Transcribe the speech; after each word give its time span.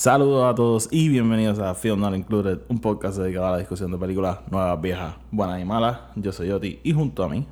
Saludos 0.00 0.50
a 0.50 0.54
todos 0.54 0.88
y 0.90 1.10
bienvenidos 1.10 1.58
a 1.58 1.74
Film 1.74 2.00
Not 2.00 2.14
Included, 2.14 2.60
un 2.68 2.80
podcast 2.80 3.18
dedicado 3.18 3.48
a 3.48 3.50
la 3.50 3.58
discusión 3.58 3.90
de 3.90 3.98
películas 3.98 4.38
nuevas, 4.50 4.80
viejas, 4.80 5.16
buenas 5.30 5.60
y 5.60 5.66
malas. 5.66 5.98
Yo 6.16 6.32
soy 6.32 6.48
Yoti 6.48 6.80
y 6.82 6.94
junto 6.94 7.22
a 7.22 7.28
mí, 7.28 7.46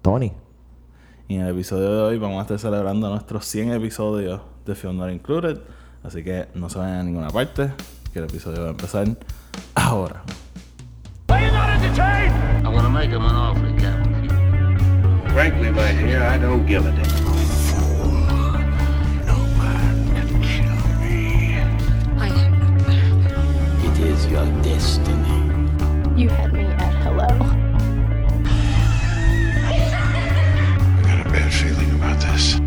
Tony. 0.00 0.32
Y 1.28 1.34
en 1.34 1.42
el 1.42 1.48
episodio 1.48 1.94
de 1.94 2.02
hoy 2.04 2.18
vamos 2.18 2.38
a 2.38 2.40
estar 2.40 2.58
celebrando 2.58 3.10
nuestros 3.10 3.44
100 3.44 3.72
episodios 3.72 4.40
de 4.64 4.74
Film 4.74 4.96
Not 4.96 5.10
Included. 5.10 5.60
Así 6.02 6.24
que 6.24 6.48
no 6.54 6.70
se 6.70 6.78
vayan 6.78 7.00
a 7.00 7.02
ninguna 7.02 7.28
parte, 7.28 7.70
que 8.14 8.20
el 8.20 8.24
episodio 8.24 8.62
va 8.62 8.68
a 8.68 8.70
empezar 8.70 9.06
ahora. 9.74 10.22
Frankly, 15.34 15.70
my 15.70 15.92
dear, 15.92 16.22
I 16.22 16.38
don't 16.38 16.66
give 16.66 16.86
a 16.86 16.90
damn. 16.90 17.19
Your 24.30 24.46
destiny. 24.62 25.42
You 26.14 26.28
had 26.28 26.52
me 26.52 26.64
at 26.64 26.94
hello. 27.02 27.26
I 29.66 29.74
got 31.02 31.26
a 31.26 31.30
bad 31.30 31.52
feeling 31.52 31.90
about 31.98 32.20
this. 32.20 32.60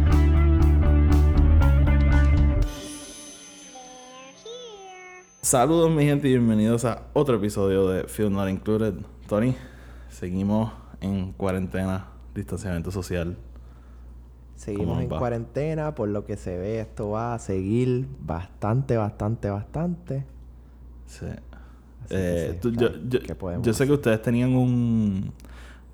Saludos 5.41 5.89
mi 5.91 6.03
gente 6.03 6.27
y 6.27 6.31
bienvenidos 6.31 6.83
a 6.83 7.03
otro 7.13 7.37
episodio 7.37 7.87
de 7.87 8.07
Film 8.09 8.33
Not 8.33 8.49
Included. 8.49 8.95
Tony, 9.29 9.55
seguimos 10.09 10.73
en 10.99 11.31
cuarentena, 11.31 12.07
distanciamiento 12.35 12.91
social. 12.91 13.37
Seguimos 14.57 15.01
en 15.01 15.09
va? 15.09 15.17
cuarentena, 15.17 15.95
por 15.95 16.09
lo 16.09 16.25
que 16.25 16.35
se 16.35 16.57
ve, 16.57 16.81
esto 16.81 17.11
va 17.11 17.35
a 17.35 17.39
seguir 17.39 18.05
bastante, 18.19 18.97
bastante, 18.97 19.49
bastante. 19.49 20.25
Sí. 21.05 21.27
Eh, 22.09 22.45
que 22.47 22.53
sí, 22.53 22.59
tú- 22.61 22.71
yo, 22.79 22.89
yo- 23.09 23.19
¿qué 23.21 23.35
podemos 23.35 23.65
yo 23.65 23.73
sé 23.73 23.85
que 23.85 23.93
ustedes 23.93 24.21
tenían 24.21 24.55
un 24.55 25.31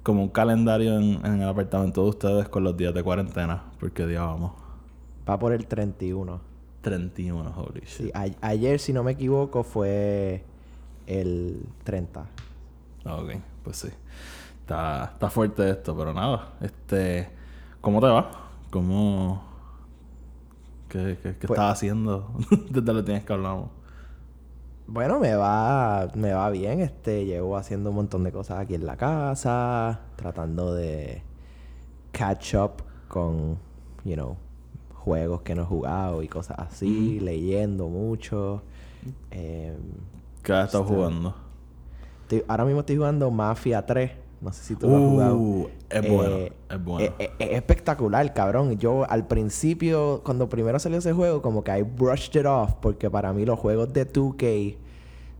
como 0.03 0.23
un 0.23 0.29
calendario 0.29 0.95
en, 0.97 1.23
en 1.25 1.41
el 1.41 1.47
apartamento 1.49 2.03
de 2.03 2.09
ustedes 2.09 2.49
con 2.49 2.63
los 2.63 2.75
días 2.75 2.93
de 2.93 3.03
cuarentena. 3.03 3.63
Porque 3.79 4.07
día 4.07 4.21
vamos. 4.23 4.53
Va 5.29 5.37
por 5.37 5.51
el 5.53 5.67
31. 5.67 6.39
31, 6.81 7.53
holy 7.57 7.81
shit. 7.81 7.87
Sí, 7.87 8.11
a- 8.13 8.47
ayer, 8.47 8.79
si 8.79 8.93
no 8.93 9.03
me 9.03 9.11
equivoco, 9.11 9.63
fue 9.63 10.43
el 11.05 11.61
30. 11.83 12.25
Ah, 13.05 13.15
Ok, 13.17 13.31
pues 13.63 13.77
sí. 13.77 13.89
Está, 14.61 15.11
está 15.13 15.29
fuerte 15.29 15.69
esto, 15.69 15.95
pero 15.97 16.13
nada. 16.13 16.53
Este, 16.61 17.27
¿cómo 17.81 17.99
te 17.99 18.07
va? 18.07 18.31
¿Cómo 18.71 19.43
qué, 20.87 21.17
qué, 21.21 21.35
qué 21.37 21.47
Pues- 21.47 21.59
estás 21.59 21.73
haciendo 21.73 22.31
desde 22.69 22.93
los 22.93 23.05
días 23.05 23.23
que 23.23 23.33
hablamos? 23.33 23.69
Bueno, 24.91 25.19
me 25.19 25.35
va, 25.35 26.07
me 26.15 26.33
va 26.33 26.49
bien. 26.49 26.79
Este, 26.81 27.25
llevo 27.25 27.57
haciendo 27.57 27.91
un 27.91 27.97
montón 27.97 28.23
de 28.23 28.31
cosas 28.31 28.59
aquí 28.59 28.73
en 28.73 28.85
la 28.87 28.97
casa, 28.97 29.99
tratando 30.15 30.73
de 30.73 31.21
catch 32.11 32.55
up 32.55 32.71
con, 33.07 33.57
you 34.03 34.15
know, 34.15 34.35
juegos 34.95 35.41
que 35.41 35.53
no 35.53 35.61
he 35.61 35.65
jugado 35.65 36.23
y 36.23 36.27
cosas 36.27 36.57
así, 36.59 37.19
leyendo 37.19 37.87
mucho. 37.87 38.63
Em, 39.29 39.75
¿Qué 40.41 40.53
has 40.53 40.65
estado 40.65 40.83
Este- 40.85 40.95
jugando? 40.95 41.35
estoy- 42.23 42.43
ahora 42.47 42.65
mismo 42.65 42.79
estoy 42.79 42.95
jugando 42.97 43.29
Mafia 43.29 43.85
3. 43.85 44.11
No 44.41 44.53
sé 44.53 44.63
si 44.63 44.75
tú 44.75 44.87
lo 44.87 44.95
has 44.95 45.01
jugado. 45.01 45.35
Uh, 45.35 45.69
es 45.89 46.09
bueno, 46.09 46.37
es 46.69 46.83
bueno. 46.83 47.05
eh, 47.05 47.13
eh, 47.19 47.31
Es, 47.39 47.49
espectacular, 47.51 48.33
cabrón. 48.33 48.77
Yo 48.77 49.09
al 49.09 49.27
principio, 49.27 50.21
cuando 50.23 50.47
primero 50.47 50.79
salió 50.79 50.97
ese 50.99 51.11
juego, 51.11 51.41
como 51.41 51.63
que 51.63 51.77
I 51.77 51.81
brushed 51.81 52.39
it 52.39 52.45
off. 52.45 52.73
Porque 52.81 53.09
para 53.09 53.33
mí 53.33 53.45
los 53.45 53.59
juegos 53.59 53.91
de 53.93 54.07
2K 54.11 54.77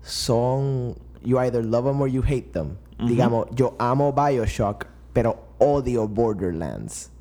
son... 0.02 0.95
You 1.23 1.38
either 1.39 1.64
love 1.64 1.86
them 1.86 2.02
or 2.02 2.08
you 2.08 2.23
hate 2.23 2.52
them. 2.52 2.77
Digamos, 3.05 3.47
yo 3.53 3.75
amo 3.77 4.11
Bioshock, 4.11 4.86
pero 5.14 5.37
odio 5.58 6.08
Borderlands. 6.08 7.11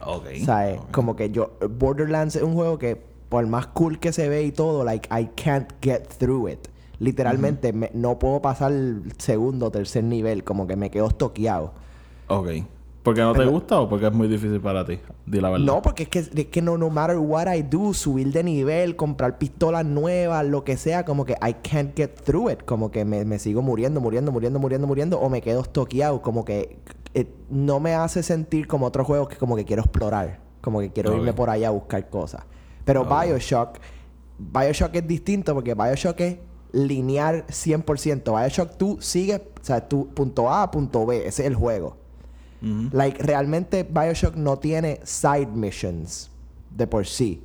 Ok. 0.00 0.26
¿Sabes? 0.44 0.78
ok. 0.78 0.90
Como 0.90 1.16
que 1.16 1.30
yo... 1.30 1.52
Borderlands 1.68 2.36
es 2.36 2.42
un 2.42 2.54
juego 2.54 2.78
que, 2.78 2.96
por 3.28 3.46
más 3.46 3.66
cool 3.68 3.98
que 3.98 4.12
se 4.12 4.28
ve 4.30 4.44
y 4.44 4.52
todo, 4.52 4.84
like, 4.84 5.08
I 5.10 5.26
can't 5.36 5.70
get 5.82 6.06
through 6.18 6.48
it. 6.48 6.68
Literalmente, 6.98 7.72
me- 7.72 7.90
no 7.94 8.18
puedo 8.18 8.40
pasar 8.40 8.72
el 8.72 9.12
segundo 9.18 9.66
o 9.66 9.70
tercer 9.70 10.04
nivel. 10.04 10.44
Como 10.44 10.66
que 10.66 10.76
me 10.76 10.90
quedo 10.90 11.08
estoqueado. 11.08 11.72
Ok. 12.28 12.48
¿Porque 13.02 13.20
no 13.20 13.34
te 13.34 13.44
gusta 13.44 13.78
o 13.78 13.88
porque 13.88 14.06
es 14.06 14.12
muy 14.12 14.26
difícil 14.26 14.60
para 14.60 14.84
ti? 14.84 14.98
Di 15.26 15.40
la 15.40 15.48
verdad. 15.50 15.64
No, 15.64 15.80
porque 15.80 16.02
es 16.04 16.08
que, 16.08 16.18
es 16.18 16.46
que 16.46 16.60
no, 16.60 16.76
no 16.76 16.90
matter 16.90 17.18
what 17.18 17.46
I 17.54 17.62
do, 17.62 17.94
subir 17.94 18.32
de 18.32 18.42
nivel, 18.42 18.96
comprar 18.96 19.38
pistolas 19.38 19.84
nuevas, 19.84 20.44
lo 20.44 20.64
que 20.64 20.76
sea, 20.76 21.04
como 21.04 21.24
que 21.24 21.34
I 21.34 21.54
can't 21.62 21.96
get 21.96 22.14
through 22.24 22.50
it. 22.50 22.64
Como 22.64 22.90
que 22.90 23.04
me, 23.04 23.24
me 23.24 23.38
sigo 23.38 23.62
muriendo, 23.62 24.00
muriendo, 24.00 24.32
muriendo, 24.32 24.58
muriendo, 24.58 24.86
muriendo, 24.88 25.20
o 25.20 25.28
me 25.30 25.40
quedo 25.40 25.60
estoqueado. 25.60 26.20
Como 26.20 26.44
que 26.44 26.78
eh, 27.14 27.28
no 27.48 27.78
me 27.78 27.94
hace 27.94 28.24
sentir 28.24 28.66
como 28.66 28.86
otros 28.86 29.06
juegos 29.06 29.28
que 29.28 29.36
como 29.36 29.54
que 29.54 29.64
quiero 29.64 29.82
explorar. 29.82 30.40
Como 30.60 30.80
que 30.80 30.90
quiero 30.90 31.14
irme 31.16 31.32
por 31.32 31.48
allá 31.48 31.68
a 31.68 31.70
buscar 31.70 32.08
cosas. 32.10 32.42
Pero. 32.84 33.04
Bioshock, 33.04 33.78
Bioshock 34.36 34.96
es 34.96 35.06
distinto 35.06 35.54
porque 35.54 35.74
Bioshock 35.74 36.20
es 36.22 36.36
lineal 36.76 37.44
100%. 37.48 38.22
Bioshock 38.24 38.76
tú 38.76 38.98
sigues, 39.00 39.40
o 39.60 39.64
sea, 39.64 39.88
tú 39.88 40.08
punto 40.08 40.50
A 40.50 40.62
a 40.64 40.70
punto 40.70 41.06
B, 41.06 41.26
ese 41.26 41.42
es 41.42 41.48
el 41.48 41.54
juego. 41.54 41.96
Like, 42.92 43.22
realmente 43.22 43.84
Bioshock 43.84 44.34
no 44.34 44.58
tiene 44.58 44.98
side 45.04 45.46
missions 45.46 46.30
de 46.70 46.86
por 46.88 47.06
sí. 47.06 47.42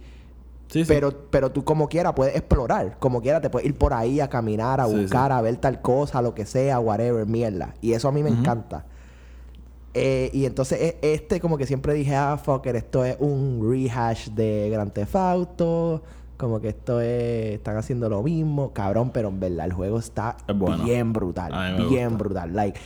Sí, 0.68 0.84
sí. 0.84 0.86
Pero, 0.88 1.12
pero 1.30 1.52
tú 1.52 1.64
como 1.64 1.88
quiera 1.90 2.16
puedes 2.16 2.36
explorar. 2.36 2.98
Como 2.98 3.22
quiera 3.22 3.40
te 3.42 3.50
puedes 3.50 3.68
ir 3.68 3.78
por 3.78 3.94
ahí 3.94 4.20
a 4.20 4.30
caminar, 4.30 4.80
a 4.82 4.88
Sí, 4.88 4.96
buscar, 4.96 5.32
a 5.32 5.42
ver 5.42 5.58
tal 5.58 5.82
cosa, 5.82 6.22
lo 6.22 6.34
que 6.34 6.46
sea, 6.46 6.80
whatever, 6.80 7.26
mierda. 7.28 7.76
Y 7.82 7.92
eso 7.94 8.08
a 8.08 8.12
mí 8.12 8.24
me 8.24 8.30
encanta. 8.30 8.86
Eh, 9.94 10.30
y 10.34 10.46
entonces 10.46 10.80
e- 10.82 10.98
este 11.02 11.42
como 11.42 11.58
que 11.58 11.68
siempre 11.68 11.94
dije, 11.94 12.16
ah, 12.16 12.38
fucker, 12.42 12.78
esto 12.78 13.04
es 13.04 13.18
un 13.20 13.60
rehash 13.70 14.30
de 14.30 14.70
Grand 14.72 14.92
Theft 14.94 15.16
Auto. 15.16 16.02
Como 16.42 16.60
que 16.60 16.70
esto 16.70 17.00
es... 17.00 17.54
Están 17.54 17.78
haciendo 17.78 18.10
lo 18.10 18.24
mismo. 18.24 18.74
Cabrón, 18.74 19.12
pero 19.14 19.30
en 19.30 19.40
verdad 19.40 19.68
el 19.68 19.74
juego 19.74 20.00
está 20.00 20.38
Es 20.48 20.58
bueno. 20.58 20.84
bien 20.84 21.14
brutal. 21.14 21.52
Bien 21.88 22.10
gusta. 22.10 22.18
brutal. 22.24 22.54
Like, 22.56 22.80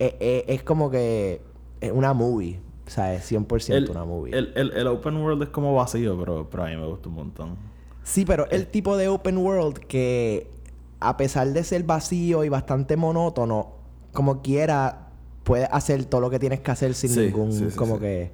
eh, 0.00 0.16
eh, 0.18 0.44
es 0.48 0.62
como 0.64 0.90
que... 0.90 1.40
Es 1.80 1.92
una 1.92 2.12
movie. 2.14 2.58
O 2.86 2.90
sea, 2.90 3.14
es 3.14 3.30
100% 3.30 3.74
el, 3.74 3.90
una 3.90 4.04
movie. 4.04 4.36
el, 4.36 4.52
el, 4.56 4.72
el 4.72 4.86
open 4.88 5.16
world 5.18 5.42
es 5.44 5.48
como 5.50 5.74
vacío, 5.74 6.18
pero, 6.18 6.48
pero 6.50 6.64
a 6.64 6.66
mí 6.66 6.76
me 6.76 6.86
gusta 6.86 7.08
un 7.08 7.14
montón. 7.14 7.56
Sí, 8.02 8.24
pero 8.24 8.48
el 8.50 8.66
tipo 8.66 8.96
de 8.96 9.08
open 9.08 9.38
world 9.38 9.78
que, 9.78 10.50
a 11.00 11.16
pesar 11.16 11.48
de 11.52 11.62
ser 11.64 11.84
vacío 11.84 12.42
y 12.44 12.48
bastante 12.48 12.96
monótono, 12.96 13.72
como 14.12 14.42
quiera, 14.42 15.08
puedes 15.44 15.68
hacer 15.70 16.04
todo 16.06 16.20
lo 16.22 16.30
que 16.30 16.38
tienes 16.38 16.60
que 16.60 16.70
hacer 16.72 16.94
sin 16.94 17.10
Sí, 17.10 17.20
ningún. 17.20 17.52
sí, 17.52 17.70
sí, 17.70 17.76
como 17.76 17.98
que. 18.00 18.30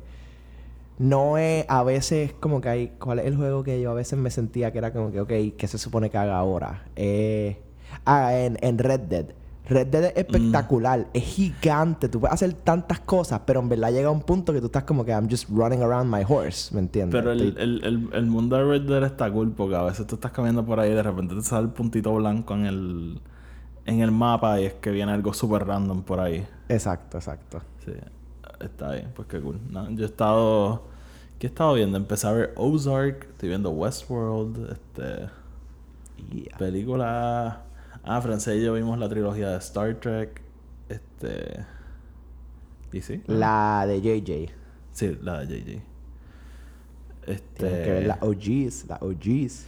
No 0.99 1.39
es. 1.39 1.65
A 1.69 1.83
veces, 1.83 2.33
como 2.39 2.61
que 2.61 2.69
hay. 2.69 2.89
¿Cuál 2.99 3.19
es 3.21 3.27
el 3.27 3.37
juego 3.37 3.63
que 3.63 3.81
yo 3.81 3.91
a 3.91 3.95
veces 3.95 4.19
me 4.19 4.31
sentía 4.31 4.73
que 4.73 4.79
era 4.79 4.93
como 4.93 5.11
que, 5.11 5.21
ok, 5.21 5.57
¿qué 5.57 5.67
se 5.67 5.79
supone 5.79 6.11
que 6.11 6.19
haga 6.19 6.37
ahora? 6.39 6.85
Eh, 6.97 7.61
ah, 8.05 8.37
en, 8.37 8.59
en 8.61 8.79
Red 8.79 9.01
Dead. 9.01 9.27
Red 9.69 9.87
Dead 9.87 10.05
es 10.07 10.17
espectacular, 10.17 11.07
es 11.15 11.23
gigante, 11.23 12.09
tú 12.09 12.21
puedes 12.21 12.35
hacer 12.35 12.53
tantas 12.53 12.99
cosas, 12.99 13.43
pero 13.47 13.61
en 13.61 13.69
verdad 13.69 13.93
llega 13.93 14.11
un 14.11 14.21
punto 14.21 14.53
que 14.53 14.59
tú 14.59 14.67
estás 14.67 14.83
como 14.83 15.05
que 15.05 15.13
I'm 15.13 15.29
just 15.31 15.49
running 15.49 15.83
around 15.83 16.13
my 16.13 16.25
horse, 16.27 16.75
¿me 16.75 16.81
entiendes? 16.81 17.21
Pero 17.21 17.33
el, 17.33 17.57
el, 17.57 17.85
el, 17.85 18.09
el 18.13 18.27
mundo 18.27 18.57
de 18.57 18.65
Red 18.65 18.83
Dead 18.83 19.05
está 19.05 19.31
cool 19.31 19.53
porque 19.53 19.77
a 19.77 19.83
veces 19.83 20.07
tú 20.07 20.17
estás 20.17 20.33
caminando 20.33 20.67
por 20.67 20.81
ahí 20.81 20.91
y 20.91 20.95
de 20.95 21.03
repente 21.03 21.37
te 21.37 21.43
sale 21.43 21.67
el 21.67 21.71
puntito 21.71 22.13
blanco 22.13 22.55
en 22.55 22.67
el, 22.67 23.21
en 23.87 24.01
el 24.01 24.11
mapa 24.11 24.61
y 24.61 24.65
es 24.65 24.75
que 24.75 24.91
viene 24.91 25.13
algo 25.13 25.33
súper 25.33 25.65
random 25.65 26.03
por 26.03 26.19
ahí. 26.19 26.45
Exacto, 26.69 27.19
exacto. 27.19 27.63
Sí, 27.85 27.93
está 28.63 28.93
bien, 28.93 29.13
pues 29.15 29.29
qué 29.29 29.41
cool. 29.41 29.61
No, 29.71 29.91
yo 29.91 30.05
he 30.05 30.07
estado. 30.07 30.85
¿Qué 31.39 31.47
he 31.47 31.51
estado 31.51 31.75
viendo? 31.75 31.97
Empecé 31.97 32.27
a 32.27 32.33
ver 32.33 32.55
Ozark, 32.57 33.27
estoy 33.31 33.49
viendo 33.49 33.71
Westworld, 33.71 34.71
este. 34.71 35.29
Yeah. 36.31 36.57
Película. 36.57 37.65
Ah, 38.05 38.21
francés 38.21 38.59
y 38.59 38.65
yo 38.65 38.75
vimos 38.75 38.99
la 38.99 39.09
trilogía 39.09 39.51
de 39.51 39.59
Star 39.59 39.95
Trek. 39.97 40.41
Este. 40.89 41.65
¿Y 42.93 43.01
sí? 43.01 43.23
La 43.27 43.87
de 43.87 44.01
JJ. 44.01 44.53
Sí, 44.93 45.19
la 45.23 45.45
de 45.45 45.61
JJ. 45.61 45.83
Este. 47.27 47.67
Tienes 47.67 47.85
que 47.85 47.93
ver 47.93 48.07
las 48.07 48.23
OGs, 48.23 48.87
las 48.89 49.03
OGs. 49.03 49.67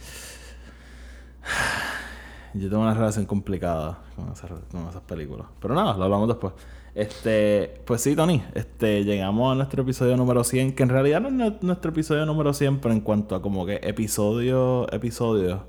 Yo 2.53 2.69
tengo 2.69 2.83
una 2.83 2.93
relación 2.93 3.25
complicada 3.25 3.99
con 4.15 4.31
esas, 4.31 4.49
con 4.71 4.87
esas 4.87 5.01
películas. 5.01 5.47
Pero 5.59 5.75
nada, 5.75 5.97
lo 5.97 6.05
hablamos 6.05 6.27
después. 6.29 6.53
Este, 6.95 7.81
pues 7.85 7.99
sí, 8.01 8.15
Tony, 8.15 8.41
este, 8.53 9.03
llegamos 9.03 9.51
a 9.51 9.55
nuestro 9.55 9.83
episodio 9.83 10.15
número 10.15 10.45
100, 10.45 10.73
que 10.75 10.83
en 10.83 10.89
realidad 10.89 11.19
no 11.19 11.27
es 11.27 11.33
nu- 11.33 11.57
nuestro 11.61 11.91
episodio 11.91 12.25
número 12.25 12.53
100, 12.53 12.79
pero 12.79 12.93
en 12.93 13.01
cuanto 13.01 13.35
a 13.35 13.41
como 13.41 13.65
que 13.65 13.81
episodio, 13.83 14.89
episodio, 14.93 15.63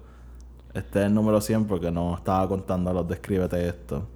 este 0.73 1.01
es 1.01 1.07
el 1.07 1.15
número 1.15 1.41
100 1.41 1.65
porque 1.67 1.91
no 1.91 2.15
estaba 2.17 2.47
contando 2.49 2.91
a 2.91 2.93
los 2.95 3.09
descríbete 3.09 3.67
esto. 3.69 4.07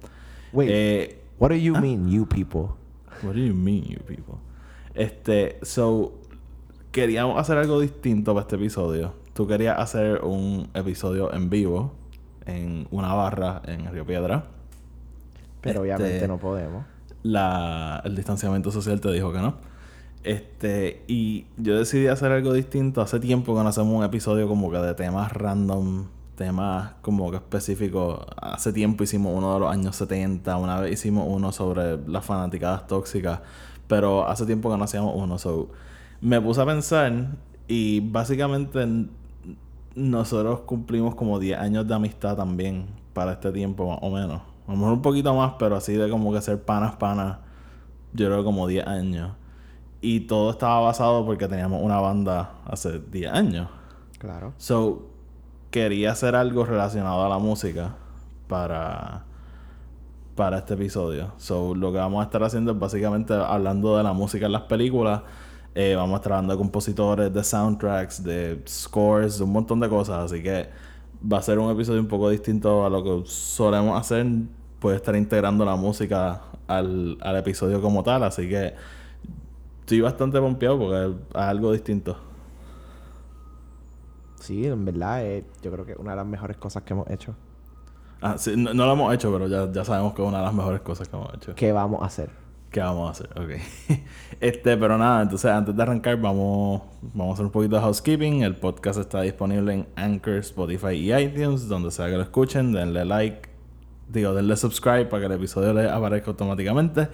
Wait, 0.53 0.69
Eh, 0.71 1.21
what 1.37 1.49
do 1.49 1.55
you 1.57 1.75
mean, 1.75 2.09
you 2.09 2.25
people? 2.25 2.75
What 3.23 3.33
do 3.33 3.39
you 3.41 3.53
mean, 3.53 3.83
you 3.83 3.99
people? 4.07 4.35
Este, 4.93 5.59
so, 5.63 6.13
queríamos 6.91 7.37
hacer 7.37 7.57
algo 7.57 7.79
distinto 7.81 8.33
para 8.33 8.43
este 8.43 8.55
episodio. 8.55 9.13
tú 9.33 9.47
querías 9.47 9.79
hacer 9.79 10.21
un 10.23 10.69
episodio 10.73 11.33
en 11.33 11.49
vivo 11.49 11.93
en 12.45 12.87
una 12.91 13.13
barra 13.13 13.61
en 13.65 13.89
Río 13.91 14.05
Piedra. 14.05 14.45
Pero 15.61 15.83
Este, 15.85 15.95
obviamente 15.95 16.27
no 16.27 16.37
podemos. 16.37 16.85
La, 17.23 18.01
el 18.05 18.15
distanciamiento 18.15 18.71
social 18.71 18.99
te 19.01 19.11
dijo 19.11 19.31
que 19.31 19.39
no. 19.39 19.55
Este, 20.23 21.03
y 21.07 21.47
yo 21.57 21.77
decidí 21.77 22.07
hacer 22.07 22.31
algo 22.31 22.53
distinto. 22.53 23.01
Hace 23.01 23.19
tiempo 23.19 23.55
que 23.55 23.63
no 23.63 23.69
hacemos 23.69 23.93
un 23.93 24.03
episodio 24.03 24.47
como 24.47 24.71
que 24.71 24.77
de 24.77 24.93
temas 24.93 25.31
random, 25.33 26.05
temas 26.35 26.93
como 27.01 27.31
que 27.31 27.37
específicos. 27.37 28.25
Hace 28.37 28.73
tiempo 28.73 29.03
hicimos 29.03 29.33
uno 29.35 29.53
de 29.53 29.59
los 29.61 29.71
años 29.71 29.95
70, 29.95 30.57
una 30.57 30.79
vez 30.79 30.93
hicimos 30.93 31.25
uno 31.27 31.51
sobre 31.51 31.97
las 32.07 32.25
fanaticadas 32.25 32.87
tóxicas, 32.87 33.41
pero 33.87 34.27
hace 34.27 34.45
tiempo 34.45 34.71
que 34.71 34.77
no 34.77 34.83
hacíamos 34.83 35.13
uno. 35.15 35.37
So, 35.37 35.69
me 36.21 36.39
puse 36.39 36.61
a 36.61 36.65
pensar 36.65 37.11
y 37.67 37.99
básicamente 38.01 38.87
nosotros 39.95 40.61
cumplimos 40.61 41.15
como 41.15 41.39
10 41.39 41.59
años 41.59 41.87
de 41.87 41.95
amistad 41.95 42.35
también 42.37 42.85
para 43.13 43.33
este 43.33 43.51
tiempo 43.51 43.89
más 43.89 43.99
o 44.01 44.11
menos. 44.11 44.50
A 44.71 44.73
lo 44.73 44.77
mejor 44.77 44.93
un 44.93 45.01
poquito 45.01 45.35
más, 45.35 45.55
pero 45.59 45.75
así 45.75 45.95
de 45.95 46.09
como 46.09 46.31
que 46.31 46.39
ser 46.39 46.63
panas 46.63 46.95
panas, 46.95 47.39
yo 48.13 48.27
creo 48.27 48.37
que 48.37 48.45
como 48.45 48.67
10 48.67 48.87
años. 48.87 49.33
Y 49.99 50.21
todo 50.21 50.49
estaba 50.49 50.79
basado 50.79 51.25
porque 51.25 51.49
teníamos 51.49 51.83
una 51.83 51.99
banda 51.99 52.53
hace 52.65 52.99
10 52.99 53.33
años. 53.33 53.67
Claro. 54.17 54.53
So, 54.57 55.09
quería 55.71 56.13
hacer 56.13 56.37
algo 56.37 56.63
relacionado 56.63 57.25
a 57.25 57.27
la 57.27 57.37
música 57.37 57.95
para, 58.47 59.25
para 60.35 60.59
este 60.59 60.75
episodio. 60.75 61.33
So, 61.35 61.75
lo 61.75 61.91
que 61.91 61.97
vamos 61.97 62.21
a 62.21 62.23
estar 62.23 62.41
haciendo 62.41 62.71
es 62.71 62.79
básicamente 62.79 63.33
hablando 63.33 63.97
de 63.97 64.03
la 64.03 64.13
música 64.13 64.45
en 64.45 64.53
las 64.53 64.63
películas. 64.63 65.21
Eh, 65.75 65.95
vamos 65.97 66.13
a 66.13 66.17
estar 66.19 66.31
hablando 66.31 66.53
de 66.53 66.59
compositores, 66.59 67.33
de 67.33 67.43
soundtracks, 67.43 68.23
de 68.23 68.63
scores, 68.65 69.37
de 69.37 69.43
un 69.43 69.51
montón 69.51 69.81
de 69.81 69.89
cosas. 69.89 70.31
Así 70.31 70.41
que 70.41 70.69
va 71.29 71.39
a 71.39 71.41
ser 71.41 71.59
un 71.59 71.69
episodio 71.69 71.99
un 71.99 72.07
poco 72.07 72.29
distinto 72.29 72.85
a 72.85 72.89
lo 72.89 73.03
que 73.03 73.29
solemos 73.29 73.99
hacer. 73.99 74.25
Puede 74.81 74.97
estar 74.97 75.15
integrando 75.15 75.63
la 75.63 75.77
música 75.77 76.41
al, 76.67 77.17
al 77.21 77.37
episodio 77.37 77.81
como 77.81 78.03
tal. 78.03 78.23
Así 78.23 78.49
que 78.49 78.73
estoy 79.79 80.01
bastante 80.01 80.39
pompeado 80.39 80.77
porque 80.77 81.15
es 81.29 81.35
algo 81.35 81.71
distinto. 81.71 82.17
Sí, 84.41 84.65
en 84.65 84.83
verdad, 84.83 85.23
eh, 85.23 85.45
yo 85.61 85.71
creo 85.71 85.85
que 85.85 85.91
es 85.91 85.97
una 85.99 86.11
de 86.11 86.17
las 86.17 86.25
mejores 86.25 86.57
cosas 86.57 86.81
que 86.83 86.93
hemos 86.93 87.07
hecho. 87.09 87.35
Ah, 88.21 88.37
sí, 88.37 88.55
no, 88.57 88.73
no 88.73 88.85
lo 88.87 88.93
hemos 88.93 89.13
hecho, 89.13 89.31
pero 89.31 89.47
ya, 89.47 89.71
ya 89.71 89.85
sabemos 89.85 90.13
que 90.13 90.23
es 90.23 90.27
una 90.27 90.39
de 90.39 90.45
las 90.45 90.53
mejores 90.53 90.81
cosas 90.81 91.07
que 91.07 91.15
hemos 91.15 91.31
hecho. 91.35 91.53
¿Qué 91.55 91.71
vamos 91.71 92.01
a 92.01 92.05
hacer? 92.05 92.31
¿Qué 92.71 92.79
vamos 92.79 93.07
a 93.07 93.11
hacer? 93.11 93.29
Ok. 93.37 93.99
este, 94.39 94.77
pero 94.77 94.97
nada, 94.97 95.21
entonces 95.23 95.51
antes 95.51 95.75
de 95.75 95.83
arrancar 95.83 96.19
vamos, 96.19 96.81
vamos 97.01 97.31
a 97.31 97.33
hacer 97.33 97.45
un 97.45 97.51
poquito 97.51 97.75
de 97.75 97.81
housekeeping. 97.81 98.41
El 98.41 98.55
podcast 98.55 98.99
está 98.99 99.21
disponible 99.21 99.73
en 99.73 99.87
Anchor, 99.95 100.35
Spotify 100.35 100.93
y 100.93 101.13
iTunes, 101.13 101.67
donde 101.67 101.91
sea 101.91 102.07
que 102.07 102.13
lo 102.13 102.21
escuchen. 102.21 102.71
Denle 102.71 103.05
like, 103.05 103.50
digo, 104.11 104.33
denle 104.33 104.55
subscribe 104.55 105.05
para 105.05 105.21
que 105.21 105.25
el 105.27 105.31
episodio 105.33 105.73
les 105.73 105.89
aparezca 105.89 106.31
automáticamente. 106.31 107.07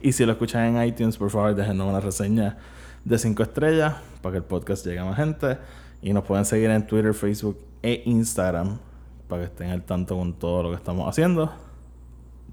Y 0.00 0.12
si 0.12 0.24
lo 0.24 0.32
escuchan 0.32 0.76
en 0.76 0.84
iTunes, 0.86 1.16
por 1.16 1.30
favor, 1.30 1.54
déjenos 1.54 1.88
una 1.88 2.00
reseña 2.00 2.56
de 3.04 3.18
5 3.18 3.42
estrellas 3.42 3.96
para 4.22 4.32
que 4.32 4.38
el 4.38 4.44
podcast 4.44 4.84
llegue 4.86 4.98
a 4.98 5.04
más 5.04 5.16
gente. 5.16 5.58
Y 6.02 6.12
nos 6.12 6.24
pueden 6.24 6.44
seguir 6.44 6.70
en 6.70 6.86
Twitter, 6.86 7.12
Facebook 7.14 7.58
e 7.82 8.02
Instagram 8.06 8.78
para 9.28 9.42
que 9.42 9.46
estén 9.46 9.70
al 9.70 9.82
tanto 9.82 10.16
con 10.16 10.32
todo 10.34 10.62
lo 10.62 10.70
que 10.70 10.76
estamos 10.76 11.08
haciendo. 11.08 11.52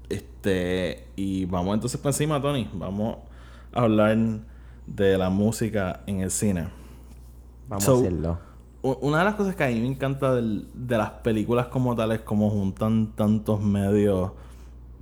Este, 0.08 1.08
y 1.16 1.44
vamos 1.46 1.74
entonces 1.74 1.98
para 2.00 2.10
encima, 2.10 2.40
Tony. 2.40 2.68
Vamos 2.74 3.18
a 3.72 3.82
hablar 3.82 4.16
de 4.86 5.18
la 5.18 5.30
música 5.30 6.00
en 6.06 6.20
el 6.20 6.30
cine. 6.30 6.68
Vamos 7.68 7.84
So, 7.84 7.96
a 7.96 8.00
hacerlo. 8.00 8.38
Una 9.00 9.18
de 9.20 9.24
las 9.24 9.34
cosas 9.34 9.56
que 9.56 9.64
a 9.64 9.68
mí 9.68 9.80
me 9.80 9.86
encanta 9.88 10.34
del- 10.34 10.66
de 10.74 10.96
las 10.98 11.10
películas 11.10 11.66
como 11.68 11.94
tales, 11.96 12.20
como 12.20 12.50
juntan 12.50 13.12
tantos 13.16 13.60
medios, 13.60 14.32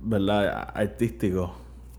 ¿verdad? 0.01 0.69
Artísticos 0.73 1.51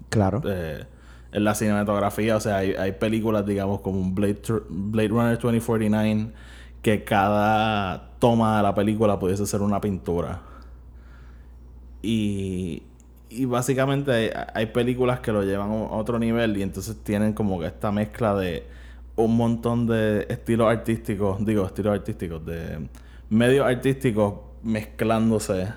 Claro. 0.09 0.43
eh, 0.45 0.85
en 1.33 1.45
la 1.45 1.55
cinematografía. 1.55 2.37
O 2.37 2.41
sea, 2.41 2.59
hay, 2.59 2.73
hay 2.73 2.93
películas, 2.93 3.47
digamos, 3.47 3.81
como 3.81 4.01
un 4.01 4.15
Blade, 4.15 5.09
Runner 5.09 5.39
2049, 5.39 6.33
que 6.83 7.05
cada 7.05 8.11
toma 8.19 8.57
de 8.59 8.63
la 8.63 8.75
película 8.75 9.19
pudiese 9.19 9.47
ser 9.47 9.63
una 9.63 9.81
pintura. 9.81 10.41
Y, 12.03 12.83
y 13.31 13.45
básicamente 13.45 14.13
hay, 14.13 14.31
hay 14.55 14.67
películas 14.67 15.21
que 15.21 15.33
lo 15.33 15.43
llevan 15.43 15.71
a 15.71 15.75
otro 15.97 16.19
nivel 16.19 16.57
y 16.57 16.63
entonces 16.63 16.97
tienen 17.03 17.33
como 17.33 17.59
que 17.61 17.67
esta 17.67 17.91
mezcla 17.91 18.35
de 18.35 18.65
un 19.17 19.37
montón 19.37 19.87
de 19.87 20.27
estilos 20.29 20.71
artísticos, 20.71 21.45
digo, 21.45 21.67
estilos 21.67 21.95
artísticos, 21.95 22.45
de 22.45 22.89
medios 23.31 23.67
artísticos 23.67 24.35
mezclándose 24.63 25.69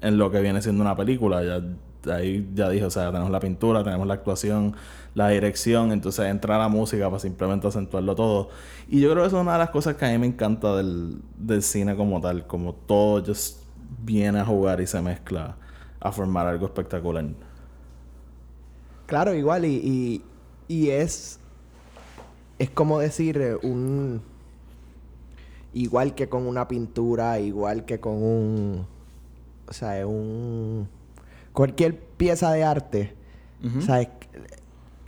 en 0.00 0.18
lo 0.18 0.30
que 0.30 0.40
viene 0.40 0.60
siendo 0.60 0.82
una 0.82 0.96
película. 0.96 1.42
Ya, 1.42 2.14
ahí 2.14 2.50
ya 2.54 2.68
dije, 2.68 2.84
o 2.84 2.90
sea, 2.90 3.10
tenemos 3.10 3.30
la 3.30 3.40
pintura, 3.40 3.82
tenemos 3.82 4.06
la 4.06 4.14
actuación, 4.14 4.76
la 5.14 5.30
dirección, 5.30 5.92
entonces 5.92 6.26
entra 6.26 6.58
la 6.58 6.68
música 6.68 7.08
para 7.08 7.20
simplemente 7.20 7.66
acentuarlo 7.66 8.14
todo. 8.14 8.50
Y 8.88 9.00
yo 9.00 9.10
creo 9.10 9.22
que 9.22 9.28
eso 9.28 9.38
es 9.38 9.42
una 9.42 9.54
de 9.54 9.58
las 9.58 9.70
cosas 9.70 9.96
que 9.96 10.04
a 10.04 10.10
mí 10.10 10.18
me 10.18 10.26
encanta 10.26 10.76
del, 10.76 11.22
del 11.38 11.62
cine 11.62 11.96
como 11.96 12.20
tal, 12.20 12.46
como 12.46 12.74
todo 12.74 13.24
just 13.24 13.62
viene 14.04 14.40
a 14.40 14.44
jugar 14.44 14.80
y 14.80 14.86
se 14.86 15.00
mezcla 15.00 15.56
a 16.00 16.12
formar 16.12 16.46
algo 16.46 16.66
espectacular. 16.66 17.24
Claro, 19.06 19.34
igual, 19.34 19.64
y, 19.64 20.22
y, 20.68 20.74
y 20.74 20.90
es. 20.90 21.40
Es 22.58 22.70
como 22.70 22.98
decir 22.98 23.38
eh, 23.38 23.56
un. 23.62 24.22
Igual 25.72 26.14
que 26.14 26.28
con 26.28 26.46
una 26.46 26.68
pintura, 26.68 27.40
igual 27.40 27.84
que 27.84 27.98
con 28.00 28.22
un. 28.22 28.86
O 29.68 29.72
sea, 29.72 29.98
es 29.98 30.04
un. 30.06 30.88
Cualquier 31.52 31.98
pieza 31.98 32.52
de 32.52 32.64
arte. 32.64 33.14
O 33.78 33.80
sea, 33.82 34.00
es- 34.00 34.08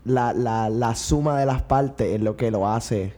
la, 0.05 0.33
la, 0.33 0.71
la 0.71 0.95
suma 0.95 1.39
de 1.39 1.47
las 1.47 1.63
partes 1.63 2.15
es 2.15 2.21
lo 2.21 2.37
que 2.37 2.51
lo 2.53 2.69
hace 2.69 3.13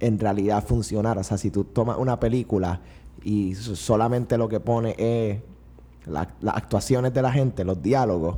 en 0.00 0.18
realidad 0.18 0.62
funcionar. 0.64 1.16
O 1.18 1.24
sea, 1.24 1.38
si 1.38 1.50
tú 1.50 1.64
tomas 1.64 1.96
una 1.98 2.20
película 2.20 2.80
y 3.22 3.54
so- 3.54 3.74
solamente 3.74 4.36
lo 4.36 4.48
que 4.48 4.60
pone 4.60 4.94
es 4.98 5.40
la- 6.06 6.28
las 6.42 6.56
actuaciones 6.56 7.12
de 7.14 7.22
la 7.22 7.32
gente, 7.32 7.64
los 7.64 7.82
diálogos, 7.82 8.36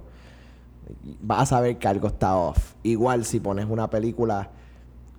vas 1.20 1.43
a 1.43 1.47
saber 1.47 1.79
que 1.79 1.88
algo 1.88 2.06
está 2.09 2.37
off. 2.37 2.75
Igual 2.85 3.25
si 3.25 3.41
pones 3.41 3.67
una 3.69 3.91
película 3.91 4.50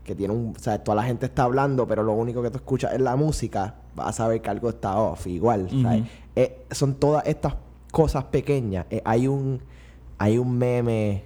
que 0.07 0.15
tiene 0.15 0.33
un... 0.33 0.55
O 0.57 0.59
sea, 0.59 0.83
toda 0.83 0.95
la 0.95 1.03
gente 1.03 1.27
está 1.27 1.43
hablando, 1.43 1.85
pero 1.87 2.01
lo 2.01 2.13
único 2.13 2.41
que 2.41 2.49
tú 2.49 2.57
escuchas 2.57 2.93
es 2.93 3.01
la 3.01 3.15
música, 3.15 3.75
vas 3.95 4.07
a 4.07 4.13
saber 4.13 4.41
que 4.41 4.49
algo 4.49 4.69
está 4.69 4.97
off. 4.97 5.27
Igual, 5.27 5.69
¿sabes? 5.83 6.03
Eh, 6.35 6.65
son 6.71 6.95
todas 6.95 7.27
estas 7.27 7.55
cosas 7.91 8.23
pequeñas. 8.23 8.87
Eh, 8.89 9.01
hay 9.05 9.27
un... 9.27 9.61
Hay 10.19 10.39
un 10.39 10.57
meme 10.57 11.25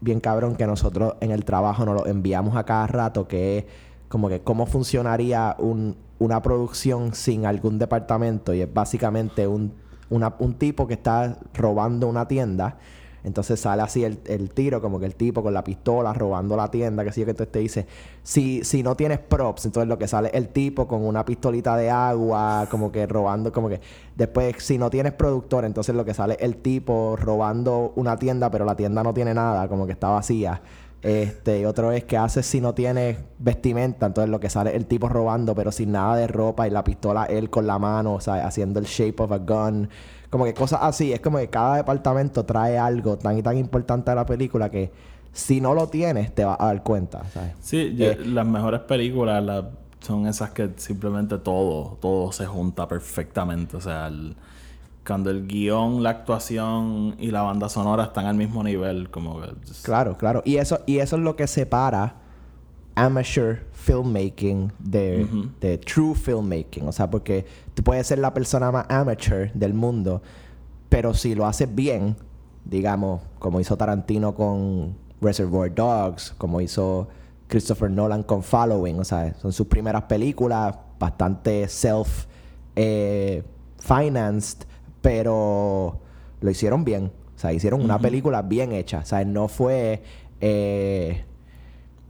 bien 0.00 0.20
cabrón 0.20 0.54
que 0.54 0.66
nosotros 0.68 1.14
en 1.20 1.32
el 1.32 1.44
trabajo 1.44 1.84
nos 1.84 1.94
lo 1.96 2.06
enviamos 2.06 2.54
a 2.56 2.62
cada 2.64 2.86
rato 2.86 3.26
que 3.26 3.58
es 3.58 3.64
como 4.08 4.28
que 4.28 4.40
cómo 4.40 4.66
funcionaría 4.66 5.56
un, 5.58 5.96
una 6.20 6.40
producción 6.40 7.12
sin 7.14 7.44
algún 7.44 7.78
departamento 7.80 8.54
y 8.54 8.60
es 8.60 8.72
básicamente 8.72 9.48
un, 9.48 9.72
una- 10.10 10.32
un 10.38 10.54
tipo 10.54 10.86
que 10.86 10.94
está 10.94 11.38
robando 11.54 12.06
una 12.06 12.28
tienda 12.28 12.76
entonces 13.24 13.58
sale 13.58 13.82
así 13.82 14.04
el, 14.04 14.20
el 14.26 14.50
tiro, 14.50 14.80
como 14.82 15.00
que 15.00 15.06
el 15.06 15.14
tipo 15.14 15.42
con 15.42 15.54
la 15.54 15.64
pistola 15.64 16.12
robando 16.12 16.56
la 16.56 16.70
tienda, 16.70 17.04
que 17.04 17.10
sí, 17.10 17.24
que 17.24 17.30
entonces 17.30 17.50
te 17.50 17.58
dice, 17.58 17.86
si, 18.22 18.62
si 18.64 18.82
no 18.82 18.94
tienes 18.96 19.18
props, 19.18 19.64
entonces 19.64 19.88
lo 19.88 19.98
que 19.98 20.06
sale 20.06 20.28
es 20.28 20.34
el 20.34 20.48
tipo 20.48 20.86
con 20.86 21.04
una 21.04 21.24
pistolita 21.24 21.76
de 21.76 21.90
agua, 21.90 22.68
como 22.70 22.92
que 22.92 23.06
robando, 23.06 23.50
como 23.50 23.70
que 23.70 23.80
después 24.14 24.56
si 24.58 24.76
no 24.76 24.90
tienes 24.90 25.14
productor, 25.14 25.64
entonces 25.64 25.94
lo 25.94 26.04
que 26.04 26.12
sale 26.12 26.34
es 26.34 26.42
el 26.42 26.56
tipo 26.58 27.16
robando 27.16 27.94
una 27.96 28.18
tienda, 28.18 28.50
pero 28.50 28.66
la 28.66 28.76
tienda 28.76 29.02
no 29.02 29.14
tiene 29.14 29.32
nada, 29.32 29.68
como 29.68 29.86
que 29.86 29.92
está 29.92 30.08
vacía. 30.08 30.60
Este, 31.04 31.60
y 31.60 31.66
otro 31.66 31.92
es 31.92 32.04
que 32.04 32.16
haces 32.16 32.46
si 32.46 32.62
no 32.62 32.72
tienes 32.72 33.18
vestimenta, 33.38 34.06
entonces 34.06 34.30
lo 34.30 34.40
que 34.40 34.48
sale 34.48 34.70
es 34.70 34.76
el 34.76 34.86
tipo 34.86 35.08
robando, 35.08 35.54
pero 35.54 35.70
sin 35.70 35.92
nada 35.92 36.16
de 36.16 36.26
ropa 36.26 36.66
y 36.66 36.70
la 36.70 36.82
pistola 36.82 37.24
él 37.24 37.50
con 37.50 37.66
la 37.66 37.78
mano, 37.78 38.14
o 38.14 38.20
sea, 38.20 38.46
haciendo 38.46 38.80
el 38.80 38.86
shape 38.86 39.22
of 39.22 39.32
a 39.32 39.38
gun. 39.38 39.90
Como 40.34 40.46
que 40.46 40.52
cosas 40.52 40.80
así, 40.82 41.12
es 41.12 41.20
como 41.20 41.38
que 41.38 41.46
cada 41.48 41.76
departamento 41.76 42.44
trae 42.44 42.76
algo 42.76 43.16
tan 43.16 43.38
y 43.38 43.42
tan 43.44 43.56
importante 43.56 44.10
a 44.10 44.16
la 44.16 44.26
película 44.26 44.68
que 44.68 44.90
si 45.32 45.60
no 45.60 45.74
lo 45.74 45.86
tienes 45.86 46.34
te 46.34 46.44
vas 46.44 46.56
a 46.58 46.66
dar 46.66 46.82
cuenta, 46.82 47.22
¿sabes? 47.32 47.52
Sí, 47.60 47.94
yo- 47.96 48.06
Eh, 48.10 48.18
las 48.26 48.44
mejores 48.44 48.80
películas 48.80 49.44
la- 49.44 49.70
son 50.00 50.26
esas 50.26 50.50
que 50.50 50.70
simplemente 50.76 51.38
todo, 51.38 51.98
todo 52.02 52.32
se 52.32 52.46
junta 52.46 52.88
perfectamente. 52.88 53.76
O 53.76 53.80
sea, 53.80 54.08
el- 54.08 54.34
cuando 55.06 55.30
el 55.30 55.46
guion, 55.46 56.02
la 56.02 56.10
actuación 56.10 57.14
y 57.20 57.30
la 57.30 57.42
banda 57.42 57.68
sonora 57.68 58.02
están 58.02 58.26
al 58.26 58.34
mismo 58.34 58.64
nivel, 58.64 59.10
como 59.10 59.40
que... 59.40 59.46
just- 59.68 59.84
Claro, 59.84 60.16
claro. 60.18 60.42
Y 60.44 60.56
eso, 60.56 60.80
y 60.84 60.98
eso 60.98 61.14
es 61.14 61.22
lo 61.22 61.36
que 61.36 61.46
separa 61.46 62.16
amateur 62.94 63.60
filmmaking 63.72 64.72
de, 64.78 65.26
de 65.60 65.78
true 65.78 66.14
filmmaking. 66.14 66.86
O 66.86 66.92
sea, 66.92 67.10
porque 67.10 67.44
tú 67.74 67.82
puedes 67.82 68.06
ser 68.06 68.18
la 68.18 68.32
persona 68.32 68.70
más 68.70 68.86
amateur 68.88 69.52
del 69.52 69.74
mundo, 69.74 70.22
pero 70.88 71.14
si 71.14 71.34
lo 71.34 71.46
haces 71.46 71.72
bien, 71.74 72.16
digamos, 72.64 73.22
como 73.38 73.60
hizo 73.60 73.76
Tarantino 73.76 74.34
con 74.34 74.96
Reservoir 75.20 75.74
Dogs, 75.74 76.34
como 76.38 76.60
hizo 76.60 77.08
Christopher 77.48 77.90
Nolan 77.90 78.22
con 78.22 78.42
Following, 78.42 79.00
o 79.00 79.04
sea, 79.04 79.34
son 79.34 79.52
sus 79.52 79.66
primeras 79.66 80.02
películas, 80.04 80.76
bastante 80.98 81.68
self 81.68 82.26
eh, 82.76 83.42
financed, 83.78 84.66
pero 85.00 86.00
lo 86.40 86.50
hicieron 86.50 86.84
bien. 86.84 87.12
O 87.36 87.38
sea, 87.38 87.52
hicieron 87.52 87.82
una 87.82 87.98
película 87.98 88.42
bien 88.42 88.72
hecha. 88.72 89.00
O 89.00 89.04
sea, 89.04 89.24
no 89.24 89.48
fue 89.48 90.02
eh, 90.40 91.24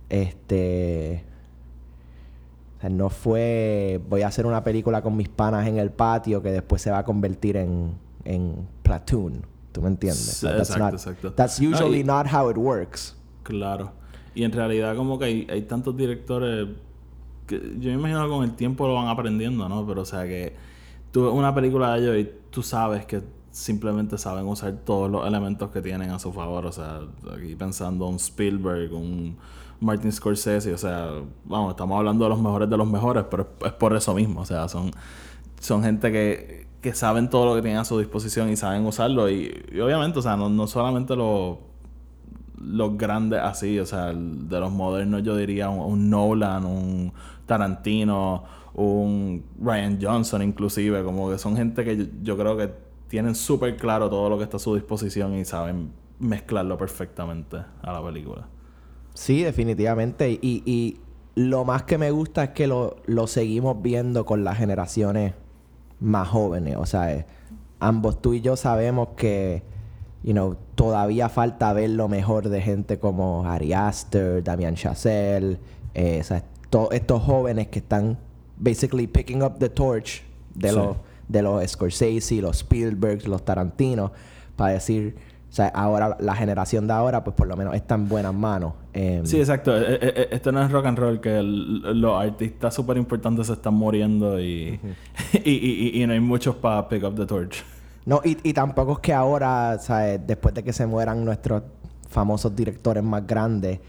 este 0.09 1.25
o 2.79 2.81
sea, 2.81 2.91
no 2.91 3.09
fue 3.11 4.01
voy 4.09 4.23
a 4.23 4.29
hacer 4.29 4.47
una 4.47 4.63
película 4.63 5.03
con 5.03 5.17
mis 5.17 5.29
panas 5.29 5.67
en 5.67 5.79
el 5.79 5.91
patio 5.91 6.43
que 6.43 6.51
después 6.51 6.83
se 6.83 6.91
va 6.91 6.99
a 6.99 7.05
convertir 7.05 7.57
en, 7.57 7.95
en 8.25 8.69
Platoon. 8.83 9.47
¿Tú 9.73 9.83
me 9.83 9.89
entiendes? 9.89 10.21
Sí, 10.39 10.47
that's 10.47 10.71
exacto, 10.71 10.85
not- 10.85 10.95
exacto. 10.95 11.33
That's 11.33 11.59
usually 11.59 12.05
not 12.05 12.27
how 12.33 12.51
it 12.51 12.57
works. 12.57 13.17
Claro. 13.43 13.93
Y 14.35 14.45
en 14.45 14.53
realidad 14.53 14.97
como 14.97 15.19
que 15.19 15.25
hay, 15.25 15.47
hay 15.51 15.63
tantos 15.63 15.97
directores 15.97 16.69
que 17.47 17.59
yo 17.79 17.91
me 17.91 17.95
imagino 17.95 18.23
que 18.25 18.31
con 18.31 18.45
el 18.45 18.55
tiempo 18.55 18.87
lo 18.87 18.95
van 18.95 19.09
aprendiendo, 19.09 19.69
¿no? 19.69 19.87
Pero 19.87 20.03
o 20.03 20.05
sea 20.05 20.25
que 20.25 20.55
tú 21.11 21.29
una 21.31 21.55
película 21.55 21.95
de 21.95 22.01
ellos 22.01 22.17
y 22.19 22.31
tú 22.51 22.63
sabes 22.63 23.05
que 23.07 23.23
simplemente 23.51 24.19
saben 24.19 24.47
usar 24.47 24.73
todos 24.85 25.11
los 25.11 25.27
elementos 25.27 25.71
que 25.71 25.81
tienen 25.81 26.11
a 26.11 26.19
su 26.19 26.33
favor. 26.33 26.67
O 26.67 26.73
sea, 26.73 27.01
aquí 27.37 27.55
pensando 27.55 28.07
un 28.07 28.17
Spielberg, 28.17 28.93
un 28.93 29.37
Martin 29.85 30.11
Scorsese, 30.13 30.73
o 30.73 30.79
sea, 30.79 31.11
vamos, 31.45 31.71
estamos 31.73 31.99
hablando 31.99 32.25
de 32.25 32.31
los 32.31 32.41
mejores 32.41 32.71
de 32.71 32.77
los 32.77 32.89
mejores, 32.89 33.25
pero 33.31 33.49
es, 33.65 33.73
por 33.73 33.95
eso 33.95 34.15
mismo. 34.15 34.41
O 34.41 34.47
sea, 34.47 34.69
son, 34.69 34.91
son 35.61 35.83
gente 35.83 36.11
que, 36.11 36.67
que 36.81 36.95
saben 36.95 37.31
todo 37.31 37.47
lo 37.47 37.55
que 37.55 37.63
tienen 37.63 37.81
a 37.81 37.85
su 37.85 37.99
disposición 37.99 38.51
y 38.51 38.57
saben 38.57 38.87
usarlo. 38.87 39.29
Y, 39.29 39.65
y 39.73 39.81
obviamente, 39.81 40.19
o 40.19 40.23
sea, 40.23 40.37
no, 40.37 40.49
no 40.49 40.67
solamente 40.67 41.17
los 41.17 41.59
los 42.57 42.97
grandes 42.97 43.41
así, 43.41 43.79
o 43.79 43.85
sea, 43.85 44.13
de 44.15 44.61
los 44.61 44.73
modernos 44.73 45.23
yo 45.23 45.37
diría 45.37 45.69
un, 45.69 45.81
un 45.81 46.09
Nolan, 46.09 46.65
un 46.65 47.13
Tarantino, 47.45 48.45
un 48.75 49.45
Ryan 49.61 49.99
Johnson 50.01 50.43
inclusive, 50.43 51.03
como 51.05 51.31
que 51.31 51.39
son 51.39 51.57
gente 51.57 51.85
que 51.85 51.97
yo, 51.97 52.05
yo 52.23 52.39
creo 52.39 52.57
que 52.57 52.73
tienen 53.09 53.35
súper 53.35 53.77
claro 53.77 54.09
todo 54.09 54.31
lo 54.31 54.39
que 54.39 54.45
está 54.45 54.57
a 54.57 54.61
su 54.61 54.75
disposición 54.75 55.35
y 55.35 55.45
saben 55.45 55.93
mezclarlo 56.19 56.79
perfectamente 56.79 57.59
a 57.83 57.93
la 57.93 58.03
película. 58.03 58.47
Sí, 59.15 59.43
definitivamente. 59.43 60.31
Y, 60.31 60.63
y 60.67 61.01
lo 61.35 61.65
más 61.65 61.85
que 61.85 61.99
me 61.99 62.11
gusta 62.11 62.45
es 62.45 62.51
que 62.51 62.67
lo, 62.67 62.97
lo 63.07 63.27
seguimos 63.27 63.81
viendo 63.83 64.25
con 64.27 64.45
las 64.45 64.59
generaciones 64.59 65.35
más 66.01 66.29
jóvenes. 66.29 66.77
O 66.77 66.87
sea, 66.87 67.13
eh, 67.13 67.27
ambos 67.81 68.21
tú 68.21 68.35
y 68.35 68.41
yo 68.41 68.57
sabemos 68.57 69.09
que, 69.17 69.63
you 70.23 70.33
know, 70.33 70.57
todavía 70.75 71.29
falta 71.29 71.73
ver 71.73 71.91
lo 71.91 72.09
mejor 72.09 72.49
de 72.49 72.61
gente 72.61 72.99
como 72.99 73.47
Ari 73.47 73.73
Aster, 73.73 74.43
Damian 74.43 74.75
Chazelle, 74.75 75.59
eh, 75.95 76.19
o 76.21 76.25
sea, 76.25 76.43
to- 76.71 76.91
estos 76.91 77.23
jóvenes 77.23 77.69
que 77.69 77.79
están 77.79 78.19
basically 78.59 79.07
picking 79.07 79.43
up 79.43 79.59
the 79.59 79.69
torch 79.69 80.23
de 80.55 80.71
Sí. 80.71 80.75
los 80.77 80.97
de 81.27 81.41
los 81.41 81.65
Scorsese, 81.71 82.43
los 82.43 82.59
Spielberg, 82.59 83.27
los 83.27 83.43
Tarantino, 83.47 84.13
para 84.57 84.75
decir, 84.75 85.17
o 85.49 85.53
sea, 85.55 85.69
ahora 85.69 86.19
la 86.21 86.35
generación 86.35 86.87
de 86.87 86.93
ahora, 86.93 87.25
pues 87.25 87.35
por 87.35 87.47
lo 87.47 87.57
menos 87.57 87.75
está 87.75 87.95
en 87.95 88.09
buenas 88.11 88.35
manos. 88.35 88.75
Em, 88.97 89.27
Sí, 89.27 89.39
exacto. 89.41 89.77
E- 89.77 89.95
e- 90.01 90.15
e- 90.23 90.29
Esto 90.31 90.53
no 90.53 90.63
es 90.65 90.71
rock 90.71 90.87
and 90.87 90.99
roll, 90.99 91.21
que 91.21 91.37
el- 91.39 92.01
los 92.01 92.21
artistas 92.23 92.73
súper 92.75 92.97
importantes 92.97 93.49
se 93.49 93.55
están 93.55 93.75
muriendo 93.75 94.41
y, 94.41 94.79
y, 95.33 95.51
y- 95.51 96.03
y 96.03 96.07
no 96.07 96.13
hay 96.13 96.21
muchos 96.21 96.55
para 96.57 96.89
pick 96.89 97.03
up 97.05 97.15
the 97.17 97.27
torch. 97.27 97.65
No, 98.07 98.21
y, 98.23 98.53
tampoco 98.53 98.93
es 98.93 98.99
que 99.01 99.13
ahora, 99.13 99.79
¿sabes? 99.81 100.21
después 100.27 100.55
de 100.55 100.63
que 100.63 100.73
se 100.73 100.87
mueran 100.87 101.25
nuestros 101.25 101.63
famosos 102.09 102.55
directores 102.55 103.03
más 103.03 103.27
grandes, 103.27 103.81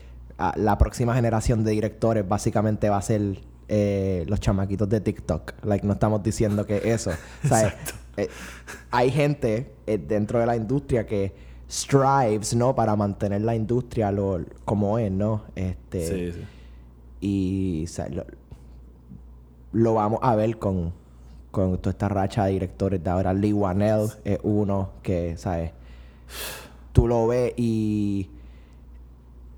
la 0.56 0.78
próxima 0.78 1.14
generación 1.14 1.64
de 1.64 1.72
directores 1.72 2.28
básicamente 2.28 2.90
va 2.90 2.98
a 2.98 3.02
ser 3.02 3.40
eh, 3.68 4.24
los 4.28 4.40
chamaquitos 4.40 4.88
de 4.90 5.02
TikTok. 5.02 5.54
Like, 5.66 5.86
no 5.86 5.94
estamos 5.94 6.24
diciendo 6.24 6.66
que 6.66 6.92
eso. 6.92 7.12
¿sabes? 7.48 7.74
Eh, 8.18 8.30
hay 8.92 9.12
gente 9.12 9.74
eh, 9.86 9.98
dentro 9.98 10.40
de 10.40 10.46
la 10.46 10.56
industria 10.56 11.06
que 11.06 11.36
strives, 11.76 12.56
¿no? 12.56 12.74
Para 12.74 12.96
mantener 12.96 13.42
la 13.42 13.56
industria 13.56 14.12
lo, 14.12 14.40
como 14.64 14.98
es, 14.98 15.12
¿no? 15.12 15.44
Este, 15.56 16.08
Sí, 16.08 16.32
sí. 16.32 16.48
y 17.20 17.84
o 17.84 17.88
sea, 17.88 18.08
lo, 18.08 18.26
lo 19.74 19.94
vamos 19.96 20.20
a 20.22 20.36
ver 20.36 20.58
con, 20.58 20.94
con 21.52 21.78
toda 21.78 21.92
esta 21.92 22.08
racha 22.08 22.46
de 22.46 22.54
directores 22.54 23.04
de 23.04 23.10
ahora. 23.10 23.34
Lee 23.34 23.52
Wanell 23.52 24.10
es 24.24 24.40
uno 24.44 24.92
que, 25.04 25.36
¿sabes? 25.38 25.72
Tú 26.94 27.08
lo 27.08 27.28
ves 27.28 27.54
y 27.58 28.30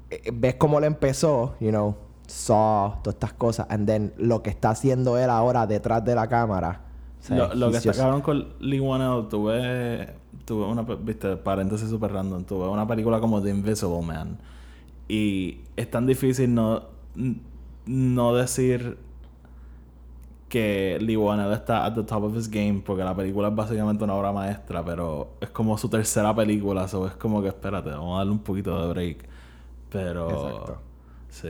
eh, 0.10 0.32
ves 0.34 0.56
cómo 0.56 0.80
le 0.80 0.88
empezó, 0.88 1.56
you 1.60 1.70
know, 1.70 1.96
Saw, 2.28 3.02
todas 3.04 3.16
estas 3.16 3.34
cosas. 3.34 3.68
And 3.70 3.88
then 3.88 4.14
lo 4.18 4.42
que 4.44 4.50
está 4.50 4.72
haciendo 4.72 5.18
él 5.18 5.30
ahora 5.30 5.66
detrás 5.66 6.04
de 6.04 6.14
la 6.16 6.28
cámara. 6.28 6.82
Lo, 7.29 7.53
lo 7.55 7.72
que 7.72 7.91
cabrón 7.91 8.22
con 8.22 8.48
Lee 8.60 8.79
Wanell, 8.79 9.27
tuve, 9.29 10.13
tuve 10.46 10.65
una, 10.65 10.84
viste, 10.84 11.36
paréntesis 11.38 11.89
super 11.89 12.12
random, 12.12 12.43
tuve 12.46 12.67
una 12.67 12.88
película 12.88 13.19
como 13.19 13.41
The 13.41 13.50
Invisible 13.50 14.01
Man. 14.01 14.38
Y 15.07 15.60
es 15.75 15.89
tan 15.89 16.05
difícil 16.05 16.53
no, 16.53 16.84
no 17.86 18.36
decir 18.36 18.98
que 20.50 20.98
Lee 21.01 21.17
Wanell 21.17 21.51
está 21.51 21.86
at 21.86 21.93
the 21.93 22.03
top 22.03 22.24
of 22.24 22.38
his 22.38 22.50
game, 22.50 22.81
porque 22.86 23.03
la 23.03 23.15
película 23.15 23.50
es 23.50 23.55
básicamente 23.55 24.03
una 24.03 24.15
obra 24.15 24.31
maestra, 24.31 24.84
pero 24.84 25.31
es 25.41 25.50
como 25.50 25.77
su 25.77 25.89
tercera 25.89 26.34
película, 26.34 26.88
so 26.88 27.07
es 27.07 27.13
como 27.13 27.41
que 27.41 27.50
espérate, 27.50 27.89
vamos 27.89 28.15
a 28.15 28.17
darle 28.19 28.31
un 28.31 28.39
poquito 28.39 28.81
de 28.81 28.93
break. 28.93 29.25
Pero... 29.89 30.29
Exacto. 30.29 30.77
Sí. 31.29 31.50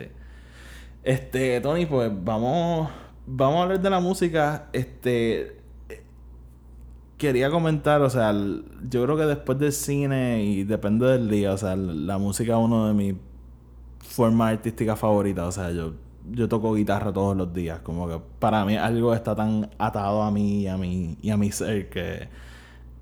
Este, 1.03 1.61
Tony, 1.61 1.85
pues 1.85 2.11
vamos, 2.23 2.89
vamos 3.25 3.59
a 3.59 3.63
hablar 3.63 3.79
de 3.79 3.89
la 3.89 3.99
música. 3.99 4.67
Este, 4.73 5.56
quería 7.17 7.49
comentar, 7.49 8.01
o 8.01 8.09
sea, 8.09 8.33
yo 8.33 9.03
creo 9.03 9.17
que 9.17 9.25
después 9.25 9.57
del 9.59 9.71
cine 9.71 10.43
y 10.43 10.63
depende 10.63 11.07
del 11.07 11.29
día, 11.29 11.53
o 11.53 11.57
sea, 11.57 11.75
la 11.75 12.17
música 12.17 12.53
es 12.53 12.59
uno 12.59 12.87
de 12.87 12.93
mis 12.93 13.15
formas 13.99 14.53
artísticas 14.53 14.97
favoritas. 14.99 15.45
O 15.45 15.51
sea, 15.51 15.71
yo, 15.71 15.93
yo 16.31 16.47
toco 16.47 16.73
guitarra 16.73 17.11
todos 17.13 17.35
los 17.35 17.53
días. 17.53 17.79
Como 17.79 18.07
que 18.07 18.19
para 18.39 18.65
mí 18.65 18.75
algo 18.77 19.13
está 19.13 19.35
tan 19.35 19.69
atado 19.77 20.23
a 20.23 20.31
mí 20.31 20.61
y 20.61 20.67
a 20.67 20.77
mi, 20.77 21.17
y 21.21 21.29
a 21.29 21.37
mi 21.37 21.51
ser 21.51 21.89
que 21.89 22.29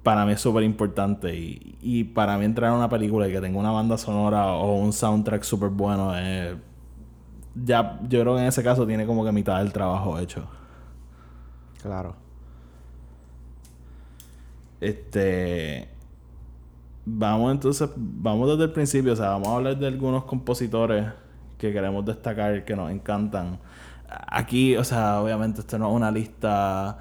para 0.04 0.26
mí 0.26 0.34
es 0.34 0.42
súper 0.42 0.64
importante. 0.64 1.36
Y, 1.36 1.78
y 1.82 2.04
para 2.06 2.38
mí 2.38 2.46
entrar 2.46 2.72
a 2.72 2.76
una 2.76 2.90
película 2.90 3.28
y 3.28 3.32
que 3.32 3.42
tenga 3.42 3.60
una 3.60 3.72
banda 3.72 3.98
sonora 3.98 4.54
o 4.54 4.76
un 4.76 4.94
soundtrack 4.94 5.44
súper 5.44 5.70
bueno 5.70 6.16
es... 6.16 6.56
Ya, 7.64 8.00
yo 8.10 8.20
creo 8.22 8.36
que 8.36 8.42
en 8.42 8.48
ese 8.48 8.64
caso 8.64 8.86
tiene 8.86 9.06
como 9.06 9.24
que 9.24 9.32
mitad 9.32 9.60
del 9.60 9.72
trabajo 9.72 10.20
hecho. 10.20 10.46
Claro. 11.82 12.25
Este. 14.86 15.90
Vamos 17.08 17.52
entonces, 17.52 17.90
vamos 17.96 18.50
desde 18.50 18.64
el 18.64 18.72
principio, 18.72 19.14
o 19.14 19.16
sea, 19.16 19.30
vamos 19.30 19.50
a 19.50 19.56
hablar 19.58 19.78
de 19.78 19.88
algunos 19.88 20.24
compositores 20.26 21.06
que 21.58 21.72
queremos 21.72 22.04
destacar, 22.04 22.66
que 22.66 22.76
nos 22.76 22.92
encantan. 22.92 23.60
Aquí, 24.10 24.76
o 24.76 24.84
sea, 24.84 25.22
obviamente 25.22 25.62
esto 25.62 25.78
no 25.78 25.90
es 25.90 25.96
una 25.96 26.10
lista 26.12 26.98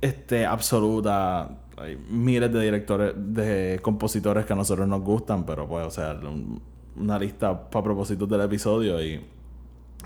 este 0.00 0.46
absoluta. 0.46 1.50
Hay 1.76 1.96
miles 2.08 2.52
de 2.52 2.60
directores, 2.60 3.14
de 3.16 3.80
compositores 3.82 4.46
que 4.46 4.52
a 4.52 4.56
nosotros 4.56 4.86
nos 4.86 5.00
gustan, 5.02 5.44
pero 5.44 5.66
pues, 5.66 5.86
o 5.86 5.90
sea, 5.90 6.12
un- 6.22 6.60
una 6.96 7.18
lista 7.18 7.68
para 7.70 7.82
propósitos 7.82 8.28
del 8.28 8.42
episodio 8.42 9.02
y 9.02 9.20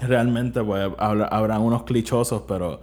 realmente 0.01 0.63
pues 0.65 0.91
habrá, 0.99 1.27
habrán 1.27 1.61
unos 1.61 1.83
clichosos, 1.83 2.43
pero 2.49 2.81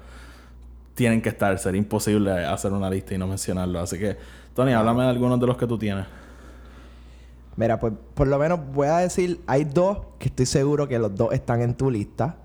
tienen 0.95 1.21
que 1.21 1.29
estar. 1.29 1.57
Sería 1.59 1.79
imposible 1.79 2.31
hacer 2.31 2.71
una 2.73 2.89
lista 2.89 3.13
y 3.13 3.17
no 3.17 3.27
mencionarlo. 3.27 3.79
Así 3.79 3.99
que, 3.99 4.17
Tony, 4.55 4.73
háblame 4.73 5.03
de 5.03 5.09
algunos 5.09 5.39
de 5.39 5.45
los 5.47 5.57
que 5.57 5.67
tú 5.67 5.77
tienes. 5.77 6.05
Mira, 7.57 7.79
pues 7.79 7.93
por 8.13 8.27
lo 8.27 8.37
menos 8.37 8.59
voy 8.73 8.87
a 8.87 8.97
decir, 8.97 9.39
hay 9.47 9.63
dos 9.63 9.99
que 10.19 10.27
estoy 10.29 10.45
seguro 10.45 10.87
que 10.87 10.99
los 10.99 11.15
dos 11.15 11.31
están 11.33 11.61
en 11.61 11.75
tu 11.75 11.91
lista. 11.91 12.37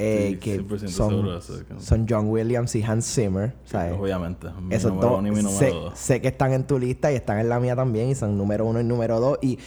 Eh, 0.00 0.30
Sí, 0.30 0.38
que 0.38 0.60
100% 0.62 0.88
son, 0.88 1.80
son 1.80 2.06
John 2.08 2.28
Williams 2.28 2.74
y 2.76 2.82
Hans 2.84 3.04
Zimmer. 3.12 3.54
¿sabes? 3.64 3.94
Obviamente. 3.98 4.46
Mi 4.62 4.74
Esos 4.74 4.92
número 4.92 5.08
dos 5.10 5.18
uno 5.18 5.28
y 5.28 5.30
mi 5.32 5.42
número 5.42 5.58
sé, 5.58 5.70
dos. 5.70 5.98
sé 5.98 6.20
que 6.20 6.28
están 6.28 6.52
en 6.52 6.64
tu 6.66 6.78
lista 6.78 7.10
y 7.10 7.16
están 7.16 7.40
en 7.40 7.48
la 7.48 7.58
mía 7.58 7.74
también 7.74 8.08
y 8.08 8.14
son 8.14 8.38
número 8.38 8.64
uno 8.64 8.80
y 8.80 8.84
número 8.84 9.18
dos. 9.18 9.38
Y 9.42 9.58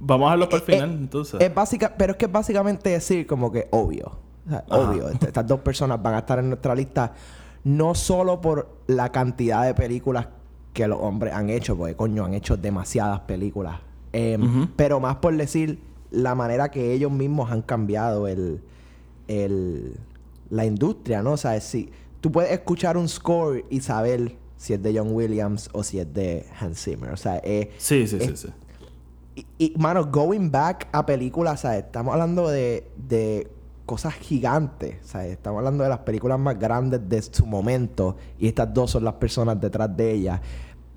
Vamos 0.00 0.26
a 0.26 0.30
dejarlo 0.30 0.48
para 0.48 0.64
el 0.64 0.70
eh, 0.70 0.74
final, 0.74 0.90
eh, 0.90 0.94
entonces. 0.94 1.40
es 1.40 1.54
básica, 1.54 1.94
pero 1.98 2.12
es 2.12 2.16
que 2.16 2.24
es 2.24 2.32
básicamente 2.32 2.90
decir 2.90 3.26
como 3.26 3.52
que 3.52 3.68
obvio. 3.70 4.23
O 4.46 4.50
sea, 4.50 4.64
Ajá. 4.68 4.78
obvio. 4.90 5.08
Est- 5.08 5.24
Estas 5.24 5.46
dos 5.46 5.60
personas 5.60 6.02
van 6.02 6.14
a 6.14 6.18
estar 6.18 6.38
en 6.38 6.48
nuestra 6.48 6.74
lista 6.74 7.12
no 7.64 7.94
solo 7.94 8.40
por 8.40 8.68
la 8.86 9.10
cantidad 9.10 9.64
de 9.64 9.74
películas 9.74 10.28
que 10.72 10.86
los 10.86 10.98
hombres 11.00 11.32
han 11.34 11.48
hecho, 11.50 11.76
porque 11.76 11.94
coño, 11.96 12.24
han 12.24 12.34
hecho 12.34 12.56
demasiadas 12.56 13.20
películas. 13.20 13.80
Em. 14.12 14.68
Pero 14.76 15.00
más 15.00 15.16
por 15.16 15.36
decir 15.36 15.78
la 16.10 16.34
manera 16.34 16.70
que 16.70 16.92
ellos 16.92 17.10
mismos 17.10 17.50
han 17.50 17.62
cambiado 17.62 18.28
el, 18.28 18.60
el, 19.28 19.96
la 20.50 20.64
industria, 20.64 21.22
¿no? 21.22 21.32
O 21.32 21.36
sea, 21.36 21.58
si 21.60 21.90
tú 22.20 22.30
puedes 22.30 22.52
escuchar 22.52 22.96
un 22.96 23.08
score 23.08 23.64
y 23.70 23.80
saber 23.80 24.36
si 24.56 24.72
es 24.74 24.82
de 24.82 24.96
John 24.96 25.12
Williams 25.12 25.68
o 25.72 25.82
si 25.82 25.98
es 25.98 26.12
de 26.12 26.46
Hans 26.60 26.82
Zimmer. 26.84 27.10
O 27.10 27.16
sea, 27.16 27.36
es, 27.38 27.68
sí, 27.78 28.06
sí, 28.06 28.18
sí, 28.20 28.36
sí. 28.36 28.48
y, 29.36 29.46
y, 29.58 29.74
mano, 29.78 30.04
going 30.06 30.50
back 30.50 30.88
a 30.92 31.04
películas, 31.06 31.60
¿sabes? 31.60 31.84
Estamos 31.84 32.12
hablando 32.12 32.48
de, 32.48 32.88
de 32.96 33.48
cosas 33.86 34.14
gigantes. 34.14 34.96
O 35.04 35.08
sea, 35.08 35.26
estamos 35.26 35.58
hablando 35.58 35.84
de 35.84 35.90
las 35.90 36.00
películas 36.00 36.38
más 36.38 36.58
grandes 36.58 37.08
de 37.08 37.22
su 37.22 37.46
momento 37.46 38.16
y 38.38 38.48
estas 38.48 38.72
dos 38.72 38.90
son 38.90 39.04
las 39.04 39.14
personas 39.14 39.60
detrás 39.60 39.94
de 39.96 40.12
ellas. 40.12 40.40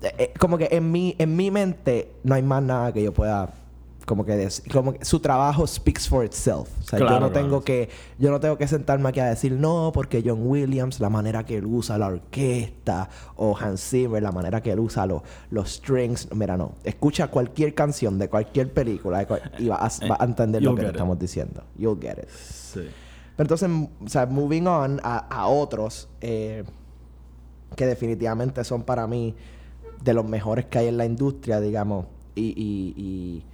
Eh, 0.02 0.14
eh, 0.18 0.34
como 0.38 0.58
que 0.58 0.68
en 0.70 0.90
mi, 0.90 1.14
en 1.18 1.34
mi 1.34 1.50
mente 1.50 2.12
no 2.22 2.34
hay 2.34 2.42
más 2.42 2.62
nada 2.62 2.92
que 2.92 3.02
yo 3.02 3.12
pueda 3.12 3.52
como 4.08 4.24
que, 4.24 4.34
des- 4.36 4.62
como 4.72 4.94
que 4.94 5.04
su 5.04 5.20
trabajo 5.20 5.66
speaks 5.66 6.08
for 6.08 6.24
itself. 6.24 6.68
O 6.80 6.82
sea, 6.82 6.98
yo 6.98 7.06
Claro, 7.06 7.20
no 7.20 7.30
tengo 7.30 7.62
que 7.62 7.90
yo 8.18 8.30
no 8.30 8.40
tengo 8.40 8.56
que 8.56 8.66
sentarme 8.66 9.10
aquí 9.10 9.20
a 9.20 9.26
decir 9.26 9.52
no 9.52 9.90
porque 9.92 10.22
John 10.24 10.40
Williams 10.46 10.98
la 10.98 11.10
manera 11.10 11.44
que 11.44 11.58
él 11.58 11.66
usa 11.66 11.98
la 11.98 12.06
orquesta 12.08 13.10
o 13.36 13.54
Hans 13.56 13.82
Zimmer 13.90 14.22
la 14.22 14.32
manera 14.32 14.62
que 14.62 14.72
él 14.72 14.80
usa 14.80 15.04
los, 15.06 15.22
los 15.50 15.70
strings. 15.74 16.28
Mira, 16.34 16.56
no. 16.56 16.72
Escucha 16.84 17.28
cualquier 17.28 17.74
canción 17.74 18.18
de 18.18 18.28
cualquier 18.30 18.72
película 18.72 19.18
de 19.18 19.26
cual- 19.26 19.52
y 19.58 19.68
vas 19.68 20.02
a, 20.02 20.06
vas 20.08 20.20
a 20.20 20.24
entender 20.24 20.62
lo 20.62 20.74
que 20.74 20.82
te 20.82 20.88
estamos 20.88 21.18
diciendo. 21.18 21.62
You'll 21.76 22.00
get 22.00 22.18
it. 22.22 22.28
Sí. 22.30 22.80
Pero 23.36 23.44
entonces, 23.54 23.70
o 24.04 24.08
sea, 24.08 24.24
moving 24.26 24.66
on 24.66 25.00
a, 25.04 25.18
a 25.18 25.46
otros 25.48 26.08
eh, 26.22 26.64
que 27.76 27.86
definitivamente 27.86 28.64
son 28.64 28.82
para 28.82 29.06
mí 29.06 29.34
de 30.02 30.14
los 30.14 30.24
mejores 30.24 30.64
que 30.66 30.78
hay 30.78 30.88
en 30.88 30.96
la 30.96 31.04
industria, 31.04 31.60
digamos. 31.60 32.06
Y, 32.34 32.46
y, 32.56 32.94
y 32.96 33.44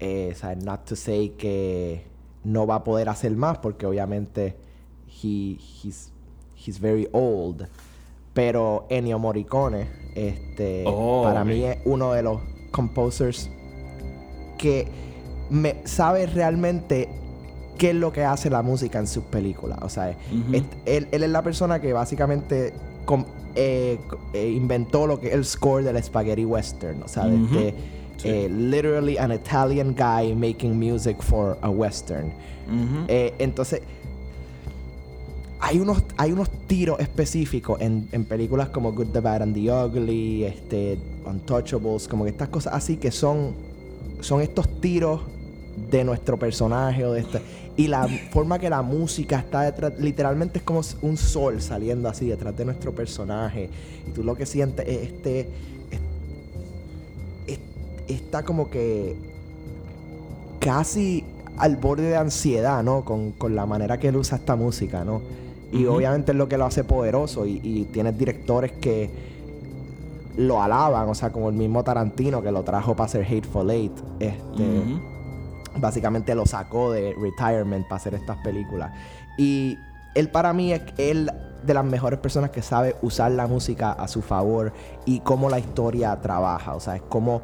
eh, 0.00 0.30
o 0.32 0.36
sea, 0.36 0.54
not 0.54 0.84
to 0.84 0.96
say 0.96 1.30
que 1.30 2.04
no 2.44 2.66
va 2.66 2.76
a 2.76 2.84
poder 2.84 3.08
hacer 3.08 3.32
más, 3.36 3.58
porque 3.58 3.86
obviamente 3.86 4.56
he, 5.22 5.56
he's, 5.82 6.10
he's 6.56 6.78
very 6.80 7.08
old. 7.12 7.66
Pero 8.34 8.86
Ennio 8.90 9.18
Morricone, 9.18 9.86
este, 10.14 10.84
Oh, 10.86 11.22
para 11.24 11.44
mí 11.44 11.62
es 11.64 11.78
uno 11.84 12.12
de 12.12 12.22
los 12.22 12.40
composers 12.72 13.48
que 14.58 14.88
me 15.50 15.76
sabe 15.86 16.26
realmente 16.26 17.08
qué 17.78 17.90
es 17.90 17.96
lo 17.96 18.12
que 18.12 18.24
hace 18.24 18.50
la 18.50 18.62
música 18.62 18.98
en 18.98 19.06
sus 19.06 19.24
películas. 19.24 19.78
O 19.82 19.88
sea, 19.88 20.16
él, 20.52 21.08
él 21.12 21.22
es 21.22 21.30
la 21.30 21.42
persona 21.42 21.80
que 21.80 21.92
básicamente 21.92 22.72
com- 23.04 23.26
eh, 23.56 23.98
eh, 24.32 24.48
inventó 24.50 25.06
lo 25.06 25.20
que 25.20 25.28
es 25.28 25.34
el 25.34 25.44
score 25.44 25.84
del 25.84 26.02
spaghetti 26.02 26.44
western. 26.44 27.02
O 27.04 27.08
sea, 27.08 27.26
desde, 27.26 27.74
Sí. 28.24 28.28
eh, 28.28 28.48
literally 28.50 29.16
an 29.18 29.30
Italian 29.30 29.94
guy 29.94 30.34
making 30.34 30.76
music 30.78 31.22
for 31.22 31.56
a 31.62 31.68
western. 31.70 32.32
Eh, 33.08 33.34
entonces, 33.38 33.82
hay 35.60 35.78
unos, 35.78 36.02
hay 36.16 36.32
unos 36.32 36.50
tiros 36.66 37.00
específicos 37.00 37.80
en, 37.80 38.08
en 38.12 38.24
películas 38.24 38.68
como 38.68 38.92
Good, 38.92 39.08
the 39.12 39.20
Bad 39.20 39.42
and 39.42 39.54
the 39.54 39.70
Ugly, 39.70 40.44
este, 40.44 40.98
Untouchables, 41.24 42.06
como 42.08 42.24
que 42.24 42.30
estas 42.30 42.48
cosas 42.48 42.74
así 42.74 42.96
que 42.96 43.10
son, 43.10 43.54
son 44.20 44.40
estos 44.42 44.80
tiros 44.80 45.22
de 45.90 46.04
nuestro 46.04 46.38
personaje 46.38 47.04
o 47.04 47.12
de 47.12 47.20
este, 47.20 47.40
y 47.76 47.88
la 47.88 48.06
forma 48.30 48.58
que 48.58 48.68
la 48.70 48.82
música 48.82 49.38
está 49.38 49.62
detrás, 49.62 49.94
literalmente 49.98 50.58
es 50.58 50.64
como 50.64 50.82
un 51.02 51.16
sol 51.16 51.60
saliendo 51.62 52.08
así 52.08 52.26
detrás 52.28 52.56
de 52.56 52.64
nuestro 52.66 52.92
personaje 52.94 53.70
y 54.06 54.10
tú 54.10 54.22
lo 54.22 54.36
que 54.36 54.46
sientes 54.46 54.86
es 54.86 55.02
este, 55.12 55.40
es- 55.40 55.46
es- 55.46 55.46
está 58.08 58.44
como 58.44 58.70
que 58.70 59.16
casi 60.60 61.24
al 61.56 61.76
borde 61.76 62.08
de 62.08 62.16
ansiedad, 62.16 62.82
¿no? 62.82 63.04
Con, 63.04 63.32
con 63.32 63.54
la 63.54 63.66
manera 63.66 63.98
que 63.98 64.08
él 64.08 64.16
usa 64.16 64.38
esta 64.38 64.56
música, 64.56 65.04
¿no? 65.04 65.22
Y 65.72 65.86
obviamente 65.86 66.32
es 66.32 66.38
lo 66.38 66.48
que 66.48 66.56
lo 66.56 66.66
hace 66.66 66.84
poderoso 66.84 67.46
y, 67.46 67.60
y 67.62 67.84
tienes 67.86 68.16
directores 68.16 68.72
que 68.72 69.10
lo 70.36 70.62
alaban, 70.62 71.08
o 71.08 71.14
sea, 71.14 71.30
como 71.30 71.48
el 71.48 71.54
mismo 71.54 71.84
Tarantino 71.84 72.42
que 72.42 72.50
lo 72.50 72.62
trajo 72.62 72.94
para 72.94 73.06
hacer 73.06 73.24
Hateful 73.24 73.70
Eight, 73.70 73.92
este, 74.20 74.82
básicamente 75.76 76.34
lo 76.34 76.46
sacó 76.46 76.92
de 76.92 77.14
retirement 77.14 77.86
para 77.86 77.96
hacer 77.96 78.14
estas 78.14 78.38
películas. 78.38 78.92
Y 79.38 79.78
él 80.14 80.30
para 80.30 80.52
mí 80.52 80.72
es 80.72 80.82
él 80.98 81.30
de 81.64 81.74
las 81.74 81.84
mejores 81.84 82.18
personas 82.18 82.50
que 82.50 82.62
sabe 82.62 82.96
usar 83.02 83.32
la 83.32 83.46
música 83.46 83.92
a 83.92 84.06
su 84.06 84.22
favor 84.22 84.72
y 85.06 85.20
cómo 85.20 85.48
la 85.48 85.58
historia 85.58 86.20
trabaja, 86.20 86.74
o 86.74 86.80
sea, 86.80 86.96
es 86.96 87.02
como 87.02 87.42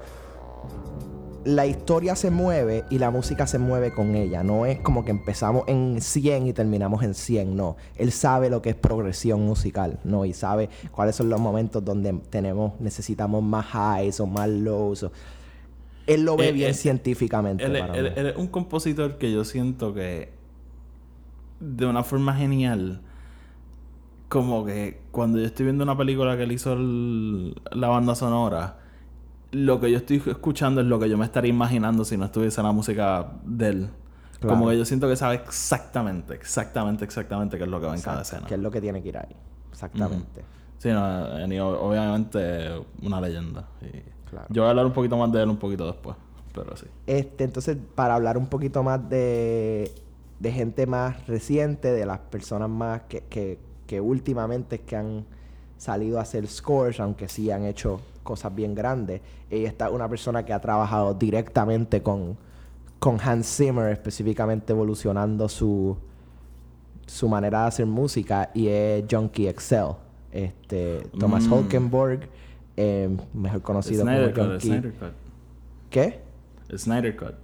la 1.44 1.64
historia 1.66 2.16
se 2.16 2.30
mueve 2.30 2.84
y 2.90 2.98
la 2.98 3.10
música 3.10 3.46
se 3.46 3.58
mueve 3.58 3.92
con 3.94 4.14
ella. 4.14 4.42
No 4.42 4.66
es 4.66 4.78
como 4.80 5.04
que 5.06 5.10
empezamos 5.10 5.64
en 5.68 6.00
100 6.00 6.46
y 6.48 6.52
terminamos 6.52 7.02
en 7.02 7.14
100, 7.14 7.56
no. 7.56 7.76
Él 7.96 8.12
sabe 8.12 8.50
lo 8.50 8.60
que 8.60 8.70
es 8.70 8.76
progresión 8.76 9.40
musical, 9.46 9.98
¿no? 10.04 10.26
Y 10.26 10.34
sabe 10.34 10.68
cuáles 10.90 11.16
son 11.16 11.30
los 11.30 11.40
momentos 11.40 11.82
donde 11.82 12.12
tenemos, 12.28 12.78
necesitamos 12.80 13.42
más 13.42 13.66
highs 13.74 14.20
o 14.20 14.26
más 14.26 14.48
lows. 14.50 15.04
o- 15.04 15.12
Él 16.06 16.24
lo 16.24 16.36
ve 16.36 16.48
Eh, 16.48 16.52
bien 16.52 16.70
eh, 16.70 16.74
científicamente. 16.74 17.64
Él, 17.64 17.78
para 17.78 17.94
él- 17.96 18.04
mí. 18.04 18.10
él 18.16 18.26
es 18.26 18.36
un 18.36 18.48
compositor 18.48 19.16
que 19.16 19.32
yo 19.32 19.44
siento 19.44 19.94
que 19.94 20.32
de 21.60 21.86
una 21.86 22.02
forma 22.02 22.34
genial 22.34 23.00
como 24.28 24.64
que 24.64 25.00
cuando 25.10 25.38
yo 25.38 25.46
estoy 25.46 25.64
viendo 25.66 25.84
una 25.84 25.96
película 25.96 26.36
que 26.36 26.42
él 26.44 26.52
hizo 26.52 26.72
el- 26.74 27.54
la 27.72 27.88
banda 27.88 28.14
sonora 28.14 28.78
lo 29.52 29.80
que 29.80 29.90
yo 29.90 29.98
estoy 29.98 30.22
escuchando 30.26 30.80
es 30.80 30.86
lo 30.86 30.98
que 30.98 31.08
yo 31.08 31.18
me 31.18 31.24
estaría 31.24 31.50
imaginando 31.50 32.04
si 32.04 32.16
no 32.16 32.26
estuviese 32.26 32.62
la 32.62 32.72
música 32.72 33.32
de 33.44 33.68
él 33.68 33.88
Claro. 34.38 34.56
como 34.56 34.70
que 34.70 34.78
yo 34.78 34.84
siento 34.86 35.06
que 35.06 35.16
sabe 35.16 35.34
exactamente 35.34 36.32
exactamente 36.34 37.04
exactamente 37.04 37.58
qué 37.58 37.64
es 37.64 37.68
lo 37.68 37.78
que 37.78 37.86
va 37.86 37.94
en 37.94 38.00
cada 38.00 38.22
escena 38.22 38.46
Que 38.46 38.54
es 38.54 38.60
lo 38.60 38.70
que 38.70 38.80
tiene 38.80 39.02
que 39.02 39.08
ir 39.10 39.18
ahí. 39.18 39.36
Exactamente. 39.70 40.42
Sí, 40.78 40.88
no, 40.88 41.38
Ennio, 41.38 41.68
obviamente 41.80 42.70
una 43.02 43.20
leyenda. 43.20 43.68
Y 43.82 44.00
Claro. 44.30 44.46
Yo 44.48 44.62
voy 44.62 44.68
a 44.68 44.70
hablar 44.70 44.86
un 44.86 44.92
poquito 44.92 45.16
más 45.16 45.30
de 45.32 45.42
él 45.42 45.48
un 45.50 45.56
poquito 45.56 45.84
después, 45.86 46.16
pero 46.54 46.76
sí. 46.76 46.86
Este, 47.06 47.44
entonces, 47.44 47.76
para 47.96 48.14
hablar 48.14 48.38
un 48.38 48.46
poquito 48.46 48.82
más 48.84 49.08
de, 49.10 49.90
de 50.38 50.52
gente 50.52 50.86
más 50.86 51.26
reciente, 51.26 51.90
de 51.92 52.06
las 52.06 52.20
personas 52.20 52.70
más 52.70 53.02
que, 53.08 53.22
que, 53.24 53.58
que 53.88 54.00
últimamente 54.00 54.80
que 54.82 54.94
han 54.96 55.26
salido 55.76 56.18
a 56.18 56.22
hacer 56.22 56.46
scores, 56.46 57.00
aunque 57.00 57.28
sí 57.28 57.50
han 57.50 57.64
hecho 57.64 58.00
cosas 58.22 58.54
bien 58.54 58.74
grandes. 58.74 59.20
Ella 59.50 59.68
está 59.68 59.90
una 59.90 60.08
persona 60.08 60.44
que 60.44 60.52
ha 60.52 60.60
trabajado 60.60 61.14
directamente 61.14 62.02
con, 62.02 62.36
con 62.98 63.18
Hans 63.20 63.56
Zimmer, 63.56 63.92
específicamente 63.92 64.72
evolucionando 64.72 65.48
su, 65.48 65.96
su 67.06 67.28
manera 67.28 67.62
de 67.62 67.68
hacer 67.68 67.86
música, 67.86 68.50
y 68.54 68.68
es 68.68 69.04
Junkie 69.10 69.48
Excel. 69.48 69.88
Este, 70.32 71.02
Thomas 71.18 71.46
Mm. 71.46 71.52
Holkenborg, 71.52 72.20
eh, 72.76 73.16
mejor 73.34 73.62
conocido 73.62 74.02
Snyder 74.02 74.32
como 74.32 74.52
Cut. 74.52 74.60
Snyder 74.60 74.92
Cut. 74.92 75.12
¿Qué? 75.90 76.20
Snyder 76.76 77.16
Cut. 77.16 77.34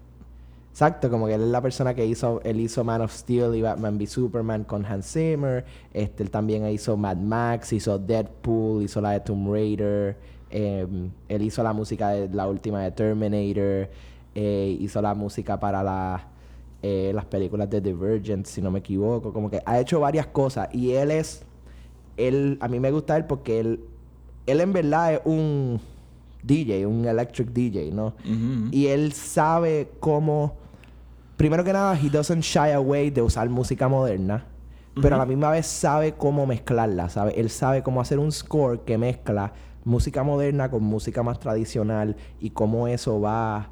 Exacto, 0.70 1.08
como 1.08 1.26
que 1.26 1.32
él 1.32 1.40
es 1.40 1.48
la 1.48 1.62
persona 1.62 1.94
que 1.94 2.04
hizo, 2.04 2.42
él 2.44 2.60
hizo 2.60 2.84
Man 2.84 3.00
of 3.00 3.10
Steel 3.10 3.54
y 3.54 3.62
Batman 3.62 3.96
v 3.96 4.06
Superman 4.06 4.64
con 4.64 4.84
Hans 4.84 5.10
Zimmer. 5.10 5.64
Este, 5.94 6.22
él 6.22 6.30
también 6.30 6.66
hizo 6.68 6.98
Mad 6.98 7.16
Max, 7.16 7.72
hizo 7.72 7.98
Deadpool, 7.98 8.82
hizo 8.82 9.00
la 9.00 9.12
de 9.12 9.20
Tomb 9.20 9.50
Raider. 9.50 10.18
Em, 10.50 11.11
él 11.28 11.42
hizo 11.42 11.62
la 11.62 11.72
música 11.72 12.11
de 12.11 12.28
la 12.28 12.46
última 12.46 12.82
de 12.82 12.90
Terminator. 12.92 13.90
eh, 14.35 14.76
hizo 14.80 15.00
la 15.00 15.14
música 15.14 15.59
para 15.59 15.82
la, 15.82 16.28
eh, 16.82 17.11
las 17.14 17.24
películas 17.24 17.70
de 17.70 17.80
Divergent, 17.80 18.46
si 18.46 18.61
no 18.61 18.70
me 18.70 18.80
equivoco. 18.80 19.32
Como 19.32 19.50
que 19.50 19.62
ha 19.64 19.80
hecho 19.80 19.98
varias 20.00 20.26
cosas. 20.26 20.68
Y 20.74 20.92
él 20.92 21.11
es, 21.11 21.42
él, 22.16 22.59
a 22.61 22.68
mí 22.68 22.78
me 22.78 22.90
gusta 22.90 23.16
él 23.16 23.24
porque 23.24 23.61
él, 23.61 23.80
él 24.46 24.61
en 24.61 24.72
verdad 24.72 25.14
es 25.14 25.20
un 25.24 25.80
DJ, 26.42 26.87
un 26.87 27.06
electric 27.06 27.48
DJ, 27.50 27.90
¿no? 27.92 28.14
Y 28.70 28.87
él 28.88 29.12
sabe 29.12 29.88
cómo. 30.00 30.54
Primero 31.37 31.64
que 31.64 31.72
nada, 31.72 31.98
he 31.98 32.09
doesn't 32.09 32.42
shy 32.42 32.72
away 32.72 33.11
de 33.11 33.22
usar 33.22 33.48
música 33.48 33.88
moderna. 33.88 34.44
Pero 35.02 35.16
a 35.16 35.18
la 35.18 35.26
misma 35.26 35.50
vez 35.50 35.66
sabe 35.66 36.14
cómo 36.14 36.46
mezclarla, 36.46 37.11
¿sabe? 37.11 37.38
Él 37.38 37.50
sabe 37.50 37.82
cómo 37.82 38.00
hacer 38.00 38.18
un 38.18 38.32
score 38.32 38.80
que 38.80 38.96
mezcla 38.96 39.52
música 39.87 40.22
moderna 40.22 40.70
con 40.70 40.83
música 40.85 41.22
más 41.22 41.38
tradicional 41.40 42.16
y 42.40 42.51
cómo 42.51 42.87
eso 42.88 43.18
va. 43.20 43.70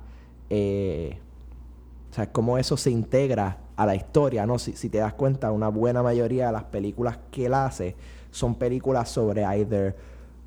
eh, 0.48 1.18
o 2.10 2.14
sea, 2.14 2.30
cómo 2.30 2.56
eso 2.58 2.76
se 2.76 2.90
integra 2.90 3.58
a 3.76 3.84
la 3.86 3.96
historia, 3.96 4.46
¿no? 4.46 4.58
Si, 4.60 4.72
si 4.76 4.88
te 4.88 4.98
das 4.98 5.14
cuenta, 5.14 5.50
una 5.50 5.68
buena 5.68 6.00
mayoría 6.02 6.46
de 6.46 6.52
las 6.52 6.62
películas 6.64 7.18
que 7.32 7.46
él 7.46 7.54
hace 7.54 7.96
son 8.30 8.54
películas 8.54 9.08
sobre 9.08 9.42
either 9.44 9.96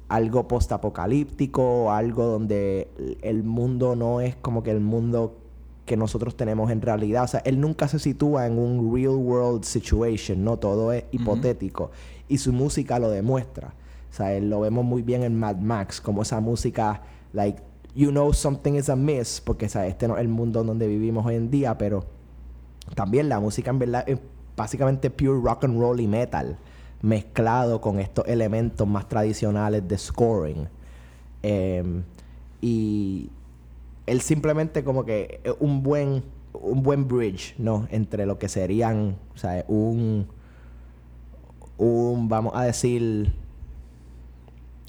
algo 0.07 0.47
postapocalíptico 0.47 1.61
o 1.61 1.91
algo 1.91 2.25
donde 2.25 2.87
el- 2.97 3.17
el 3.21 3.43
mundo 3.43 3.95
no 3.97 4.21
es 4.21 4.37
como 4.37 4.63
que 4.63 4.71
el 4.71 4.79
mundo 4.79 5.35
que 5.85 5.97
nosotros 5.97 6.35
tenemos 6.37 6.71
en 6.71 6.81
realidad. 6.81 7.23
O 7.25 7.27
sea, 7.27 7.41
él 7.41 7.59
nunca 7.59 7.87
se 7.89 7.99
sitúa 7.99 8.45
en 8.47 8.57
un 8.57 8.93
real 8.95 9.15
world 9.15 9.63
situation, 9.65 10.43
¿no? 10.45 10.57
Todo 10.57 10.93
es 10.93 11.03
hipotético. 11.11 11.91
Y 12.29 12.37
su 12.37 12.53
música 12.53 12.99
lo 12.99 13.09
demuestra. 13.09 13.73
Sea, 14.17 14.39
lo 14.39 14.61
vemos 14.61 14.83
muy 14.83 15.03
bien 15.03 15.21
en 15.21 15.37
Mad 15.37 15.57
Max, 15.57 16.01
como 16.01 16.23
esa 16.23 16.39
música, 16.39 17.03
like, 17.33 17.61
you 17.93 18.09
know 18.09 18.33
something 18.33 18.73
is 18.73 18.89
amiss, 18.89 19.39
porque 19.45 19.69
sea, 19.69 19.85
este 19.85 20.07
no 20.07 20.15
es 20.15 20.21
el 20.21 20.27
mundo 20.27 20.63
donde 20.63 20.87
vivimos 20.87 21.23
hoy 21.23 21.35
en 21.35 21.51
día, 21.51 21.77
pero 21.77 22.03
también 22.95 23.29
la 23.29 23.39
música 23.39 23.69
en 23.69 23.77
verdad 23.77 24.03
es 24.07 24.17
básicamente 24.55 25.11
pure 25.11 25.39
rock 25.39 25.65
and 25.65 25.79
roll 25.79 25.99
y 25.99 26.07
metal, 26.07 26.57
mezclado 27.03 27.79
con 27.79 27.99
estos 27.99 28.27
elementos 28.27 28.87
más 28.87 29.07
tradicionales 29.07 29.87
de 29.87 29.97
scoring. 29.99 30.67
Em, 31.43 32.03
y 32.59 33.29
él 34.07 34.21
simplemente 34.21 34.83
como 34.83 35.05
que 35.05 35.41
un 35.59 35.83
buen, 35.83 36.23
un 36.53 36.81
buen 36.81 37.07
bridge, 37.07 37.53
¿no? 37.59 37.87
Entre 37.91 38.25
lo 38.25 38.39
que 38.39 38.49
serían, 38.49 39.15
sea, 39.35 39.63
un, 39.67 40.25
un, 41.77 42.29
vamos 42.29 42.53
a 42.55 42.63
decir, 42.63 43.31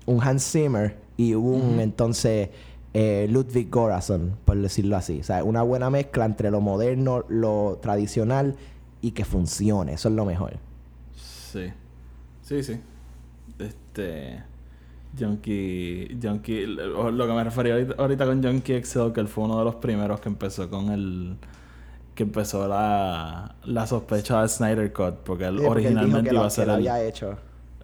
un 0.09 0.23
Hans 0.23 0.51
Zimmer 0.53 0.97
y 1.16 1.35
un, 1.35 1.81
entonces, 1.81 2.49
eh, 2.94 3.27
Ludwig 3.31 3.68
Göransson, 3.71 4.37
por 4.44 4.57
decirlo 4.57 4.97
así. 4.97 5.21
O 5.21 5.23
sea, 5.25 5.44
una 5.44 5.62
buena 5.62 5.90
mezcla 5.90 6.25
entre 6.25 6.51
lo 6.51 6.61
moderno, 6.61 7.25
lo 7.29 7.79
tradicional 7.83 8.57
y 9.03 9.11
que 9.12 9.25
funcione. 9.25 9.92
Eso 9.94 10.09
es 10.09 10.14
lo 10.14 10.25
mejor. 10.25 10.55
Sí. 11.14 11.73
Sí, 12.42 12.62
sí. 12.62 12.81
Este. 13.59 14.42
Junkie. 15.18 16.18
Junkie. 16.23 16.66
Lo 16.66 17.27
que 17.27 17.33
me 17.33 17.44
refería 17.44 17.75
ahorita, 17.75 17.94
ahorita 17.99 18.27
con 18.27 18.42
Junkie 18.42 18.75
Excel, 18.75 19.12
que 19.12 19.21
él 19.21 19.29
fue 19.29 19.44
uno 19.44 19.59
de 19.59 19.64
los 19.64 19.75
primeros 19.77 20.21
que 20.21 20.29
empezó 20.29 20.68
con 20.71 20.90
el. 20.90 21.37
Que 22.14 22.25
empezó 22.25 22.66
la, 22.66 23.55
la 23.64 23.87
sospecha 23.87 24.40
del 24.40 24.49
Snyder 24.49 24.92
Cut, 24.92 25.14
porque 25.25 25.44
él 25.44 25.59
Sí, 25.59 25.64
porque 25.66 25.87
él 25.88 25.94
dijo 25.94 26.01
originalmente 26.01 26.31
que 26.31 26.35
iba 26.35 26.42
lo- 26.42 26.47
a 26.47 26.51
ser 26.51 26.64
que 26.66 26.71
había 26.73 27.03
hecho. 27.05 27.37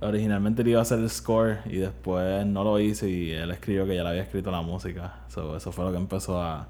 Originalmente 0.05 0.62
él 0.62 0.69
iba 0.69 0.81
a 0.81 0.83
hacer 0.83 0.99
el 0.99 1.09
score 1.09 1.61
y 1.64 1.79
después 1.79 2.45
no 2.47 2.62
lo 2.62 2.79
hizo 2.79 3.07
y 3.07 3.31
él 3.31 3.51
escribió 3.51 3.87
que 3.87 3.97
ya 3.97 4.03
le 4.03 4.11
había 4.11 4.23
escrito 4.23 4.51
la 4.51 4.61
música. 4.61 5.21
So, 5.29 5.57
eso 5.57 5.73
fue 5.73 5.85
lo 5.85 5.93
que 5.93 5.97
empezó 5.97 6.40
a, 6.43 6.69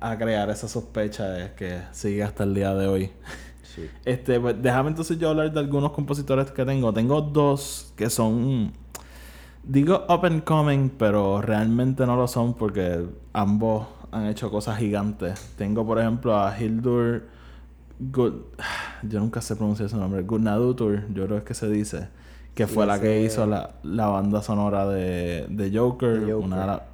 a 0.00 0.18
crear 0.18 0.48
esa 0.50 0.68
sospecha 0.68 1.28
de 1.28 1.54
que 1.54 1.82
sigue 1.90 2.22
hasta 2.22 2.44
el 2.44 2.54
día 2.54 2.74
de 2.74 2.86
hoy. 2.86 3.12
Sí. 3.62 3.88
Este, 4.04 4.38
pues, 4.38 4.60
déjame 4.60 4.90
entonces 4.90 5.18
yo 5.18 5.30
hablar 5.30 5.50
de 5.50 5.58
algunos 5.58 5.92
compositores 5.92 6.50
que 6.50 6.64
tengo. 6.66 6.92
Tengo 6.92 7.22
dos 7.22 7.92
que 7.96 8.10
son, 8.10 8.72
digo 9.62 10.04
up 10.08 10.26
and 10.26 10.44
coming, 10.44 10.90
pero 10.90 11.40
realmente 11.40 12.04
no 12.04 12.14
lo 12.16 12.28
son 12.28 12.52
porque 12.52 13.04
ambos 13.32 13.86
han 14.10 14.26
hecho 14.26 14.50
cosas 14.50 14.78
gigantes. 14.78 15.54
Tengo, 15.56 15.86
por 15.86 15.98
ejemplo, 15.98 16.36
a 16.38 16.56
Hildur 16.60 17.24
Good, 17.98 18.34
yo 19.08 19.20
nunca 19.20 19.40
sé 19.40 19.56
pronunciar 19.56 19.88
su 19.88 19.96
nombre, 19.96 20.22
Gudnadutur, 20.22 21.06
yo 21.12 21.26
creo 21.26 21.44
que 21.44 21.54
se 21.54 21.68
dice, 21.68 22.08
que 22.54 22.66
Sí, 22.66 22.74
fue 22.74 22.86
la 22.86 23.00
que 23.00 23.22
hizo 23.22 23.46
la, 23.46 23.74
la 23.82 24.06
banda 24.08 24.42
sonora 24.42 24.86
de, 24.86 25.46
de 25.48 25.76
Joker, 25.78 26.20
De 26.20 26.32
Joker. 26.32 26.46
Una, 26.46 26.60
de 26.60 26.66
la- 26.66 26.86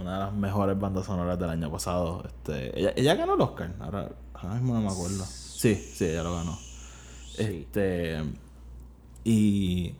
una 0.00 0.12
de 0.14 0.18
las 0.24 0.32
mejores 0.34 0.78
bandas 0.78 1.04
sonoras 1.06 1.38
del 1.38 1.50
año 1.50 1.70
pasado. 1.70 2.22
Este, 2.26 2.78
ella, 2.80 2.92
ella 2.96 3.14
ganó 3.14 3.34
el 3.34 3.40
Oscar, 3.42 3.72
ahora, 3.80 4.08
ahora 4.34 4.54
mismo 4.54 4.72
no 4.74 4.80
me 4.80 4.88
acuerdo. 4.88 5.22
Sí, 5.26 5.74
sí, 5.74 6.06
ella 6.06 6.22
lo 6.22 6.34
ganó. 6.34 6.58
Este. 7.38 8.22
Y. 9.24 9.94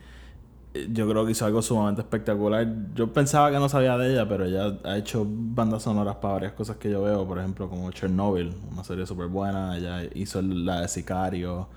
Yo 0.75 1.07
creo 1.07 1.27
que 1.27 1.33
hizo 1.33 1.45
algo 1.45 1.61
sumamente 1.61 2.01
espectacular. 2.01 2.67
Yo 2.95 3.13
pensaba 3.13 3.51
que 3.51 3.59
no 3.59 3.69
sabía 3.69 3.99
de 3.99 4.13
ella, 4.13 4.27
pero 4.27 4.47
ella 4.47 4.79
ha 4.85 4.97
hecho 4.97 5.27
bandas 5.29 5.83
sonoras 5.83 6.17
para 6.17 6.35
varias 6.35 6.53
cosas 6.53 6.79
que 6.79 6.91
yo 6.91 7.03
veo. 7.03 7.27
Por 7.27 7.39
ejemplo, 7.39 7.69
como 7.69 7.91
Chernobyl, 7.91 8.55
una 8.71 8.83
serie 8.83 9.07
súper 9.07 9.27
buena. 9.27 9.77
Ella 9.77 10.03
hizo 10.15 10.41
la 10.41 10.81
de 10.81 10.89
Sicario. 10.89 11.69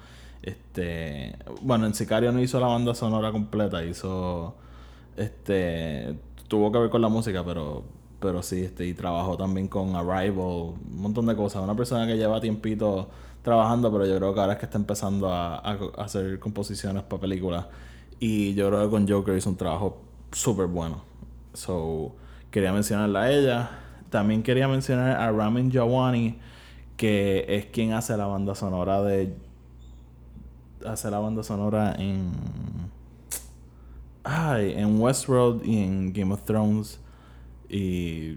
Este. 0.42 1.36
Bueno, 1.62 1.86
en 1.88 1.94
Sicario 1.94 2.32
no 2.32 2.42
hizo 2.42 2.58
la 2.60 2.68
banda 2.68 2.96
sonora 2.96 3.34
completa, 3.34 3.84
hizo. 3.84 4.56
Este. 5.18 6.18
Tuvo 6.48 6.72
que 6.72 6.80
ver 6.80 6.90
con 6.90 7.02
la 7.02 7.10
música, 7.10 7.44
pero. 7.44 7.84
Pero 8.22 8.42
sí, 8.44 8.64
este. 8.64 8.86
Y 8.86 8.94
trabajó 8.94 9.36
también 9.36 9.68
con 9.68 9.94
Arrival. 9.96 10.38
Un 10.38 11.02
montón 11.02 11.26
de 11.26 11.36
cosas. 11.36 11.62
Una 11.62 11.76
persona 11.76 12.08
que 12.08 12.16
lleva 12.16 12.40
tiempito 12.40 13.10
trabajando, 13.44 13.92
pero 13.92 14.06
yo 14.06 14.16
creo 14.18 14.34
que 14.34 14.40
ahora 14.40 14.54
es 14.54 14.60
que 14.60 14.66
está 14.66 14.78
empezando 14.78 15.34
a 15.34 15.58
hacer 15.98 16.40
composiciones 16.40 17.04
para 17.04 17.22
películas. 17.22 17.66
Y 18.20 18.54
yo 18.54 18.70
creo 18.70 18.84
que 18.84 18.90
con 18.90 19.08
Joker 19.08 19.38
hizo 19.38 19.50
un 19.50 19.58
trabajo 19.58 20.02
súper 20.32 20.68
bueno. 20.68 21.04
So, 21.54 22.16
quería 22.52 22.72
mencionarla 22.74 23.24
a 23.24 23.32
ella. 23.32 23.70
También 24.10 24.44
quería 24.44 24.68
mencionar 24.68 25.20
a 25.20 25.32
Ramin 25.32 25.70
Djawani, 25.70 26.40
que 26.98 27.46
es 27.48 27.66
quien 27.68 27.94
hace 27.94 28.16
la 28.18 28.26
banda 28.28 28.56
sonora 28.56 29.02
de. 29.02 29.36
Hace 30.86 31.10
la 31.12 31.20
banda 31.20 31.44
sonora 31.44 31.96
en. 31.98 32.32
Ay, 34.24 34.74
en 34.76 35.00
Westworld 35.00 35.66
y 35.66 35.84
en 35.84 36.14
Game 36.14 36.34
of 36.34 36.44
Thrones. 36.44 37.00
Y 37.70 38.36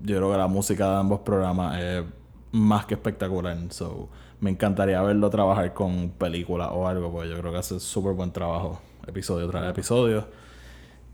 yo 0.00 0.16
creo 0.16 0.30
que 0.30 0.38
la 0.38 0.46
música 0.46 0.90
de 0.90 0.96
ambos 0.96 1.20
programas 1.20 1.78
es 1.80 2.04
más 2.52 2.86
que 2.86 2.94
espectacular. 2.94 3.56
So, 3.70 4.08
me 4.40 4.50
encantaría 4.50 5.02
verlo 5.02 5.28
trabajar 5.30 5.74
con 5.74 6.10
películas 6.10 6.70
o 6.72 6.86
algo, 6.86 7.10
porque 7.10 7.30
yo 7.30 7.38
creo 7.38 7.52
que 7.52 7.58
hace 7.58 7.80
súper 7.80 8.12
buen 8.12 8.32
trabajo, 8.32 8.80
episodio 9.08 9.48
tras 9.48 9.70
episodio. 9.70 10.26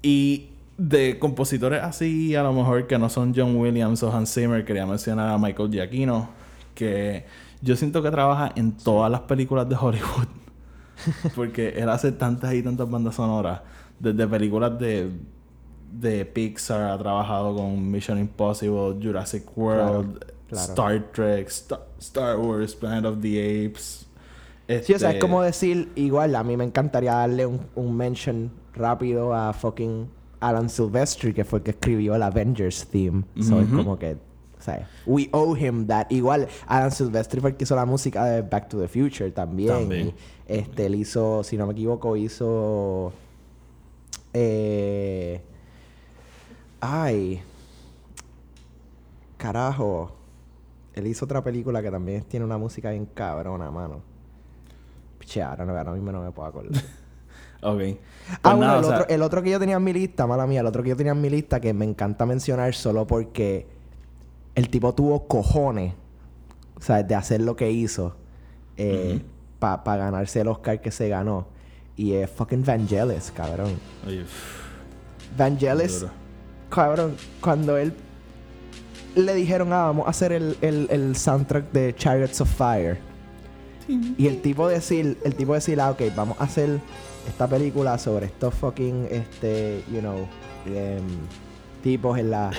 Y 0.03 0.51
de 0.77 1.19
compositores 1.19 1.83
así, 1.83 2.35
a 2.35 2.43
lo 2.43 2.53
mejor 2.53 2.87
que 2.87 2.99
no 2.99 3.09
son 3.09 3.33
John 3.35 3.57
Williams 3.57 4.03
o 4.03 4.13
Hans 4.13 4.35
Zimmer, 4.35 4.65
quería 4.65 4.87
mencionar 4.87 5.31
a 5.31 5.39
Michael 5.39 5.71
Giacchino, 5.71 6.29
que 6.75 7.25
yo 7.63 7.77
siento 7.77 8.03
que 8.03 8.11
trabaja 8.11 8.53
en 8.57 8.73
todas 8.73 9.11
las 9.11 9.21
películas 9.23 9.69
de 9.69 9.77
Hollywood. 9.77 10.29
Porque 11.35 11.71
él 11.71 11.89
hace 11.89 12.13
tantas 12.13 12.55
y 12.55 12.63
tantas 12.63 12.89
bandas 12.91 13.15
sonoras. 13.15 13.61
Desde 13.99 14.27
películas 14.27 14.79
de, 14.79 15.11
de 15.93 16.25
Pixar, 16.25 16.91
ha 16.91 16.99
trabajado 16.99 17.55
con 17.55 17.91
Mission 17.91 18.19
Impossible, 18.19 18.97
Jurassic 19.03 19.57
World, 19.57 20.19
claro. 20.49 20.65
Star 20.65 21.13
Trek, 21.13 21.49
Star, 21.49 21.81
Star 21.99 22.39
Wars, 22.39 22.75
Planet 22.75 23.07
of 23.07 23.21
the 23.21 23.67
Apes. 23.67 24.07
Sí, 24.67 24.95
o 24.95 24.99
sea, 24.99 25.11
es 25.11 25.15
Este, 25.17 25.19
como 25.19 25.43
decir, 25.43 25.93
igual, 25.95 26.35
a 26.35 26.43
mí 26.43 26.57
me 26.57 26.65
encantaría 26.65 27.15
darle 27.15 27.45
un, 27.45 27.61
un 27.75 27.97
mention 27.97 28.51
rápido 28.75 29.35
a 29.35 29.53
fucking 29.53 30.09
Alan 30.41 30.69
Silvestri, 30.69 31.33
que 31.33 31.45
fue 31.45 31.59
el 31.59 31.63
que 31.63 31.71
escribió 31.71 32.15
el 32.15 32.23
Avengers 32.23 32.87
theme. 32.89 33.25
So, 33.41 33.61
es 33.61 33.69
como 33.69 33.99
que, 33.99 34.13
o 34.13 34.63
sea, 34.63 34.89
we 35.07 35.29
owe 35.33 35.59
him 35.59 35.87
that. 35.87 36.07
Igual, 36.11 36.49
Alan 36.67 36.91
Silvestri 36.91 37.41
fue 37.41 37.51
el 37.51 37.57
que 37.57 37.65
hizo 37.65 37.77
la 37.77 37.87
música 37.87 38.25
de 38.27 38.43
Back 38.43 38.69
to 38.69 38.81
the 38.81 38.89
Future 38.89 39.31
también. 39.31 39.69
También. 39.69 40.09
Y, 40.09 40.15
este, 40.47 40.87
él 40.87 40.97
hizo, 40.97 41.43
si 41.43 41.57
no 41.57 41.67
me 41.67 41.73
equivoco, 41.73 42.17
hizo. 42.17 43.13
Eh, 44.33 45.41
ay. 46.81 47.41
Carajo. 49.37 50.11
Él 50.95 51.07
hizo 51.07 51.25
otra 51.25 51.43
película 51.43 51.83
que 51.83 51.91
también 51.91 52.23
tiene 52.25 52.45
una 52.45 52.59
música 52.59 52.91
bien 52.91 53.07
cabrona, 53.07 53.71
mano. 53.71 54.14
Piche, 55.25 55.43
ahora, 55.43 55.65
no, 55.65 55.77
ahora 55.77 55.93
mismo 55.93 56.13
no 56.13 56.23
me 56.23 56.31
puedo 56.31 56.49
acordar. 56.49 56.83
Ok. 57.67 57.79
Pues 57.79 57.99
ah, 58.43 58.55
bueno, 58.55 58.67
nada, 58.67 58.79
el, 58.79 58.85
o 58.85 58.89
sea, 58.89 58.97
otro, 58.99 59.15
el 59.15 59.23
otro 59.23 59.43
que 59.43 59.49
yo 59.49 59.59
tenía 59.59 59.77
en 59.77 59.85
mi 59.85 59.95
lista, 59.95 60.27
mala 60.27 60.47
mía, 60.47 60.61
el 60.61 60.67
otro 60.67 60.83
que 60.83 60.91
yo 60.91 60.97
tenía 60.97 61.13
en 61.13 61.21
mi 61.23 61.31
lista 61.31 61.61
que 61.61 61.73
me 61.73 61.87
encanta 61.87 62.27
mencionar 62.27 62.75
solo 62.75 63.07
porque 63.07 63.67
el 64.55 64.69
tipo 64.69 64.95
tuvo 64.95 65.27
cojones, 65.27 65.95
o 66.77 66.83
sea, 66.83 67.03
de 67.03 67.15
hacer 67.15 67.41
lo 67.41 67.57
que 67.57 67.71
hizo 67.71 68.17
para 69.59 69.97
ganarse 69.97 70.43
el 70.43 70.49
Oscar 70.49 70.83
que 70.83 70.91
se 70.91 71.09
ganó. 71.09 71.47
Y 71.97 72.13
es 72.13 72.29
fucking 72.31 72.65
Vangelis, 72.65 73.33
cabrón. 73.35 73.79
oye, 74.07 74.27
Vangelis, 75.39 76.05
cabrón, 76.69 77.17
cuando 77.41 77.79
él 77.79 77.95
le 79.15 79.33
dijeron, 79.33 79.73
ah, 79.73 79.87
vamos 79.87 80.07
a 80.07 80.11
hacer 80.11 80.33
el, 80.33 80.59
el, 80.61 80.87
el 80.91 81.17
soundtrack 81.17 81.73
de 81.73 81.95
Chariots 81.95 82.43
of 82.43 82.55
Fire. 82.55 83.14
Y 83.89 84.27
el 84.27 84.41
tipo 84.41 84.69
decir, 84.69 85.19
el 85.25 85.35
tipo 85.35 85.55
decir, 85.55 85.81
ah, 85.81 85.91
ok, 85.91 86.03
vamos 86.17 86.39
a 86.41 86.45
hacer 86.45 86.81
esta 87.29 87.47
película 87.47 87.99
sobre 87.99 88.27
estos 88.27 88.55
fucking, 88.55 89.09
este, 89.11 89.83
you 89.93 90.01
know, 90.01 90.27
em, 90.67 91.07
tipos 91.83 92.19
en 92.19 92.31
la, 92.31 92.51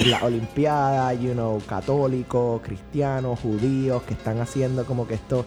la 0.00 0.24
Olimpiada, 0.24 1.14
you 1.14 1.32
know, 1.32 1.60
católicos, 1.66 2.60
cristianos, 2.62 3.38
judíos, 3.40 4.02
que 4.02 4.14
están 4.14 4.40
haciendo 4.40 4.84
como 4.84 5.06
que 5.06 5.14
esto, 5.14 5.44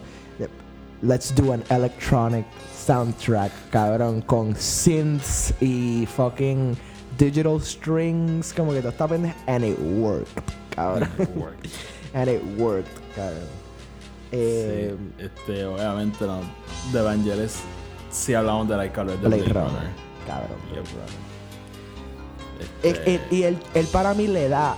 let's 1.02 1.34
do 1.34 1.52
an 1.52 1.62
electronic 1.70 2.46
soundtrack, 2.74 3.52
cabrón, 3.70 4.22
con 4.22 4.54
synths 4.56 5.52
y 5.60 6.06
fucking 6.06 6.76
digital 7.18 7.60
strings, 7.60 8.52
como 8.52 8.72
que 8.72 8.80
todo 8.80 8.90
está 8.90 9.08
pendejo, 9.08 9.36
and 9.46 9.64
it 9.64 9.78
worked, 9.78 10.52
cabrón. 10.74 11.08
Work. 11.36 11.56
and 12.14 12.30
it 12.30 12.42
worked, 12.58 12.88
cabrón. 13.14 13.65
Eh, 14.32 14.96
Sí, 15.18 15.24
este, 15.24 15.64
obviamente 15.66 16.26
no. 16.26 16.40
De 16.92 16.98
Evangelis, 17.00 17.60
si 18.10 18.34
hablamos 18.34 18.68
de 18.68 18.76
la 18.76 18.82
de 18.84 18.88
Blade 18.90 19.16
Blade 19.18 19.52
Runner, 19.52 19.54
Runner. 19.54 19.90
cabrón. 20.26 20.58
Yep. 20.74 20.84
Es- 22.82 22.96
Este, 22.96 23.14
es- 23.16 23.20
y 23.32 23.42
él, 23.42 23.58
él 23.74 23.86
para 23.92 24.14
mí 24.14 24.26
le 24.26 24.48
da 24.48 24.74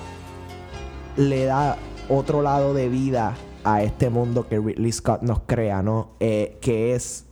le 1.17 1.45
da 1.47 1.77
otro 2.09 2.43
lado 2.43 2.75
de 2.75 2.89
vida 2.89 3.35
a 3.65 3.83
este 3.83 4.09
mundo 4.09 4.47
que 4.49 4.59
Ridley 4.61 4.93
Scott 4.93 5.23
nos 5.23 5.41
crea, 5.41 5.83
¿no? 5.83 6.11
Eh, 6.21 6.59
que 6.61 6.95
es, 6.95 7.25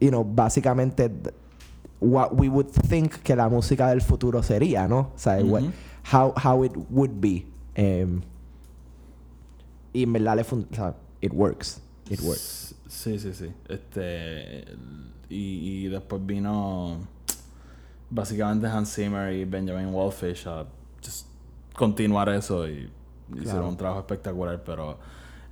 you 0.00 0.08
know, 0.10 0.22
básicamente 0.24 1.10
what 2.00 2.30
we 2.32 2.48
would 2.48 2.66
think 2.88 3.12
que 3.22 3.34
la 3.36 3.48
música 3.48 3.88
del 3.88 4.02
futuro 4.02 4.42
sería, 4.42 4.86
¿no? 4.86 4.98
O 5.14 5.18
sea, 5.18 5.38
what- 5.42 5.62
Ujú. 5.62 5.72
how, 6.12 6.34
how 6.44 6.64
it 6.64 6.72
would 6.90 7.10
be. 7.20 7.46
Em, 7.74 8.20
y 9.92 10.02
en 10.02 10.12
verdad 10.12 10.36
le 10.36 10.42
o 10.42 10.74
sea, 10.74 10.94
it 11.20 11.32
works. 11.32 11.80
It 12.08 12.20
works. 12.20 12.74
Sí, 12.88 13.18
sí, 13.18 13.32
sí. 13.32 13.52
Este. 13.68 14.64
Y, 15.28 15.84
y 15.84 15.88
después 15.88 16.24
vino. 16.24 16.98
Básicamente 18.08 18.66
Hans 18.66 18.92
Zimmer 18.94 19.32
y 19.32 19.44
Benjamin 19.44 19.94
Wallfish 19.94 20.48
a 20.48 20.66
just 21.04 21.26
continuar 21.74 22.28
eso 22.30 22.68
y 22.68 22.90
hicieron 23.40 23.66
un 23.66 23.76
trabajo 23.76 24.00
espectacular, 24.00 24.62
pero 24.64 24.98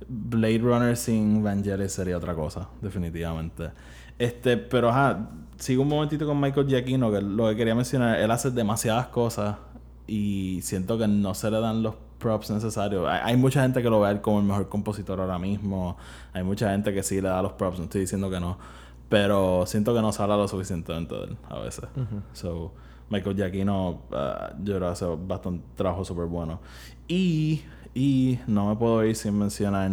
Blade 0.07 0.59
Runner 0.59 0.97
sin 0.97 1.43
Vangelis 1.43 1.91
sería 1.91 2.17
otra 2.17 2.35
cosa, 2.35 2.69
definitivamente. 2.81 3.71
Este, 4.17 4.57
pero 4.57 4.89
ajá, 4.89 5.29
sigo 5.57 5.83
un 5.83 5.87
momentito 5.87 6.25
con 6.25 6.39
Michael 6.39 6.67
Giacchino, 6.67 7.11
que 7.11 7.21
lo 7.21 7.49
que 7.49 7.55
quería 7.55 7.75
mencionar, 7.75 8.19
él 8.19 8.31
hace 8.31 8.51
demasiadas 8.51 9.07
cosas 9.07 9.57
y 10.07 10.59
siento 10.61 10.97
que 10.97 11.07
no 11.07 11.33
se 11.33 11.49
le 11.51 11.59
dan 11.59 11.83
los 11.83 11.95
props 12.19 12.51
necesarios. 12.51 13.07
Hay, 13.07 13.19
hay 13.23 13.37
mucha 13.37 13.61
gente 13.61 13.81
que 13.81 13.89
lo 13.89 14.01
ve 14.01 14.21
como 14.21 14.39
el 14.39 14.45
mejor 14.45 14.69
compositor 14.69 15.19
ahora 15.19 15.39
mismo, 15.39 15.97
hay 16.33 16.43
mucha 16.43 16.69
gente 16.71 16.93
que 16.93 17.01
sí 17.01 17.21
le 17.21 17.29
da 17.29 17.41
los 17.41 17.53
props, 17.53 17.79
no 17.79 17.85
estoy 17.85 18.01
diciendo 18.01 18.29
que 18.29 18.39
no, 18.39 18.57
pero 19.09 19.65
siento 19.65 19.93
que 19.95 20.01
no 20.01 20.09
habla 20.09 20.37
lo 20.37 20.47
suficientemente 20.47 21.15
de 21.15 21.23
él 21.23 21.37
a 21.49 21.57
veces. 21.59 21.85
So, 22.33 22.73
Michael 23.09 23.35
Giacchino, 23.35 23.89
uh, 23.89 24.63
yo 24.63 24.75
creo 24.75 24.79
que 24.81 24.85
hace 24.85 25.05
bastante 25.05 25.65
trabajo 25.75 26.05
súper 26.05 26.25
bueno. 26.25 26.59
Y, 27.07 27.63
y 27.95 28.39
no 28.45 28.69
me 28.69 28.75
puedo 28.75 29.03
ir 29.03 29.15
sin 29.15 29.39
mencionar 29.39 29.89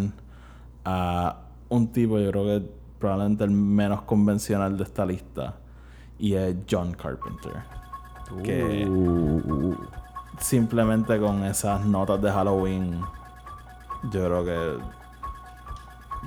a 0.84 1.38
un 1.70 1.92
tipo, 1.92 2.18
yo 2.18 2.30
creo 2.30 2.44
que 2.44 2.70
probablemente 2.98 3.44
el 3.44 3.52
menos 3.52 4.02
convencional 4.02 4.76
de 4.76 4.84
esta 4.84 5.06
lista, 5.06 5.56
y 6.18 6.34
es 6.34 6.56
John 6.70 6.92
Carpenter. 6.92 7.52
Que 8.42 8.86
simplemente 10.40 11.18
con 11.18 11.44
esas 11.44 11.84
notas 11.84 12.20
de 12.22 12.30
Halloween, 12.30 13.00
yo 14.10 14.24
creo 14.24 14.44
que. 14.44 14.78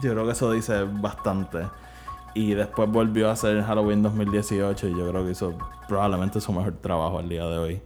Yo 0.02 0.12
creo 0.14 0.26
que 0.26 0.32
eso 0.32 0.52
dice 0.52 0.84
bastante. 0.84 1.68
Y 2.34 2.54
después 2.54 2.90
volvió 2.90 3.30
a 3.30 3.34
hacer 3.34 3.62
Halloween 3.64 4.04
2018 4.04 4.88
y 4.88 4.92
yo 4.92 5.10
creo 5.10 5.26
que 5.26 5.32
hizo 5.32 5.58
probablemente 5.88 6.40
su 6.40 6.54
mejor 6.54 6.74
trabajo 6.74 7.20
al 7.20 7.28
día 7.28 7.46
de 7.46 7.58
hoy. 7.58 7.82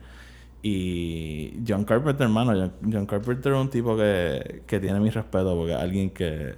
Y 0.62 1.62
John 1.68 1.86
Carpenter, 1.86 2.26
hermano, 2.26 2.72
John, 2.82 3.06
Carpenter 3.06 3.54
es 3.54 3.60
un 3.60 3.70
tipo 3.70 3.98
que, 3.98 4.64
que 4.68 4.80
tiene 4.80 5.00
mi 5.00 5.10
respeto 5.10 5.56
porque 5.56 5.74
es 5.74 5.80
alguien 5.80 6.10
que 6.10 6.56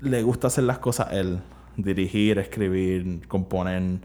le 0.00 0.22
gusta 0.22 0.46
hacer 0.46 0.64
las 0.64 0.78
cosas 0.78 1.12
él. 1.12 1.40
Dirigir, 1.76 2.38
escribir, 2.38 3.26
componer. 3.28 3.98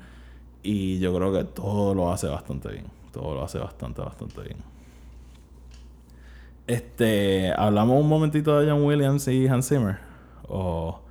Y 0.64 1.00
yo 1.00 1.16
creo 1.16 1.32
que 1.32 1.44
todo 1.44 1.94
lo 1.94 2.12
hace 2.12 2.28
bastante 2.28 2.70
bien. 2.70 2.99
Todo 3.20 3.36
lo 3.36 3.44
hace 3.44 3.58
bastante, 3.60 4.02
bastante 4.02 4.42
bien. 4.44 4.58
Este, 6.68 7.52
hablamos 7.52 8.00
un 8.02 8.08
momentito 8.08 8.58
de 8.60 8.70
John 8.72 8.84
Williams 8.86 9.28
y 9.28 9.46
Hans 9.48 9.68
Zimmer. 9.68 9.98
O 10.48 11.02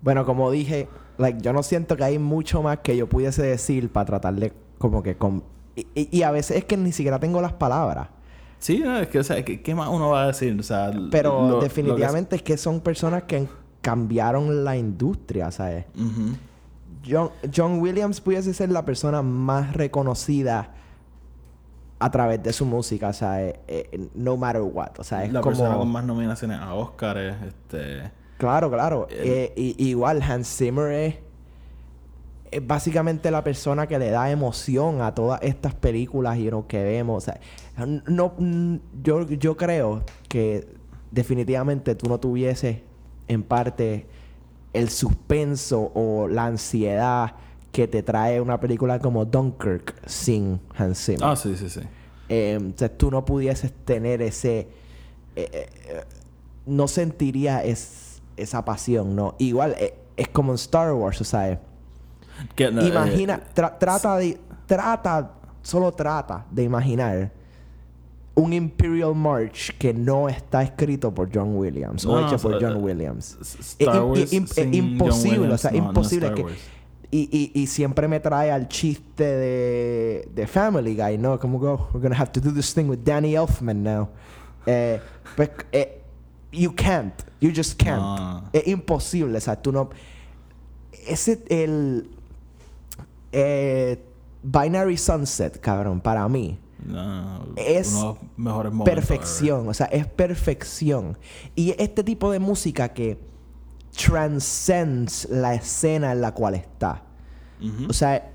Bueno, 0.00 0.24
como 0.24 0.48
dije, 0.52 0.88
like, 1.16 1.40
yo 1.40 1.52
no 1.52 1.64
siento 1.64 1.96
que 1.96 2.04
hay 2.04 2.18
mucho 2.20 2.62
más 2.62 2.78
que 2.78 2.96
yo 2.96 3.08
pudiese 3.08 3.42
decir 3.42 3.90
para 3.90 4.06
tratar 4.06 4.34
de 4.34 4.52
como 4.78 5.02
que... 5.02 5.16
con- 5.16 5.42
y, 5.74 5.86
y- 5.94 6.08
y 6.18 6.22
a 6.22 6.30
veces 6.30 6.58
es 6.58 6.64
que 6.66 6.76
ni 6.76 6.92
siquiera 6.92 7.18
tengo 7.18 7.40
las 7.40 7.52
palabras. 7.54 8.08
Sí, 8.60 8.78
no, 8.78 8.96
es 9.00 9.08
que, 9.08 9.18
o 9.18 9.24
sea, 9.24 9.44
¿qué, 9.44 9.60
qué 9.60 9.74
más 9.74 9.88
uno 9.88 10.10
va 10.10 10.22
a 10.22 10.26
decir? 10.28 10.56
O 10.58 10.62
sea, 10.62 10.92
Pero 11.10 11.42
lo- 11.42 11.48
lo 11.48 11.58
que- 11.58 11.64
definitivamente 11.64 12.36
es 12.36 12.42
que 12.42 12.56
son 12.56 12.80
personas 12.80 13.24
que 13.24 13.48
cambiaron 13.80 14.64
la 14.64 14.76
industria, 14.76 15.50
¿sabes? 15.50 15.84
John, 17.08 17.30
John 17.54 17.80
Williams 17.80 18.20
pudiese 18.20 18.54
ser 18.54 18.70
la 18.70 18.84
persona 18.84 19.22
más 19.22 19.72
reconocida 19.72 20.74
a 22.00 22.10
través 22.10 22.42
de 22.42 22.52
su 22.52 22.64
música, 22.64 23.12
¿sabes? 23.12 23.54
Eh, 23.66 24.08
no 24.14 24.36
matter 24.36 24.62
what. 24.62 24.98
O 24.98 25.04
sea, 25.04 25.24
es 25.24 25.32
La 25.32 25.40
como... 25.40 25.56
persona 25.56 25.76
con 25.76 25.88
más 25.90 26.04
nominaciones 26.04 26.58
a 26.60 26.74
Oscars, 26.74 27.36
este... 27.46 28.10
Claro, 28.38 28.70
claro. 28.70 29.08
El- 29.10 29.28
Eh, 29.28 29.52
y- 29.56 29.88
igual 29.88 30.22
Hans 30.22 30.46
Zimmer 30.56 30.92
es, 30.92 31.14
es 32.50 32.64
básicamente 32.66 33.30
la 33.30 33.42
persona 33.42 33.86
que 33.88 33.98
le 33.98 34.10
da 34.10 34.30
emoción 34.30 35.02
a 35.02 35.12
todas 35.14 35.42
estas 35.42 35.74
películas 35.74 36.38
y 36.38 36.48
lo 36.50 36.66
que 36.68 36.82
vemos. 36.82 37.24
O 37.24 37.32
sea, 37.32 37.40
no, 38.06 38.32
mm, 38.38 38.76
yo, 39.02 39.26
yo 39.28 39.56
creo 39.56 40.02
que 40.28 40.68
definitivamente 41.10 41.94
tú 41.96 42.08
no 42.08 42.18
tuvieses 42.20 42.78
en 43.26 43.42
parte 43.42 44.06
el 44.72 44.88
suspenso 44.88 45.90
o 45.94 46.28
la 46.28 46.46
ansiedad 46.46 47.32
que 47.72 47.86
te 47.88 48.02
trae 48.02 48.40
una 48.40 48.58
película 48.58 48.98
como 48.98 49.24
Dunkirk 49.24 49.94
sin 50.06 50.60
Hans 50.76 51.04
Zimmer. 51.04 51.24
Ah, 51.24 51.36
sí, 51.36 51.56
sí, 51.56 51.68
sí. 51.68 51.80
Eh, 52.28 52.58
o 52.74 52.78
sea, 52.78 52.88
tú 52.88 53.10
no 53.10 53.24
pudieses 53.24 53.72
tener 53.84 54.20
ese... 54.22 54.58
eh, 54.60 54.68
eh, 55.36 55.48
eh, 55.52 56.04
no 56.66 56.88
sentirías 56.88 57.64
es- 57.64 58.22
esa 58.36 58.64
pasión, 58.64 59.16
¿no? 59.16 59.34
Igual, 59.38 59.74
es 60.16 60.28
como 60.28 60.52
en 60.52 60.56
Star 60.56 60.92
Wars, 60.92 61.20
o 61.20 61.24
sea, 61.24 61.50
eh, 61.50 61.58
Que, 62.54 62.70
no, 62.70 62.86
imagina, 62.86 63.40
tra- 63.54 63.78
trata 63.78 64.16
de... 64.16 64.38
Trata, 64.66 65.32
solo 65.62 65.92
trata 65.92 66.44
de 66.50 66.62
imaginar 66.64 67.32
un 68.34 68.52
Imperial 68.52 69.14
March 69.14 69.72
que 69.78 69.92
no 69.94 70.28
está 70.28 70.62
escrito 70.62 71.12
por 71.12 71.28
John 71.34 71.56
Williams 71.56 72.04
o 72.04 72.20
No, 72.20 72.26
hecho 72.26 72.38
por 72.38 72.62
John 72.62 72.82
Williams. 72.84 73.36
S- 73.40 73.58
Star 73.82 73.96
im- 73.96 74.04
Wars 74.04 74.32
im- 74.32 74.46
sin 74.46 74.74
imposible, 74.74 75.48
o 75.54 75.58
sea, 75.58 75.74
imposible 75.74 76.32
que... 76.34 76.44
Y, 77.10 77.52
y, 77.54 77.62
y 77.62 77.66
siempre 77.66 78.06
me 78.06 78.20
trae 78.20 78.50
al 78.50 78.68
chiste 78.68 79.24
de, 79.24 80.28
de 80.34 80.46
Family 80.46 80.94
Guy, 80.94 81.16
¿no? 81.16 81.38
Como 81.40 81.58
que 81.58 81.66
oh, 81.66 81.88
we're 81.94 82.02
gonna 82.02 82.18
have 82.18 82.30
to 82.32 82.40
do 82.40 82.52
this 82.52 82.74
thing 82.74 82.84
with 82.84 82.98
Danny 83.02 83.34
Elfman 83.34 83.82
now. 83.82 84.10
Eh, 84.66 85.00
pues, 85.34 85.50
eh, 85.72 86.02
you 86.52 86.74
can't. 86.74 87.14
You 87.40 87.50
just 87.54 87.82
can't. 87.82 88.02
No. 88.02 88.50
Es 88.52 88.66
imposible, 88.66 89.38
o 89.38 89.40
sea, 89.40 89.56
tú 89.60 89.72
no... 89.72 89.88
Ese, 91.06 91.42
el... 91.48 92.10
Eh, 93.32 94.02
Binary 94.42 94.96
Sunset, 94.96 95.58
cabrón, 95.60 96.00
para 96.00 96.26
mí 96.28 96.58
No, 96.84 97.44
Es 97.56 97.92
uno 97.92 98.00
de 98.00 98.06
los 98.06 98.18
mejores 98.36 98.72
momentos 98.72 98.94
perfección, 98.94 99.68
o 99.68 99.74
sea, 99.74 99.86
es 99.86 100.06
perfección. 100.06 101.18
Y 101.54 101.74
este 101.78 102.04
tipo 102.04 102.30
de 102.30 102.38
música 102.38 102.90
que 102.90 103.18
transcends 104.06 105.28
la 105.30 105.54
escena 105.54 106.12
en 106.12 106.20
la 106.20 106.32
cual 106.32 106.54
está. 106.54 107.02
O 107.88 107.92
sea, 107.92 108.30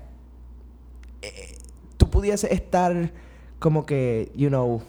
eh, 1.22 1.56
tú 1.96 2.10
pudieses 2.10 2.50
estar 2.50 3.10
como 3.58 3.86
que, 3.86 4.30
you 4.36 4.48
know, 4.48 4.82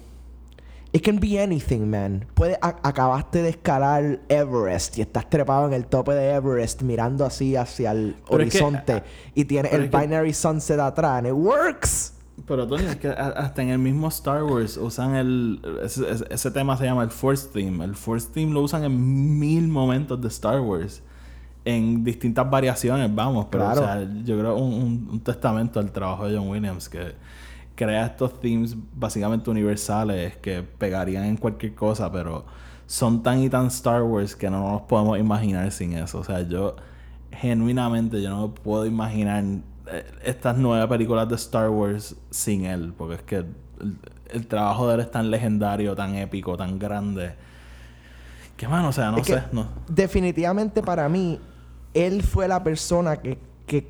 it 0.92 1.04
can 1.04 1.20
be 1.20 1.40
anything, 1.42 1.90
man. 1.90 2.26
Puede, 2.34 2.58
acabaste 2.62 3.42
de 3.42 3.50
escalar 3.50 4.20
Everest 4.28 4.98
y 4.98 5.02
estás 5.02 5.30
trepado 5.30 5.68
en 5.68 5.74
el 5.74 5.86
tope 5.86 6.12
de 6.14 6.34
Everest 6.34 6.82
mirando 6.82 7.26
así 7.26 7.56
hacia 7.56 7.92
el 7.92 8.18
Pero 8.30 8.44
es 8.44 8.52
que, 8.52 8.58
horizonte 8.64 8.94
ah, 8.94 9.04
y 9.34 9.46
tienes 9.46 9.72
el 9.72 9.90
que- 9.90 9.98
binary 9.98 10.34
sunset 10.34 10.80
atrás 10.80 11.20
and 11.20 11.28
it 11.28 11.34
works. 11.34 12.12
Pero 12.48 12.67
Tony, 12.67 12.84
es 12.84 12.98
que 12.98 13.08
hasta 13.08 13.62
en 13.62 13.69
el 13.69 13.80
mismo 13.80 14.08
Star 14.10 14.43
Wars 14.43 14.78
usan 14.78 15.15
el... 15.15 15.62
Ese, 15.84 16.06
ese- 16.30 16.52
tema 16.52 16.76
se 16.78 16.84
llama 16.86 17.04
el 17.04 17.10
Force 17.10 17.48
Theme. 17.48 17.84
El 17.86 17.95
Force 17.95 18.28
Theme 18.34 18.52
lo 18.54 18.62
usan 18.62 18.84
en 18.84 19.39
mil 19.39 19.67
momentos 19.67 20.21
de 20.21 20.28
Star 20.28 20.60
Wars. 20.60 21.02
En 21.63 22.04
distintas 22.04 22.48
variaciones, 22.50 23.13
vamos. 23.15 23.48
Pero, 23.50 23.63
Claro. 23.63 23.82
o 23.82 23.84
sea, 23.86 24.08
yo 24.24 24.38
creo 24.38 24.56
un, 24.58 24.74
un, 24.74 25.10
un 25.13 25.19
testamento 25.21 25.80
al 25.80 25.91
trabajo 25.91 26.28
de 26.28 26.38
John 26.38 26.50
Williams 26.50 26.89
que 26.89 27.13
crea 27.76 28.06
estos 28.06 28.39
themes 28.39 28.76
básicamente 28.93 29.50
universales 29.50 30.36
que 30.38 30.62
pegarían 30.62 31.24
en 31.26 31.38
cualquier 31.38 31.74
cosa, 31.74 32.12
pero 32.12 32.45
son 32.86 33.24
tan 33.24 33.39
y 33.39 33.50
tan 33.50 33.67
Star 33.67 34.04
Wars 34.04 34.36
que 34.36 34.50
no 34.50 34.71
nos 34.74 34.82
podemos 34.84 35.17
imaginar 35.17 35.71
sin 35.71 35.93
eso. 35.93 36.19
O 36.19 36.24
sea, 36.24 36.41
yo 36.41 36.76
genuinamente 37.32 38.21
yo 38.21 38.30
no 38.30 38.48
me 38.50 38.54
puedo 38.54 38.86
imaginar 38.86 39.43
estas 40.24 40.58
nueve 40.58 40.88
películas 40.88 41.28
de 41.30 41.36
Star 41.36 41.69
Wars 41.69 42.15
sin 42.30 42.65
él, 42.65 42.93
porque 42.98 43.15
es 43.15 43.21
que 43.21 43.36
el, 43.38 43.56
el 44.30 44.48
trabajo 44.48 44.88
de 44.88 44.95
él 44.95 45.00
es 45.02 45.12
tan 45.12 45.30
legendario, 45.30 45.95
tan 45.95 46.15
épico, 46.15 46.58
tan 46.58 46.80
grande. 46.80 47.34
Que 48.58 48.67
mano, 48.67 48.89
o 48.89 48.91
sea, 48.91 49.12
no 49.12 49.17
Es 49.17 49.28
sé, 49.28 49.43
no. 49.52 49.67
Definitivamente 49.88 50.82
para 50.82 51.10
mí, 51.10 51.39
él 51.93 52.24
fue 52.24 52.48
la 52.48 52.63
persona 52.63 53.17
que, 53.17 53.38
que 53.65 53.88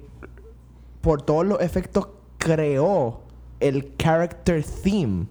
por 1.01 1.21
todos 1.21 1.45
los 1.45 1.61
efectos 1.61 2.07
creó 2.37 3.21
el 3.59 3.95
character 3.97 4.63
theme. 4.63 5.27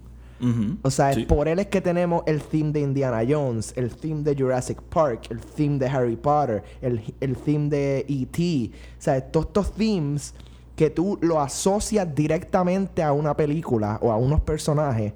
O 0.83 0.90
sea, 0.90 1.14
sí. 1.14 1.24
por 1.24 1.48
él 1.48 1.59
es 1.59 1.68
que 1.68 1.81
tenemos 1.81 2.22
el 2.27 2.42
theme 2.42 2.70
de 2.70 2.81
Indiana 2.81 3.22
Jones, 3.27 3.72
el 3.77 3.96
theme 3.96 4.22
de 4.22 4.37
Jurassic 4.37 4.79
Park, 4.83 5.29
el 5.31 5.40
theme 5.40 5.79
de 5.79 5.87
Harry 5.87 6.16
Potter, 6.16 6.62
el, 6.83 7.00
el 7.20 7.35
theme 7.35 7.70
de 7.70 8.05
E.T. 8.07 8.70
O 8.98 9.03
sea, 9.03 9.22
todos 9.22 9.46
estos 9.46 9.72
themes 9.72 10.35
que 10.76 10.90
tú 10.90 11.18
lo 11.20 11.40
asocias 11.40 12.14
directamente 12.14 13.02
a 13.02 13.12
una 13.12 13.37
película 13.37 13.98
o 14.02 14.10
a 14.10 14.16
unos 14.16 14.40
personajes. 14.40 15.12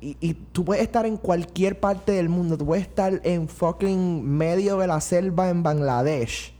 Y, 0.00 0.16
y 0.20 0.34
tú 0.34 0.64
puedes 0.64 0.82
estar 0.82 1.04
en 1.06 1.16
cualquier 1.16 1.78
parte 1.80 2.12
del 2.12 2.28
mundo. 2.28 2.56
Tú 2.56 2.64
puedes 2.66 2.86
estar 2.86 3.20
en 3.24 3.48
fucking 3.48 4.24
medio 4.24 4.78
de 4.78 4.86
la 4.86 5.00
selva 5.00 5.50
en 5.50 5.62
Bangladesh. 5.62 6.54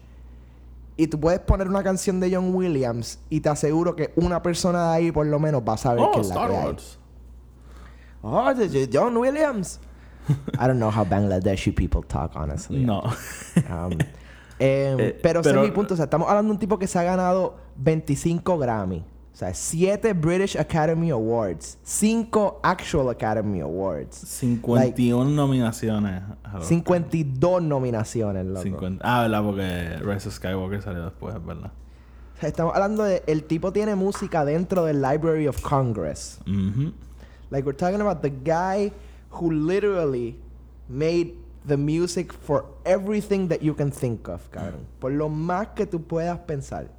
Y 0.97 1.07
tú 1.07 1.21
puedes 1.21 1.39
poner 1.39 1.69
una 1.69 1.85
canción 1.85 2.19
de 2.19 2.35
John 2.35 2.53
Williams 2.53 3.21
y 3.31 3.41
te 3.41 3.49
aseguro 3.49 3.95
que 3.95 4.13
una 4.17 4.43
persona 4.43 4.91
de 4.91 4.97
ahí 4.97 5.13
por 5.13 5.27
lo 5.27 5.39
menos 5.39 5.63
va 5.67 5.75
a 5.75 5.79
saber 5.79 6.05
Oh, 6.05 6.11
que 6.11 6.21
es 6.21 6.27
la 6.29 6.35
Star 6.35 6.51
que 6.51 6.57
hay. 6.57 6.65
Wars. 6.67 6.99
Oh, 8.21 8.53
John 8.93 9.17
Williams. 9.17 9.79
I 10.59 10.67
don't 10.67 10.79
know 10.79 10.91
how 10.91 11.05
Bangladeshi 11.05 11.73
people 11.75 12.03
talk, 12.03 12.33
honestly. 12.35 12.85
No. 12.85 13.03
Um, 13.71 13.97
eh, 14.59 14.97
Eh, 14.99 15.19
pero 15.23 15.41
ese 15.41 15.51
pero- 15.51 15.63
es 15.63 15.69
mi 15.69 15.75
punto. 15.75 15.95
O 15.95 15.97
sea, 15.97 16.05
estamos 16.05 16.29
hablando 16.29 16.49
de 16.51 16.55
un 16.55 16.59
tipo 16.59 16.79
que 16.79 16.87
se 16.87 16.99
ha 16.99 17.03
ganado 17.03 17.57
25 17.77 18.59
Grammy. 18.59 19.05
sea, 19.33 19.55
siete 19.55 20.15
British 20.15 20.57
Academy 20.57 21.11
Awards, 21.11 21.79
cinco 21.85 22.59
Actual 22.61 23.09
Academy 23.11 23.61
Awards, 23.61 24.17
51 24.17 25.31
nominaciones. 25.31 26.23
a 26.43 26.59
los 26.59 26.67
52 26.67 27.63
nominaciones, 27.63 28.45
loco. 28.47 28.63
50. 28.63 29.05
Ah, 29.07 29.23
¿verdad? 29.23 29.43
Porque 29.45 29.97
Rise 30.05 30.29
of 30.29 30.35
Skywalker 30.35 30.83
salió 30.83 31.05
después, 31.05 31.37
es 31.37 31.45
verdad. 31.47 31.71
O 32.37 32.41
sea, 32.41 32.49
estamos 32.49 32.75
hablando 32.75 33.05
de 33.05 33.23
el 33.29 33.45
tipo 33.45 33.73
tiene 33.73 33.95
música 33.95 34.45
dentro 34.45 34.85
del 34.85 35.01
Library 35.03 35.47
of 35.47 35.61
Congress. 35.63 36.41
Ujú. 36.47 36.93
Like 37.51 37.65
we're 37.65 37.77
talking 37.79 38.01
about 38.01 38.21
the 38.23 38.31
guy 38.31 38.93
who 39.31 39.53
literally 39.53 40.37
made 40.89 41.35
the 41.69 41.77
music 41.77 42.33
for 42.33 42.65
everything 42.85 43.49
that 43.49 43.61
you 43.61 43.75
can 43.75 43.91
think 43.93 44.29
of, 44.29 44.49
cabrón. 44.51 44.87
Por 44.99 45.13
lo 45.13 45.29
más 45.29 45.69
que 45.69 45.87
tú 45.87 46.03
puedas 46.03 46.39
pensar. 46.41 46.91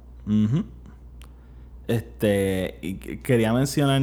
Este, 1.88 3.20
quería 3.22 3.52
mencionar, 3.52 4.00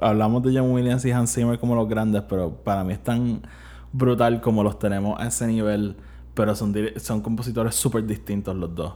hablamos 0.00 0.42
de 0.44 0.56
John 0.56 0.70
Williams 0.70 1.04
y 1.04 1.10
Hans 1.10 1.34
Zimmer 1.34 1.58
como 1.58 1.74
los 1.74 1.88
grandes, 1.88 2.22
pero 2.22 2.54
para 2.54 2.84
mí 2.84 2.92
es 2.92 3.02
tan 3.02 3.42
brutal 3.92 4.40
como 4.40 4.62
los 4.62 4.78
tenemos 4.78 5.20
a 5.20 5.26
ese 5.26 5.46
nivel, 5.46 5.96
pero 6.34 6.54
son, 6.54 6.74
son 6.96 7.20
compositores 7.20 7.74
súper 7.74 8.06
distintos 8.06 8.54
los 8.56 8.74
dos. 8.74 8.94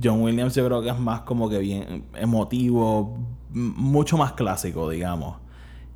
John 0.00 0.22
Williams 0.22 0.54
yo 0.54 0.64
creo 0.66 0.82
que 0.82 0.90
es 0.90 0.98
más 0.98 1.22
como 1.22 1.48
que 1.48 1.58
bien 1.58 2.04
emotivo, 2.14 3.18
mucho 3.50 4.16
más 4.16 4.32
clásico, 4.32 4.88
digamos. 4.90 5.36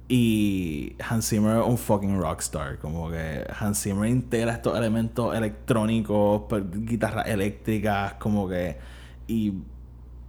Y 0.09 0.97
Hans 1.09 1.29
Zimmer 1.29 1.59
es 1.59 1.67
un 1.67 1.79
fucking 1.79 2.21
rockstar. 2.21 2.79
Como 2.79 3.11
que 3.11 3.47
Hans 3.59 3.83
Zimmer 3.83 4.09
integra 4.11 4.53
estos 4.53 4.77
elementos 4.77 5.35
electrónicos, 5.35 6.43
guitarras 6.73 7.27
eléctricas, 7.29 8.15
como 8.15 8.49
que. 8.49 8.77
Y 9.27 9.55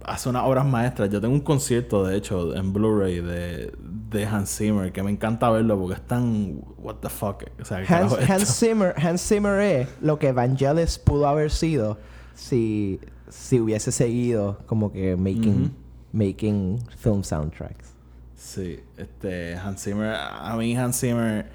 hace 0.04 0.28
unas 0.28 0.44
obras 0.44 0.64
maestras. 0.64 1.10
Yo 1.10 1.20
tengo 1.20 1.34
un 1.34 1.40
concierto, 1.40 2.04
de 2.04 2.16
hecho, 2.16 2.54
en 2.54 2.72
Blu-ray 2.72 3.20
de, 3.20 3.72
de 4.10 4.26
Hans 4.26 4.56
Zimmer, 4.56 4.92
que 4.92 5.02
me 5.02 5.10
encanta 5.10 5.50
verlo 5.50 5.78
porque 5.78 5.94
es 5.94 6.06
tan. 6.06 6.62
What 6.78 6.96
the 6.96 7.08
fuck. 7.08 7.44
O 7.60 7.64
sea, 7.64 7.82
¿qué 7.84 7.92
Hans, 7.92 8.14
Hans? 8.28 8.58
Zimmer, 8.58 8.94
Hans 8.96 9.26
Zimmer 9.26 9.60
es 9.60 9.88
lo 10.00 10.18
que 10.18 10.32
Vangelis 10.32 10.98
pudo 10.98 11.26
haber 11.26 11.50
sido 11.50 11.98
si, 12.34 13.00
si 13.28 13.60
hubiese 13.60 13.92
seguido 13.92 14.58
como 14.66 14.92
que 14.92 15.16
making, 15.16 15.74
making 16.12 16.78
film 16.96 17.22
soundtracks. 17.22 17.94
Sí, 18.36 18.80
este, 18.96 19.54
Hans 19.56 19.82
Zimmer, 19.82 20.14
a 20.16 20.54
mí 20.56 20.76
Hans 20.76 21.00
Zimmer, 21.00 21.46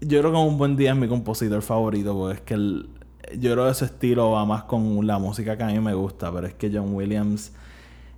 yo 0.00 0.20
creo 0.20 0.32
que 0.32 0.38
un 0.38 0.58
buen 0.58 0.76
día 0.76 0.90
es 0.92 0.96
mi 0.96 1.08
compositor 1.08 1.62
favorito, 1.62 2.14
porque 2.16 2.34
es 2.36 2.40
que 2.42 2.54
el- 2.54 2.88
yo 3.38 3.52
creo 3.52 3.68
que 3.68 3.74
su 3.74 3.84
estilo 3.84 4.30
va 4.32 4.44
más 4.44 4.64
con 4.64 5.06
la 5.06 5.18
música 5.18 5.56
que 5.56 5.62
a 5.62 5.66
mí 5.68 5.78
me 5.80 5.94
gusta, 5.94 6.32
pero 6.32 6.46
es 6.46 6.54
que 6.54 6.70
John 6.72 6.94
Williams, 6.94 7.52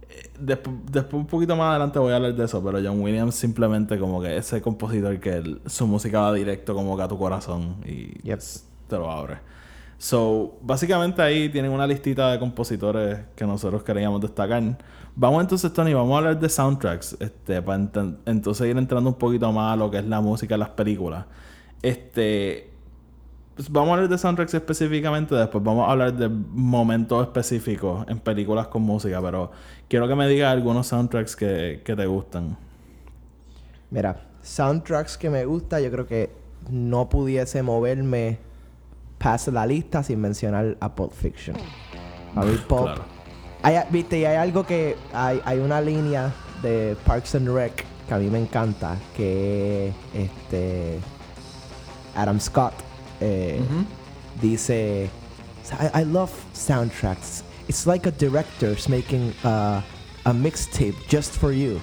eh, 0.09 0.31
despu- 0.41 0.83
después 0.91 1.15
un 1.21 1.27
poquito 1.27 1.57
más 1.57 1.71
adelante 1.71 1.99
voy 1.99 2.13
a 2.13 2.17
hablar 2.17 2.35
de 2.35 2.45
eso, 2.45 2.63
pero 2.65 2.79
John 2.83 3.01
Williams 3.01 3.35
simplemente 3.35 3.99
como 3.99 4.21
que 4.21 4.37
ese 4.37 4.61
compositor 4.63 5.19
que 5.21 5.59
su 5.67 5.87
música 5.87 6.21
va 6.21 6.33
directo 6.33 6.75
como 6.75 6.97
que 6.97 7.03
a 7.03 7.09
tu 7.09 7.19
corazón 7.19 7.77
y 7.85 8.21
Yep. 8.23 8.41
te 8.89 8.97
lo 8.97 9.11
abre. 9.11 9.39
So, 9.99 10.59
básicamente 10.61 11.23
ahí 11.23 11.49
tienen 11.49 11.71
una 11.71 11.87
listita 11.87 12.31
de 12.31 12.39
compositores 12.39 13.21
que 13.35 13.47
nosotros 13.47 13.83
queríamos 13.83 14.21
destacar. 14.21 14.63
Vamos 15.15 15.41
entonces, 15.41 15.73
Tony, 15.73 15.95
vamos 15.95 16.15
a 16.15 16.19
hablar 16.19 16.39
de 16.39 16.49
soundtracks, 16.49 17.17
este, 17.19 17.63
para 17.63 17.83
entonces 18.27 18.67
ir 18.67 18.77
entrando 18.77 19.09
un 19.09 19.17
poquito 19.17 19.51
más 19.53 19.73
a 19.73 19.77
lo 19.77 19.91
que 19.91 19.99
es 19.99 20.05
la 20.05 20.21
música 20.21 20.55
de 20.55 20.59
las 20.59 20.69
películas. 20.71 21.25
Este, 21.81 22.71
pues 23.55 23.71
vamos 23.71 23.91
a 23.91 23.95
hablar 23.95 24.11
de 24.11 24.19
soundtracks 24.19 24.53
específicamente, 24.53 25.35
después 25.35 25.65
vamos 25.65 25.89
a 25.89 25.93
hablar 25.93 26.13
de 26.13 26.29
momentos 26.29 27.27
específicos 27.27 28.05
en 28.07 28.19
películas 28.19 28.67
con 28.69 28.83
música, 28.83 29.23
pero 29.23 29.51
quiero 29.89 30.07
que 30.07 30.15
me 30.15 30.29
digas 30.29 30.53
algunos 30.53 30.89
soundtracks 30.89 31.35
que, 31.35 31.81
que 31.83 31.97
te 31.97 32.05
gustan. 32.05 32.59
Mira, 33.91 34.27
soundtracks 34.43 35.17
que 35.17 35.31
me 35.31 35.47
gusta, 35.47 35.81
yo 35.81 35.91
creo 35.91 36.07
que 36.07 36.31
no 36.69 37.09
pudiese 37.09 37.63
moverme 37.63 38.46
past 39.27 39.49
la 39.49 39.67
lista 39.67 40.05
sin 40.05 40.21
mencionar 40.21 40.77
a 40.79 40.95
Pulp 40.95 41.13
Fiction. 41.13 41.57
A 42.37 42.45
mí 42.45 42.57
Pulp... 42.69 42.85
Claro. 42.85 43.05
Hay, 43.63 43.77
viste, 43.91 44.21
y 44.21 44.25
hay 44.25 44.37
algo 44.37 44.65
que... 44.65 44.97
Hay, 45.13 45.41
hay 45.45 45.59
una 45.59 45.81
línea 45.81 46.33
de 46.63 46.97
Parks 47.05 47.35
and 47.35 47.49
Rec 47.49 47.85
que 48.07 48.15
a 48.15 48.19
mí 48.19 48.31
me 48.31 48.39
encanta, 48.39 48.97
que 49.17 49.93
este... 50.15 51.01
Adam 52.15 52.39
Scott 52.39 52.75
eh, 53.21 53.61
dice... 54.41 55.11
I, 55.73 56.03
I 56.03 56.05
love 56.05 56.31
soundtracks. 56.55 57.43
It's 57.67 57.85
like 57.85 58.07
a 58.07 58.13
director's 58.13 58.89
making 58.89 59.35
uh, 59.43 59.83
a 60.25 60.33
mixtape 60.33 60.95
just 61.09 61.33
for 61.33 61.51
you. 61.51 61.81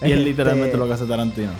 Y 0.00 0.06
es 0.06 0.12
Este, 0.12 0.24
literalmente 0.24 0.78
lo 0.78 0.86
que 0.86 0.94
hace 0.94 1.04
Tarantino. 1.04 1.52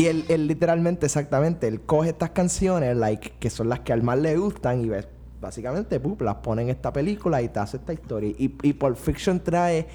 Y 0.00 0.06
él, 0.06 0.46
literalmente, 0.46 1.04
exactamente, 1.04 1.68
él 1.68 1.82
coge 1.82 2.08
estas 2.08 2.30
canciones, 2.30 2.96
like, 2.96 3.32
que 3.38 3.50
son 3.50 3.68
las 3.68 3.80
que 3.80 3.92
al 3.92 4.02
más 4.02 4.18
le 4.18 4.34
gustan, 4.34 4.82
y 4.82 4.88
ves, 4.88 5.06
básicamente, 5.42 6.00
pup, 6.00 6.22
las 6.22 6.36
pone 6.36 6.62
en 6.62 6.70
esta 6.70 6.90
película 6.90 7.42
y 7.42 7.50
te 7.50 7.58
hace 7.58 7.76
esta 7.76 7.92
historia. 7.92 8.30
Y, 8.30 8.56
y 8.62 8.72
Pulp 8.72 8.96
Fiction 8.96 9.40
trae 9.40 9.86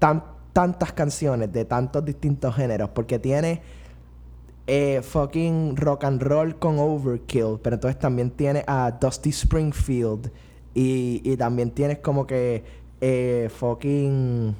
tan, 0.00 0.24
tantas 0.52 0.92
canciones 0.92 1.52
de 1.52 1.64
tantos 1.64 2.04
distintos 2.04 2.56
géneros, 2.56 2.88
porque 2.88 3.20
tiene 3.20 3.62
eh, 4.66 5.00
fucking 5.00 5.76
rock 5.76 6.02
and 6.02 6.20
roll 6.20 6.58
con 6.58 6.80
Overkill, 6.80 7.60
pero 7.62 7.74
entonces 7.74 8.00
también 8.00 8.32
tiene 8.32 8.64
a 8.66 8.90
Dusty 8.90 9.30
Springfield, 9.30 10.32
y, 10.74 11.20
y 11.22 11.36
también 11.36 11.70
tienes 11.70 12.00
como 12.00 12.26
que 12.26 12.64
eh, 13.00 13.48
fucking 13.54 14.56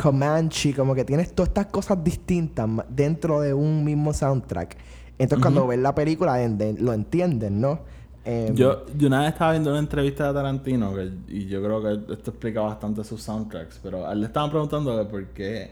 Comanche, 0.00 0.72
como 0.74 0.94
que 0.94 1.04
tienes 1.04 1.34
todas 1.34 1.48
estas 1.48 1.66
cosas 1.66 2.02
distintas 2.04 2.68
dentro 2.88 3.40
de 3.40 3.52
un 3.52 3.84
mismo 3.84 4.12
soundtrack. 4.12 4.76
Entonces, 5.18 5.42
cuando 5.42 5.66
ves 5.66 5.78
la 5.80 5.94
película, 5.94 6.40
en- 6.42 6.56
de- 6.56 6.74
lo 6.74 6.92
entienden, 6.92 7.60
¿no? 7.60 7.80
Em, 8.24 8.54
Yo, 8.54 8.86
yo 8.96 9.08
una 9.08 9.20
vez 9.20 9.30
estaba 9.32 9.52
viendo 9.52 9.70
una 9.70 9.80
entrevista 9.80 10.28
de 10.28 10.34
Tarantino 10.34 10.94
que- 10.94 11.10
y 11.28 11.46
yo 11.46 11.62
creo 11.62 11.82
que 11.82 12.12
esto 12.12 12.30
explica 12.30 12.60
bastante 12.60 13.02
sus 13.02 13.22
soundtracks, 13.22 13.80
pero 13.82 14.06
a 14.06 14.12
él 14.12 14.20
le 14.20 14.26
estaban 14.26 14.50
preguntando 14.50 14.96
que 14.98 15.04
por 15.10 15.24
qué 15.28 15.70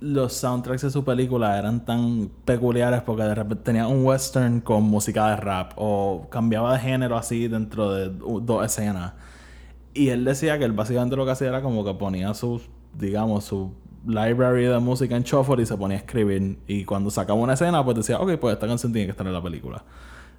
los 0.00 0.32
soundtracks 0.32 0.82
de 0.82 0.90
su 0.90 1.04
película 1.04 1.58
eran 1.58 1.84
tan 1.84 2.30
peculiares 2.44 3.02
porque 3.02 3.22
de 3.24 3.34
repente 3.34 3.64
tenía 3.64 3.86
un 3.86 4.04
western 4.04 4.60
con 4.60 4.84
música 4.84 5.28
de 5.30 5.36
rap 5.36 5.72
o 5.76 6.26
cambiaba 6.30 6.72
de 6.74 6.78
género 6.80 7.16
así 7.18 7.48
dentro 7.48 7.92
de 7.92 8.10
dos 8.42 8.64
escenas. 8.64 9.12
Y 9.92 10.08
él 10.08 10.24
decía 10.24 10.58
que 10.58 10.64
él 10.64 10.72
básicamente 10.72 11.14
lo 11.16 11.24
que 11.24 11.32
hacía 11.32 11.48
era 11.48 11.60
como 11.62 11.84
que 11.84 11.94
ponía 11.94 12.32
sus, 12.34 12.62
digamos, 12.98 13.44
su 13.44 13.72
library 14.06 14.64
de 14.64 14.78
música 14.78 15.16
en 15.16 15.22
shuffle 15.22 15.62
y 15.62 15.66
se 15.66 15.76
ponía 15.76 15.96
a 15.96 16.00
escribir. 16.00 16.58
Y 16.66 16.84
cuando 16.84 17.10
sacaba 17.10 17.38
una 17.38 17.54
escena, 17.54 17.84
pues 17.84 17.96
decía, 17.96 18.18
ok, 18.20 18.36
pues 18.36 18.54
esta 18.54 18.66
canción 18.66 18.92
tiene 18.92 19.06
que 19.06 19.12
estar 19.12 19.26
en 19.26 19.32
la 19.32 19.42
película. 19.42 19.82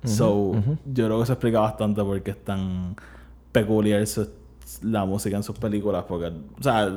so, 0.03 0.51
yo 0.93 1.05
creo 1.05 1.17
que 1.17 1.23
eso 1.23 1.33
explica 1.33 1.59
bastante 1.61 2.03
por 2.03 2.21
qué 2.21 2.31
es 2.31 2.43
tan 2.43 2.95
peculiar 3.51 4.05
su- 4.05 4.29
la 4.83 5.03
música 5.05 5.35
en 5.37 5.41
sus 5.43 5.57
películas. 5.57 6.03
Porque, 6.07 6.27
o 6.27 6.61
sea, 6.63 6.91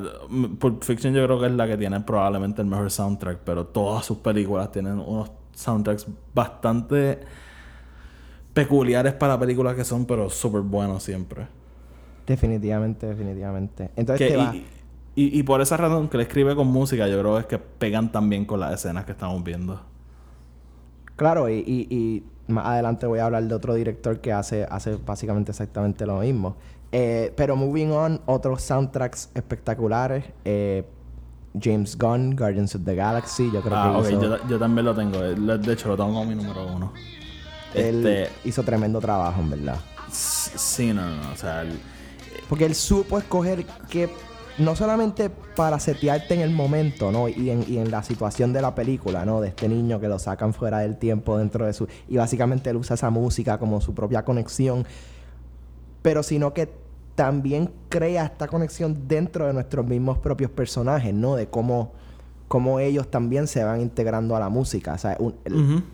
Pulp 0.59 0.83
Fiction 0.83 1.13
yo 1.13 1.25
creo 1.25 1.39
que 1.39 1.47
es 1.47 1.53
la 1.53 1.65
que 1.67 1.77
tiene 1.77 1.99
probablemente 2.01 2.61
el 2.61 2.67
mejor 2.67 2.91
soundtrack, 2.91 3.39
pero 3.43 3.65
todas 3.65 4.05
sus 4.05 4.17
películas 4.19 4.71
tienen 4.71 4.99
unos 4.99 5.31
soundtracks 5.53 6.05
bastante 6.35 7.19
peculiares 8.53 9.13
para 9.13 9.39
películas 9.39 9.75
que 9.75 9.83
son, 9.83 10.05
pero 10.05 10.29
súper 10.29 10.61
buenos 10.61 11.03
siempre. 11.03 11.47
Definitivamente, 12.27 13.07
definitivamente. 13.07 13.89
Entonces 13.95 14.27
te 14.27 14.37
va. 14.37 14.51
Y, 15.27 15.43
por 15.43 15.61
esa 15.61 15.75
razón 15.77 16.07
que 16.07 16.17
le 16.17 16.23
escribe 16.23 16.55
con 16.55 16.67
música, 16.67 17.07
yo 17.07 17.19
creo 17.19 17.33
que 17.35 17.39
es 17.41 17.45
que 17.47 17.57
pegan 17.57 18.11
también 18.11 18.45
con 18.45 18.59
las 18.59 18.73
escenas 18.73 19.05
que 19.05 19.11
estamos 19.11 19.43
viendo. 19.43 19.81
Claro, 21.15 21.49
y, 21.49 21.55
y, 21.65 21.87
y 21.95 22.23
más 22.51 22.65
adelante 22.65 23.05
voy 23.07 23.19
a 23.19 23.25
hablar 23.25 23.43
de 23.43 23.53
otro 23.53 23.73
director 23.73 24.19
que 24.21 24.31
hace, 24.31 24.65
hace 24.69 24.95
básicamente 24.95 25.51
exactamente 25.51 26.05
lo 26.05 26.19
mismo. 26.19 26.55
Eh, 26.91 27.33
pero 27.35 27.55
moving 27.55 27.91
on, 27.91 28.21
otros 28.25 28.61
soundtracks 28.61 29.29
espectaculares. 29.35 30.25
eh, 30.45 30.85
James 31.59 31.97
Gunn, 31.97 32.35
Guardians 32.35 32.75
of 32.75 32.83
the 32.85 32.93
Galaxy, 32.95 33.49
yo 33.51 33.61
creo 33.61 33.75
Ah, 33.75 33.91
que 33.91 33.97
ok, 33.99 34.09
hizo, 34.11 34.21
yo, 34.37 34.47
yo 34.47 34.59
también 34.59 34.85
lo 34.85 34.95
tengo. 34.95 35.17
eh, 35.23 35.35
De 35.35 35.73
hecho, 35.73 35.89
lo 35.89 35.97
tengo 35.97 36.09
como 36.09 36.25
mi 36.25 36.35
número 36.35 36.65
uno. 36.67 36.93
él 37.73 38.05
Este, 38.05 38.29
hizo 38.47 38.63
tremendo 38.63 38.99
trabajo, 39.01 39.41
en 39.41 39.49
verdad. 39.49 39.77
sí, 40.11 40.93
no, 40.93 41.01
no, 41.09 41.23
no, 41.23 41.31
o 41.31 41.35
sea, 41.35 41.63
el- 41.63 41.79
Porque 42.47 42.65
él 42.65 42.75
supo 42.75 43.17
escoger 43.17 43.65
que 43.89 44.09
no 44.59 44.75
solamente 44.75 45.29
para 45.55 45.79
setearte 45.79 46.33
en 46.33 46.41
el 46.41 46.51
momento, 46.51 47.11
¿no? 47.11 47.27
Y 47.29 47.49
en, 47.49 47.63
y 47.67 47.77
en 47.77 47.91
la 47.91 48.03
situación 48.03 48.53
de 48.53 48.61
la 48.61 48.75
película, 48.75 49.25
¿no? 49.25 49.41
De 49.41 49.47
este 49.49 49.67
niño 49.69 49.99
que 49.99 50.07
lo 50.07 50.19
sacan 50.19 50.53
fuera 50.53 50.79
del 50.79 50.97
tiempo 50.97 51.37
dentro 51.37 51.65
de 51.65 51.73
su... 51.73 51.87
Y 52.07 52.17
básicamente 52.17 52.69
él 52.69 52.75
usa 52.77 52.93
esa 52.95 53.09
música 53.09 53.57
como 53.57 53.81
su 53.81 53.93
propia 53.93 54.23
conexión. 54.25 54.85
Pero 56.01 56.23
sino 56.23 56.53
que 56.53 56.69
también 57.15 57.71
crea 57.89 58.25
esta 58.25 58.47
conexión 58.47 59.07
dentro 59.07 59.47
de 59.47 59.53
nuestros 59.53 59.85
mismos 59.85 60.17
propios 60.19 60.51
personajes, 60.51 61.13
¿no? 61.13 61.35
De 61.35 61.47
cómo, 61.47 61.91
cómo 62.47 62.79
ellos 62.79 63.11
también 63.11 63.47
se 63.47 63.63
van 63.63 63.81
integrando 63.81 64.35
a 64.35 64.39
la 64.39 64.49
música. 64.49 64.93
O 64.93 64.97
sea, 64.97 65.17
un- 65.19 65.35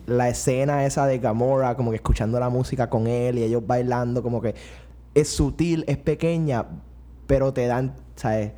la 0.06 0.28
escena 0.28 0.86
esa 0.86 1.06
de 1.06 1.18
Gamora, 1.18 1.74
como 1.76 1.90
que 1.90 1.96
escuchando 1.96 2.38
la 2.38 2.48
música 2.48 2.88
con 2.88 3.06
él 3.06 3.38
y 3.38 3.42
ellos 3.42 3.66
bailando, 3.66 4.22
como 4.22 4.40
que 4.40 4.54
es 5.14 5.28
sutil, 5.28 5.84
es 5.88 5.96
pequeña, 5.96 6.66
pero 7.26 7.52
te 7.52 7.66
dan, 7.66 7.94
¿sabes? 8.16 8.52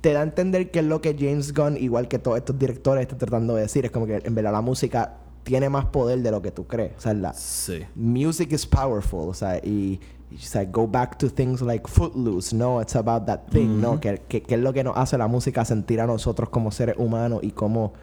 te 0.00 0.12
da 0.12 0.20
a 0.20 0.22
entender 0.24 0.70
que 0.70 0.80
es 0.80 0.84
lo 0.84 1.00
que 1.00 1.16
James 1.18 1.54
Gunn, 1.54 1.78
igual 1.78 2.08
que 2.08 2.18
todos 2.18 2.36
estos 2.36 2.58
directores, 2.58 3.00
están 3.02 3.18
tratando 3.18 3.54
de 3.54 3.62
decir. 3.62 3.86
Es 3.86 3.90
como 3.90 4.04
que 4.04 4.20
en 4.22 4.34
verdad 4.34 4.52
la 4.52 4.60
música 4.60 5.14
tiene 5.44 5.70
más 5.70 5.86
poder 5.86 6.20
de 6.20 6.30
lo 6.30 6.42
que 6.42 6.50
tú 6.50 6.66
crees. 6.66 6.92
O 6.98 7.00
sea, 7.00 7.14
la 7.14 7.32
Sí. 7.32 7.84
music 7.94 8.52
is 8.52 8.66
powerful. 8.66 9.28
O 9.30 9.32
sea, 9.32 9.56
y, 9.64 9.98
y 10.30 10.34
o 10.36 10.38
sea, 10.40 10.62
go 10.66 10.86
back 10.86 11.16
to 11.16 11.30
things 11.30 11.62
like 11.62 11.88
Footloose. 11.88 12.54
No, 12.54 12.82
it's 12.82 12.94
about 12.96 13.24
that 13.24 13.46
thing. 13.50 13.80
No, 13.80 13.98
que, 13.98 14.20
que, 14.28 14.42
que 14.42 14.56
es 14.56 14.60
lo 14.60 14.74
que 14.74 14.84
nos 14.84 14.94
hace 14.94 15.16
la 15.16 15.26
música 15.26 15.64
sentir 15.64 16.02
a 16.02 16.06
nosotros 16.06 16.50
como 16.50 16.70
seres 16.70 16.96
humanos 16.98 17.40
y 17.42 17.52
cómo 17.52 17.94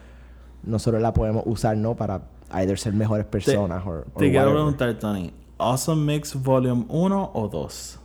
nosotros 0.64 1.04
la 1.04 1.14
podemos 1.14 1.44
usar, 1.46 1.78
¿no? 1.78 1.96
Para 1.96 2.24
either 2.54 2.80
ser 2.80 2.94
mejores 2.94 3.26
Te, 3.28 3.32
personas 3.32 3.84
o 3.86 4.02
te 4.18 4.32
quiero 4.32 4.54
preguntar, 4.54 4.98
Tony. 4.98 5.32
¿Awesome 5.60 6.14
Mix 6.14 6.34
Volume 6.34 6.86
1 6.90 7.32
o 7.32 7.48
2? 7.48 8.00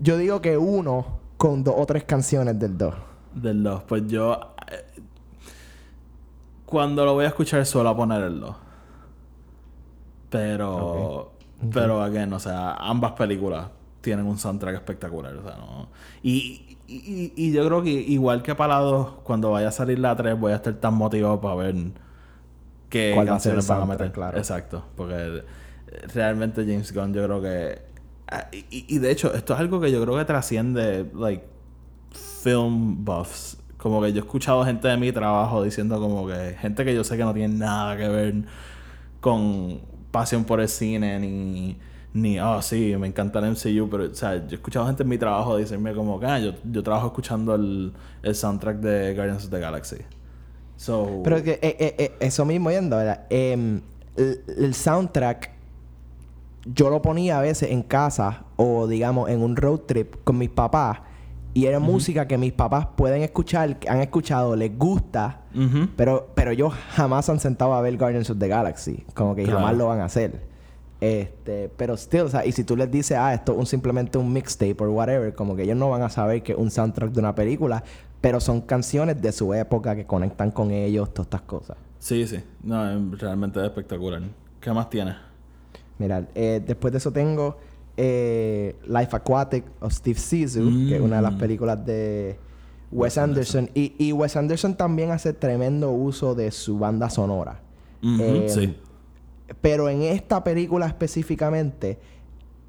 Yo 0.00 0.16
digo 0.16 0.40
que 0.40 0.56
uno 0.56 1.18
con 1.36 1.64
dos 1.64 1.74
o 1.76 1.86
tres 1.86 2.04
canciones 2.04 2.58
del 2.58 2.78
dos. 2.78 2.94
Del 3.34 3.62
2. 3.62 3.82
Pues 3.82 4.06
yo. 4.06 4.54
eh, 4.70 4.84
cuando 6.64 7.04
lo 7.04 7.14
voy 7.14 7.24
a 7.24 7.28
escuchar, 7.28 7.64
suelo 7.66 7.94
poner 7.96 8.22
el 8.22 8.40
2. 8.40 8.56
Pero. 10.30 11.32
Pero, 11.72 12.02
again, 12.02 12.32
o 12.32 12.38
sea, 12.38 12.74
ambas 12.74 13.12
películas 13.12 13.68
tienen 14.00 14.26
un 14.26 14.36
soundtrack 14.36 14.74
espectacular. 14.74 15.34
O 15.34 15.42
sea, 15.42 15.56
no. 15.56 15.88
Y, 16.22 16.76
y, 16.86 17.52
yo 17.52 17.64
creo 17.66 17.82
que 17.82 17.90
igual 17.90 18.42
que 18.42 18.54
para 18.54 18.74
la 18.74 18.80
2, 18.80 19.08
cuando 19.22 19.52
vaya 19.52 19.68
a 19.68 19.72
salir 19.72 19.98
la 19.98 20.14
3, 20.14 20.38
voy 20.38 20.52
a 20.52 20.56
estar 20.56 20.74
tan 20.74 20.94
motivado 20.94 21.40
para 21.40 21.54
ver 21.54 21.74
qué 22.90 23.12
¿Cuál 23.14 23.30
va 23.30 23.36
a 23.36 23.40
ser 23.40 23.52
el 23.52 23.58
canciones 23.58 23.68
van 23.68 23.82
a 23.82 23.86
meter. 23.86 24.12
Claro. 24.12 24.36
Exacto. 24.36 24.84
Porque 24.94 25.42
realmente 26.12 26.62
James 26.62 26.92
Gunn, 26.92 27.14
yo 27.14 27.24
creo 27.24 27.40
que. 27.40 27.93
Ah, 28.28 28.48
Y, 28.70 28.98
de 28.98 29.10
hecho, 29.10 29.32
esto 29.34 29.54
es 29.54 29.60
algo 29.60 29.80
que 29.80 29.90
yo 29.90 30.02
creo 30.02 30.16
que 30.16 30.24
trasciende, 30.24 31.10
like, 31.14 31.44
film 32.42 33.04
buffs. 33.04 33.56
Como 33.76 34.00
que 34.00 34.12
yo 34.12 34.20
he 34.20 34.24
escuchado 34.24 34.64
gente 34.64 34.88
de 34.88 34.96
mi 34.96 35.12
trabajo 35.12 35.62
diciendo 35.62 36.00
como 36.00 36.26
que 36.26 36.56
gente 36.58 36.84
que 36.84 36.94
yo 36.94 37.04
sé 37.04 37.16
que 37.16 37.24
no 37.24 37.34
tiene 37.34 37.54
nada 37.54 37.96
que 37.96 38.08
ver 38.08 38.34
con 39.20 39.80
pasión 40.10 40.44
por 40.44 40.60
el 40.60 40.68
cine 40.68 41.18
ni 41.18 41.76
ni 42.14 42.38
oh 42.38 42.62
sí, 42.62 42.94
me 42.96 43.08
encanta 43.08 43.40
el 43.40 43.50
MCU, 43.50 43.90
pero 43.90 44.04
o 44.04 44.14
sea, 44.14 44.36
yo 44.36 44.52
he 44.52 44.54
escuchado 44.54 44.86
gente 44.86 45.02
en 45.02 45.08
mi 45.08 45.18
trabajo 45.18 45.56
decirme 45.56 45.92
como 45.94 46.20
que 46.20 46.26
ah, 46.26 46.38
yo, 46.38 46.52
yo 46.64 46.82
trabajo 46.82 47.08
escuchando 47.08 47.56
el, 47.56 47.92
el 48.22 48.34
soundtrack 48.34 48.78
de 48.78 49.14
Guardians 49.14 49.44
of 49.44 49.50
the 49.50 49.58
Galaxy. 49.58 49.96
So, 50.76 51.22
Pero 51.24 51.42
que, 51.42 51.52
eh, 51.54 51.76
eh, 51.78 51.94
eh, 51.98 52.12
eso 52.20 52.44
mismo 52.44 52.70
yendo, 52.70 52.96
¿verdad? 52.96 53.26
Em, 53.30 53.80
el, 54.16 54.44
el 54.46 54.74
soundtrack 54.74 55.50
yo 56.66 56.90
lo 56.90 57.02
ponía 57.02 57.38
a 57.38 57.42
veces 57.42 57.70
en 57.70 57.82
casa 57.82 58.44
o 58.56 58.86
digamos 58.86 59.28
en 59.30 59.42
un 59.42 59.56
road 59.56 59.80
trip 59.80 60.16
con 60.24 60.38
mis 60.38 60.50
papás 60.50 60.98
y 61.52 61.66
era 61.66 61.78
música 61.78 62.26
que 62.26 62.36
mis 62.38 62.52
papás 62.52 62.86
pueden 62.96 63.22
escuchar, 63.22 63.78
que 63.78 63.88
han 63.88 64.00
escuchado, 64.00 64.56
les 64.56 64.76
gusta, 64.76 65.42
pero, 65.96 66.30
pero 66.34 66.50
ellos 66.50 66.72
jamás 66.90 67.28
han 67.28 67.38
sentado 67.38 67.74
a 67.74 67.80
ver 67.80 67.96
Guardians 67.96 68.28
of 68.30 68.38
the 68.38 68.48
Galaxy, 68.48 69.04
como 69.14 69.34
que 69.36 69.44
Claro. 69.44 69.58
jamás 69.60 69.76
lo 69.76 69.86
van 69.86 70.00
a 70.00 70.06
hacer. 70.06 70.52
Este, 71.00 71.68
pero 71.76 71.96
still, 71.96 72.22
o 72.22 72.28
sea, 72.28 72.46
y 72.46 72.52
si 72.52 72.64
tú 72.64 72.76
les 72.76 72.90
dices, 72.90 73.16
ah, 73.18 73.34
esto 73.34 73.52
es 73.52 73.58
un- 73.58 73.66
simplemente 73.66 74.16
un 74.18 74.32
mixtape 74.32 74.76
o 74.82 74.90
whatever, 74.90 75.34
como 75.34 75.54
que 75.54 75.62
ellos 75.64 75.76
no 75.76 75.90
van 75.90 76.02
a 76.02 76.08
saber 76.08 76.42
que 76.42 76.52
es 76.52 76.58
un 76.58 76.70
soundtrack 76.70 77.12
de 77.12 77.20
una 77.20 77.34
película, 77.34 77.84
pero 78.20 78.40
son 78.40 78.62
canciones 78.62 79.20
de 79.20 79.30
su 79.30 79.52
época 79.54 79.94
que 79.94 80.06
conectan 80.06 80.50
con 80.50 80.70
ellos, 80.70 81.12
todas 81.12 81.26
estas 81.26 81.42
cosas. 81.42 81.76
Sí, 81.98 82.26
sí. 82.26 82.38
No, 82.62 82.82
realmente 83.16 83.60
es 83.60 83.66
espectacular. 83.66 84.22
¿Qué 84.60 84.72
más 84.72 84.88
tienes? 84.88 85.14
Mira, 85.98 86.26
eh, 86.34 86.62
después 86.66 86.92
de 86.92 86.98
eso 86.98 87.12
tengo 87.12 87.56
eh, 87.96 88.74
Life 88.88 89.14
Aquatic 89.14 89.64
of 89.80 89.92
Steve 89.92 90.18
Zissou, 90.18 90.68
que 90.88 90.96
es 90.96 91.00
una 91.00 91.16
de 91.16 91.22
las 91.22 91.34
Mm. 91.34 91.38
películas 91.38 91.86
de 91.86 92.36
Wes 92.90 93.16
Anderson. 93.18 93.70
Y, 93.74 93.94
y 93.98 94.12
Wes 94.12 94.36
Anderson 94.36 94.74
también 94.76 95.10
hace 95.12 95.32
tremendo 95.32 95.90
uso 95.92 96.34
de 96.34 96.50
su 96.50 96.78
banda 96.78 97.08
sonora. 97.10 97.60
Eh, 98.02 98.46
sí. 98.48 98.76
Pero 99.60 99.88
en 99.88 100.02
esta 100.02 100.42
película 100.42 100.86
específicamente, 100.86 101.98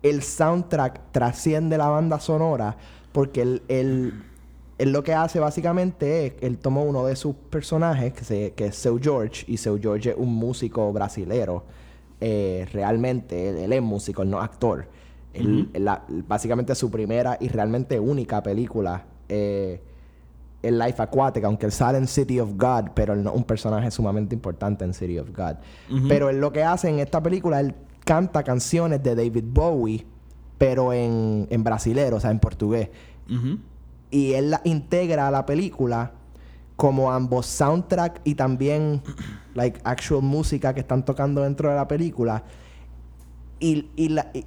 el 0.04 0.22
soundtrack 0.22 1.12
trasciende 1.12 1.78
la 1.78 1.88
banda 1.90 2.20
sonora 2.20 2.78
porque 3.12 3.42
él, 3.42 3.62
él- 3.68 4.14
él 4.78 4.92
lo 4.92 5.04
que 5.04 5.14
hace 5.14 5.40
básicamente 5.40 6.28
es, 6.28 6.34
él 6.42 6.58
tomó 6.60 6.84
uno 6.84 7.06
de 7.06 7.16
sus 7.16 7.34
personajes, 7.50 8.14
que, 8.14 8.24
se, 8.26 8.52
que 8.54 8.68
es 8.68 8.76
Seu 8.76 9.00
George, 9.02 9.46
y 9.48 9.58
Seu 9.58 9.80
George 9.82 10.12
es 10.12 10.16
un 10.18 10.36
músico 10.36 10.92
brasilero. 10.94 11.64
Eh, 12.28 12.68
realmente, 12.74 13.50
él, 13.50 13.58
él 13.58 13.74
es 13.74 13.82
músico, 13.84 14.24
él 14.24 14.32
no 14.32 14.40
es 14.40 14.46
actor. 14.46 14.88
Él- 15.34 15.70
la- 15.76 16.04
básicamente 16.28 16.74
su 16.74 16.90
primera 16.90 17.38
y 17.40 17.50
realmente 17.50 18.00
única 18.00 18.42
película 18.42 19.06
eh, 19.30 19.80
es 20.64 20.72
Life 20.72 21.00
Aquatic, 21.02 21.44
aunque 21.44 21.68
él 21.68 21.72
sale 21.72 22.00
en 22.00 22.08
City 22.08 22.40
of 22.40 22.54
God, 22.56 22.92
pero 22.96 23.14
él 23.14 23.22
no 23.22 23.30
es 23.30 23.36
un 23.36 23.44
personaje 23.44 23.92
sumamente 23.92 24.34
importante 24.34 24.84
en 24.86 24.94
City 24.96 25.20
of 25.20 25.30
God. 25.36 25.58
Pero 26.08 26.30
él 26.30 26.40
lo 26.40 26.52
que 26.52 26.64
hace 26.64 26.90
en 26.90 26.98
esta 27.00 27.22
película, 27.22 27.60
él 27.60 27.76
canta 28.06 28.42
canciones 28.44 29.04
de 29.04 29.14
David 29.14 29.44
Bowie, 29.48 30.06
pero 30.58 30.94
en, 30.94 31.46
en 31.52 31.64
brasilero, 31.64 32.16
o 32.18 32.20
sea, 32.20 32.32
en 32.32 32.40
portugués. 32.40 32.90
Y 34.10 34.34
él 34.34 34.50
la 34.52 34.62
integra 34.64 35.28
a 35.28 35.32
la 35.32 35.46
película 35.46 36.14
como 36.76 37.12
ambos 37.12 37.46
soundtrack 37.46 38.22
y 38.24 38.34
también 38.36 39.02
like 39.56 39.80
actual 39.84 40.22
música 40.22 40.74
que 40.74 40.82
están 40.82 41.03
tocando 41.03 41.41
dentro 41.41 41.70
de 41.70 41.76
la 41.76 41.88
película. 41.88 42.43
Y, 43.60 43.89
y 43.95 44.10
la- 44.10 44.30
y 44.34 44.45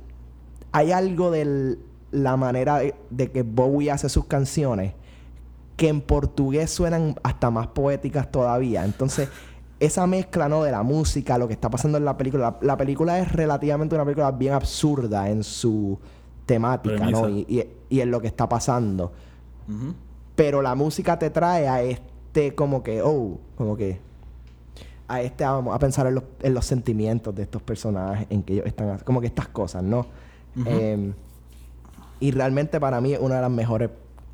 hay 0.73 0.93
algo 0.93 1.31
de 1.33 1.79
la 2.13 2.37
manera 2.37 2.79
de, 2.79 2.95
de 3.11 3.31
que 3.31 3.43
Bowie 3.43 3.91
hace 3.91 4.09
sus 4.09 4.27
canciones 4.27 4.93
que 5.77 5.89
en 5.89 6.01
portugués 6.01 6.71
suenan 6.71 7.15
hasta 7.23 7.51
más 7.51 7.69
poéticas 7.69 8.31
todavía. 8.31 8.85
Entonces, 8.85 9.29
esa 9.81 10.07
mezcla, 10.07 10.49
¿no? 10.49 10.63
De 10.65 10.71
la 10.73 10.83
música, 10.83 11.39
lo 11.39 11.47
que 11.49 11.55
está 11.55 11.71
pasando 11.71 11.99
en 11.99 12.05
la 12.05 12.17
película. 12.17 12.59
La, 12.61 12.67
la 12.67 12.77
película 12.77 13.19
es 13.19 13.31
relativamente 13.33 13.95
una 13.95 14.05
película 14.05 14.31
bien 14.33 14.53
absurda 14.55 15.29
en 15.31 15.43
su 15.45 15.99
temática, 16.47 16.97
¿no? 17.13 17.29
Y, 17.29 17.47
y- 17.49 17.69
y 17.97 18.01
en 18.01 18.11
lo 18.11 18.21
que 18.21 18.27
está 18.27 18.49
pasando. 18.49 19.13
Pero 20.35 20.63
la 20.63 20.75
música 20.75 21.19
te 21.19 21.31
trae 21.31 21.69
a 21.69 21.83
este 21.83 22.55
como 22.55 22.83
que, 22.83 23.01
oh, 23.03 23.39
como 23.57 23.77
que... 23.77 24.01
A 25.09 25.23
este, 25.23 25.45
vamos 25.45 25.75
a 25.75 25.79
pensar 25.79 26.07
en 26.07 26.17
los, 26.17 26.25
en 26.43 26.55
los 26.55 26.67
sentimientos 26.67 27.35
de 27.35 27.43
estos 27.43 27.63
personajes, 27.63 28.27
en 28.31 28.43
que 28.43 28.55
ellos 28.55 28.67
están... 28.67 28.99
Como 28.99 29.21
que 29.21 29.27
estas 29.27 29.49
cosas, 29.49 29.83
¿no? 29.83 30.07
Em, 30.67 31.15
y 32.21 32.31
realmente 32.31 32.79
para 32.79 33.01
mí 33.01 33.15
es 33.15 33.21
una 33.21 33.37
de 33.37 33.43
las 33.43 33.51
mejores 33.51 33.91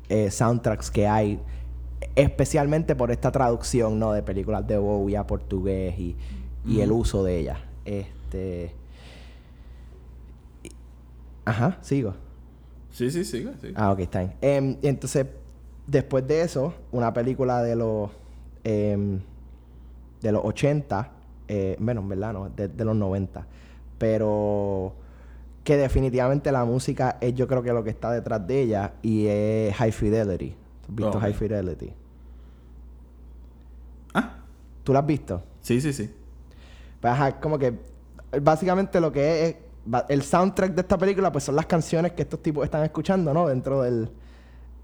eh, 0.09 0.29
soundtracks 0.29 0.91
que 0.91 1.07
hay. 1.07 1.39
Especialmente 2.15 2.95
por 2.95 3.11
esta 3.11 3.31
traducción, 3.31 3.99
¿no? 3.99 4.11
De 4.11 4.21
películas 4.21 4.67
de 4.67 4.77
Bowie 4.77 5.17
a 5.17 5.25
portugués 5.25 5.97
y, 5.97 6.15
y 6.65 6.81
el 6.81 6.91
uso 6.91 7.23
de 7.23 7.39
ellas. 7.39 7.59
Este... 7.85 8.73
Ajá, 11.45 11.77
sigo. 11.81 12.15
Sí, 12.91 13.11
sí, 13.11 13.23
sigue, 13.23 13.51
sigue. 13.61 13.73
Ah, 13.75 13.91
ok, 13.91 13.99
está 13.99 14.19
bien. 14.19 14.33
Em, 14.41 14.77
entonces, 14.81 15.27
después 15.85 16.27
de 16.27 16.41
eso, 16.41 16.73
una 16.91 17.13
película 17.13 17.61
de 17.61 17.75
los 17.75 18.09
em, 18.63 19.19
de 20.25 20.31
los 20.31 20.43
80, 20.43 21.11
eh, 21.47 21.75
en 21.79 22.09
verdad 22.09 22.33
no, 22.33 22.49
de, 22.49 22.67
de 22.67 22.85
los 22.85 22.95
90, 22.95 23.45
pero 23.99 24.93
que 25.63 25.77
definitivamente 25.77 26.51
la 26.51 26.65
música 26.65 27.17
es 27.21 27.33
yo 27.35 27.47
creo 27.47 27.61
que 27.63 27.71
lo 27.73 27.83
que 27.83 27.89
está 27.91 28.11
detrás 28.11 28.45
de 28.47 28.61
ella 28.61 28.93
y 29.01 29.27
es 29.27 29.73
High 29.75 29.91
Fidelity. 29.91 30.49
¿Tú 30.49 30.55
has 30.91 30.95
visto. 30.95 31.19
High 31.19 31.33
Fidelity? 31.33 31.93
Ah, 34.13 34.35
¿Tú 34.83 34.93
la 34.93 34.99
has 34.99 35.05
visto? 35.05 35.41
sí, 35.61 35.81
sí, 35.81 35.93
sí. 35.93 36.11
Pues, 37.01 37.13
ajá, 37.13 37.39
como 37.39 37.57
que 37.59 37.73
básicamente 38.41 38.99
lo 38.99 39.11
que 39.11 39.43
es, 39.43 39.49
es- 39.49 39.55
el 40.09 40.23
soundtrack 40.23 40.73
de 40.73 40.81
esta 40.81 40.97
película 40.97 41.31
pues 41.31 41.43
son 41.43 41.55
las 41.55 41.67
canciones 41.67 42.13
que 42.13 42.23
estos 42.23 42.41
tipos 42.41 42.63
están 42.65 42.83
escuchando, 42.83 43.31
¿no? 43.33 43.47
Dentro 43.47 43.83
del 43.83 44.09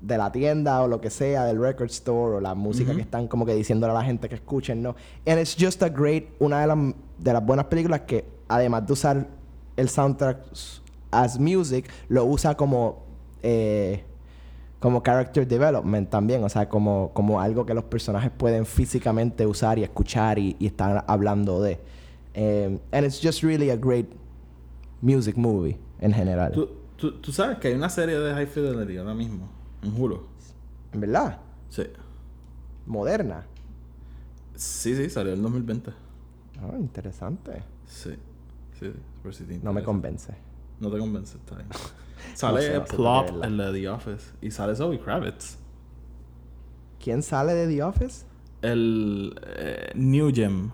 de 0.02 0.18
la 0.18 0.32
tienda 0.32 0.82
o 0.82 0.88
lo 0.88 1.00
que 1.00 1.10
sea, 1.10 1.46
del 1.46 1.60
record 1.60 1.90
store 1.90 2.38
o 2.38 2.42
la 2.42 2.56
música 2.56 2.96
que 2.96 3.02
están 3.02 3.28
como 3.28 3.46
que 3.46 3.54
diciéndole 3.54 3.92
a 3.92 3.96
la 3.96 4.04
gente 4.04 4.28
que 4.28 4.36
escuchen, 4.36 4.82
¿no? 4.82 4.96
And 5.26 5.40
it's 5.40 5.56
just 5.58 5.84
a 5.84 5.90
great, 5.90 6.30
una 6.40 6.62
de 6.62 6.68
las, 6.68 6.78
de 7.20 7.34
las 7.34 7.46
buenas 7.46 7.66
películas 7.66 8.02
que 8.02 8.26
además 8.48 8.88
de 8.88 8.94
usar 8.94 9.28
el 9.78 9.90
soundtrack 9.90 10.40
as 11.12 11.40
music, 11.40 11.90
lo 12.10 12.26
usa 12.26 12.56
como 12.56 13.04
eh, 13.44 14.04
como 14.80 15.04
character 15.04 15.48
development 15.48 16.10
también, 16.10 16.44
o 16.44 16.50
sea, 16.50 16.68
como, 16.68 17.12
como 17.14 17.40
algo 17.40 17.68
que 17.68 17.74
los 17.76 17.84
personajes 17.84 18.32
pueden 18.36 18.66
físicamente 18.66 19.46
usar 19.46 19.78
y 19.78 19.84
escuchar 19.84 20.40
y, 20.40 20.56
y 20.58 20.66
estar 20.66 21.06
hablando 21.08 21.62
de. 21.62 21.80
Um, 22.34 22.80
and 22.92 23.06
it's 23.06 23.22
just 23.22 23.44
really 23.44 23.70
a 23.70 23.76
great 23.76 24.08
music 25.02 25.38
movie 25.38 25.78
en 26.00 26.12
general. 26.14 26.52
¿Tú, 26.54 26.70
tú, 26.96 27.12
tú 27.20 27.32
sabes 27.32 27.60
que 27.60 27.68
hay 27.68 27.74
una 27.76 27.90
serie 27.90 28.18
de 28.18 28.34
High 28.34 28.48
Fidelity 28.48 28.98
ahora 28.98 29.14
mismo 29.14 29.61
en 29.82 29.94
Hulu. 30.02 30.22
En 30.94 31.02
verdad, 31.02 31.40
Sí. 31.70 31.84
moderna. 32.86 33.46
Sí, 34.56 34.96
sí, 34.96 35.10
salió 35.10 35.32
en 35.32 35.38
el 35.38 35.44
2020. 35.44 35.92
Ah, 36.62 36.78
interesante. 36.78 37.64
Sí. 37.86 38.16
Sí, 38.80 38.92
No 39.62 39.74
me 39.74 39.84
convence. 39.84 40.34
No 40.80 40.90
te 40.90 40.98
convence, 40.98 41.38
está 41.38 41.56
bien. 41.56 41.68
Sale 42.36 42.74
no 42.80 42.86
sé, 42.86 42.96
Plop, 42.96 43.30
de 43.30 43.72
The 43.74 43.90
Office. 43.90 44.32
Y 44.42 44.52
sale 44.52 44.76
Zoe 44.76 45.00
Kravitz. 45.00 45.58
¿Quién 47.04 47.24
sale 47.24 47.54
de 47.54 47.68
The 47.68 47.84
Office? 47.84 48.26
El 48.62 49.40
eh, 49.44 49.92
New 49.96 50.32
Gem. 50.34 50.72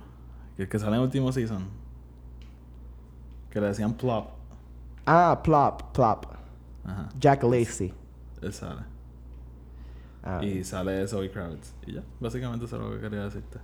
Que 0.56 0.64
el 0.64 0.70
que 0.70 0.78
sale 0.80 0.92
en 0.92 1.02
el 1.02 1.02
último 1.06 1.32
season. 1.32 1.68
Que 3.50 3.62
le 3.62 3.68
decían 3.68 3.94
Plop. 3.94 4.30
Ah, 5.06 5.40
Plop, 5.44 5.94
Plop. 5.94 6.26
Ajá. 6.86 7.10
Jack 7.20 7.44
Lacey. 7.44 7.94
Él 8.42 8.54
sale. 8.54 8.82
Ah, 10.30 10.44
Y 10.44 10.64
sale 10.64 11.08
Zoe 11.08 11.32
Kravitz. 11.32 11.74
Y 11.86 11.94
ya, 11.94 12.04
básicamente 12.20 12.66
eso 12.66 12.76
es 12.76 12.82
lo 12.82 12.92
que 12.96 13.00
quería 13.02 13.24
decirte. 13.24 13.60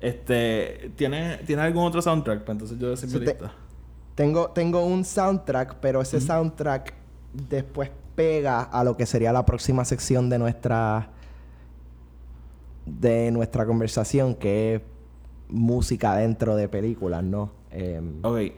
Este, 0.00 0.90
¿tiene, 0.96 1.38
¿tiene 1.46 1.62
algún 1.62 1.84
otro 1.84 2.00
soundtrack? 2.02 2.40
Para 2.40 2.52
entonces 2.52 2.78
yo 2.78 2.90
decir 2.90 3.10
te- 3.12 3.18
lista. 3.20 3.52
Tengo, 4.14 4.48
tengo 4.50 4.84
un 4.86 5.04
soundtrack, 5.04 5.76
pero 5.80 6.00
ese 6.00 6.20
soundtrack 6.22 6.94
después 7.32 7.90
pega 8.14 8.62
a 8.62 8.82
lo 8.82 8.96
que 8.96 9.04
sería 9.04 9.30
la 9.32 9.44
próxima 9.44 9.84
sección 9.84 10.30
de 10.30 10.38
nuestra 10.38 11.10
de 12.86 13.30
nuestra 13.32 13.66
conversación, 13.66 14.34
que 14.36 14.76
es 14.76 14.82
música 15.48 16.14
dentro 16.16 16.56
de 16.56 16.68
películas, 16.68 17.22
¿no? 17.24 17.50
Em, 17.70 18.20
Ok, 18.24 18.36
en, 18.38 18.54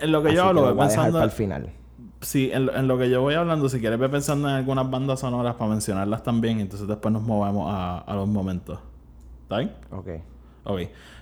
en 0.00 0.12
lo 0.12 0.22
que 0.22 0.34
yo 0.34 0.44
hablo, 0.44 0.60
lo 0.60 0.66
voy 0.68 0.76
voy 0.76 0.84
a 0.84 0.88
dejar 0.88 1.04
pensando. 1.06 1.12
para 1.18 1.24
el 1.24 1.30
final. 1.30 1.70
Sí, 2.20 2.50
en, 2.52 2.66
lo- 2.66 2.76
en 2.76 2.86
lo 2.86 2.98
que 2.98 3.08
yo 3.08 3.22
voy 3.22 3.34
hablando, 3.34 3.68
si 3.68 3.80
quieres, 3.80 3.98
ve 3.98 4.08
pensando 4.08 4.48
en 4.48 4.54
algunas 4.54 4.90
bandas 4.90 5.20
sonoras 5.20 5.54
para 5.54 5.70
mencionarlas 5.70 6.22
también. 6.22 6.60
Entonces 6.60 6.86
después 6.86 7.12
nos 7.12 7.22
movemos 7.22 7.72
a, 7.72 7.98
a 7.98 8.14
los 8.14 8.28
momentos. 8.28 8.78
¿Está 9.44 9.58
bien? 9.58 9.72
Ok. 9.90 10.08
Ok. 10.64 10.80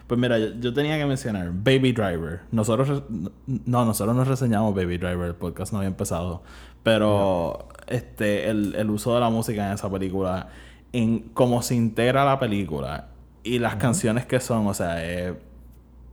Pues 0.09 0.19
mira, 0.19 0.39
yo, 0.39 0.49
yo 0.59 0.75
tenía 0.75 0.99
que 0.99 1.07
mencionar 1.07 1.51
Baby 1.53 1.93
Driver. 1.93 2.41
Nosotros... 2.51 3.05
No, 3.47 3.85
nosotros 3.85 4.17
nos 4.17 4.27
reseñamos 4.27 4.75
Baby 4.75 4.99
Driver. 4.99 5.27
El 5.29 5.35
podcast 5.37 5.73
no 5.73 5.79
había 5.79 5.89
empezado. 5.89 6.43
Pero... 6.83 7.69
Este... 7.87 8.51
El, 8.51 8.75
el 8.75 8.91
uso 8.91 9.15
de 9.15 9.21
la 9.21 9.31
música 9.31 9.69
en 9.69 9.75
esa 9.75 9.89
película... 9.91 10.49
En 10.93 11.21
cómo 11.33 11.63
se 11.63 11.75
integra 11.77 12.25
la 12.25 12.41
película... 12.41 13.11
Y 13.45 13.61
las 13.61 13.77
canciones 13.77 14.27
que 14.27 14.41
son... 14.41 14.67
O 14.67 14.75
sea, 14.75 15.05
es... 15.05 15.35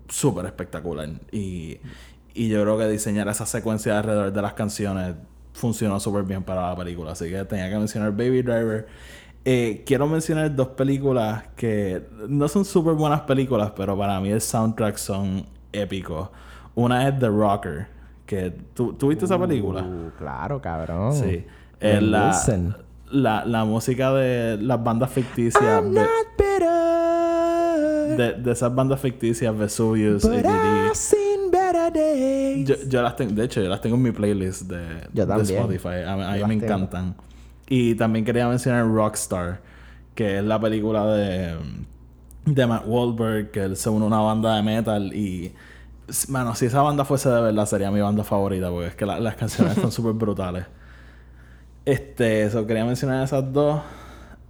Súper 0.10 0.46
espectacular. 0.46 1.10
Y... 1.32 1.78
Y 2.36 2.50
yo 2.50 2.62
creo 2.62 2.78
que 2.78 2.88
diseñar 2.88 3.28
esa 3.28 3.48
secuencia 3.48 3.98
alrededor 3.98 4.32
de 4.32 4.42
las 4.44 4.54
canciones... 4.54 5.16
Funcionó 5.54 6.00
súper 6.00 6.24
bien 6.24 6.44
para 6.44 6.70
la 6.70 6.76
película. 6.76 7.14
Así 7.14 7.30
que 7.30 7.44
tenía 7.46 7.70
que 7.70 7.78
mencionar 7.78 8.12
Baby 8.12 8.44
Driver... 8.44 8.86
Eh, 9.48 9.84
quiero 9.86 10.08
mencionar 10.08 10.56
dos 10.56 10.70
películas 10.70 11.44
que 11.56 12.02
no 12.28 12.48
son 12.48 12.66
súper 12.66 12.96
buenas 12.96 13.22
películas, 13.22 13.74
pero 13.76 13.96
para 13.96 14.20
mí 14.20 14.32
el 14.32 14.42
soundtrack 14.42 14.98
son 14.98 15.46
épicos. 15.72 16.30
Una 16.74 17.08
es 17.08 17.20
The 17.20 17.28
Rocker, 17.28 17.86
que 18.26 18.52
¿tú, 18.74 18.94
¿tú 18.94 19.10
viste 19.10 19.26
esa 19.26 19.38
película? 19.38 19.84
Uh, 19.84 20.10
claro, 20.18 20.60
cabrón. 20.60 21.14
Sí. 21.14 21.46
Eh, 21.80 22.02
la, 22.02 22.36
la, 23.12 23.46
la 23.46 23.66
música 23.66 24.12
de 24.14 24.58
las 24.58 24.84
bandas 24.84 25.12
ficticias, 25.12 25.62
I'm 25.62 25.94
de, 25.94 26.02
not 26.02 26.10
de, 28.18 28.34
de 28.34 28.52
esas 28.52 28.74
bandas 28.74 29.00
ficticias, 29.00 29.56
Vesuvius, 29.56 30.24
but 30.24 30.44
Yo, 32.66 32.76
yo 32.88 33.02
las 33.02 33.16
tengo, 33.16 33.34
de 33.34 33.46
hecho, 33.46 33.62
yo 33.62 33.70
las 33.70 33.82
tengo 33.82 33.96
en 33.96 34.02
mi 34.02 34.12
playlist 34.12 34.64
de, 34.64 35.08
Yo 35.14 35.26
de. 35.26 35.42
Spotify. 35.44 36.04
A, 36.08 36.16
mí- 36.16 36.24
a 36.24 36.32
mí 36.32 36.40
Yo 36.40 36.48
me 36.48 36.54
tengo. 36.58 36.66
encantan. 36.66 37.16
Y 37.68 37.96
también 37.96 38.24
quería 38.26 38.48
mencionar 38.48 38.86
Rockstar, 38.88 39.60
que 40.14 40.38
es 40.38 40.44
la 40.44 40.60
película 40.60 41.06
de, 41.08 41.56
de 42.46 42.68
Matt 42.68 42.84
Wahlberg, 42.86 43.52
que 43.52 43.64
él 43.64 43.76
se 43.78 43.90
une 43.90 44.04
a 44.06 44.08
una 44.08 44.20
banda 44.20 44.56
de 44.56 44.64
metal 44.64 45.14
y... 45.14 45.54
Mano, 46.28 46.54
si 46.54 46.68
esa 46.68 46.84
banda 46.84 47.04
fuese 47.04 47.30
de 47.30 47.42
verdad, 47.42 47.66
sería 47.66 47.90
mi 47.90 48.00
banda 48.00 48.24
favorita, 48.24 48.70
porque 48.70 48.88
es 48.90 48.96
que 48.96 49.06
la- 49.08 49.20
las 49.20 49.36
canciones 49.36 49.76
están 49.76 49.92
súper 49.92 50.14
brutales. 50.14 50.66
Este, 51.84 52.44
eso 52.44 52.66
quería 52.66 52.86
mencionar 52.86 53.24
esas 53.24 53.52
dos. 53.52 53.82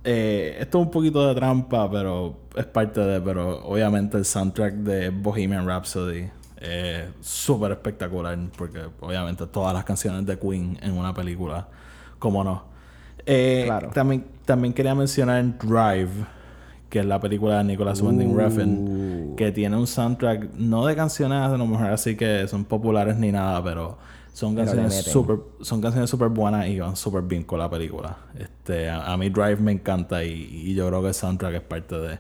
Eh, 0.04 0.58
esto 0.60 0.80
es 0.80 0.86
un 0.86 0.92
poquito 0.92 1.26
de 1.28 1.34
trampa, 1.36 1.90
pero 1.90 2.38
es 2.56 2.66
parte 2.66 3.02
de. 3.02 3.20
Pero 3.22 3.66
obviamente 3.66 4.18
el 4.18 4.26
soundtrack 4.26 4.74
de 4.76 5.10
Bohemian 5.10 5.66
Rhapsody 5.68 6.30
es 6.66 7.06
súper 7.22 7.72
espectacular, 7.72 8.38
porque 8.58 8.82
obviamente 9.00 9.46
todas 9.48 9.74
las 9.74 9.84
canciones 9.86 10.26
de 10.26 10.38
Queen 10.40 10.78
en 10.82 10.94
una 10.94 11.14
película, 11.14 11.68
como 12.20 12.44
no. 12.44 12.64
Eh, 13.26 13.64
Claro. 13.66 13.90
también, 13.90 14.26
también 14.46 14.74
quería 14.74 14.94
mencionar 14.96 15.58
Drive, 15.58 16.12
que 16.90 17.00
es 17.00 17.06
la 17.06 17.20
película 17.20 17.58
de 17.60 17.64
Nicholas 17.64 18.02
Winding 18.02 18.34
Uh. 18.36 18.38
Refn, 18.38 19.36
que 19.36 19.52
tiene 19.52 19.76
un 19.78 19.88
soundtrack 19.88 20.54
no 20.56 20.86
de 20.86 20.96
canciones 20.96 21.40
a 21.40 21.58
lo 21.58 21.66
mejor 21.66 21.88
así 21.88 22.16
que 22.16 22.48
son 22.48 22.66
populares 22.66 23.18
ni 23.18 23.32
nada, 23.32 23.64
pero 23.64 23.98
son 24.34 24.56
canciones 24.56 24.94
súper 25.06 25.38
son 25.62 25.82
canciones 25.82 26.10
súper 26.10 26.28
buenas 26.30 26.68
y 26.68 26.80
van 26.80 26.96
súper 26.96 27.24
bien 27.24 27.44
con 27.44 27.58
la 27.60 27.70
película. 27.70 28.18
Este, 28.38 28.90
a, 28.90 29.12
a 29.12 29.18
mí 29.18 29.30
Drive 29.30 29.58
me 29.58 29.72
encanta 29.72 30.24
y, 30.24 30.32
y 30.32 30.74
yo 30.76 30.88
creo 30.88 31.02
que 31.02 31.08
el 31.10 31.14
soundtrack 31.14 31.56
es 31.56 31.62
parte 31.62 31.96
de... 31.96 32.20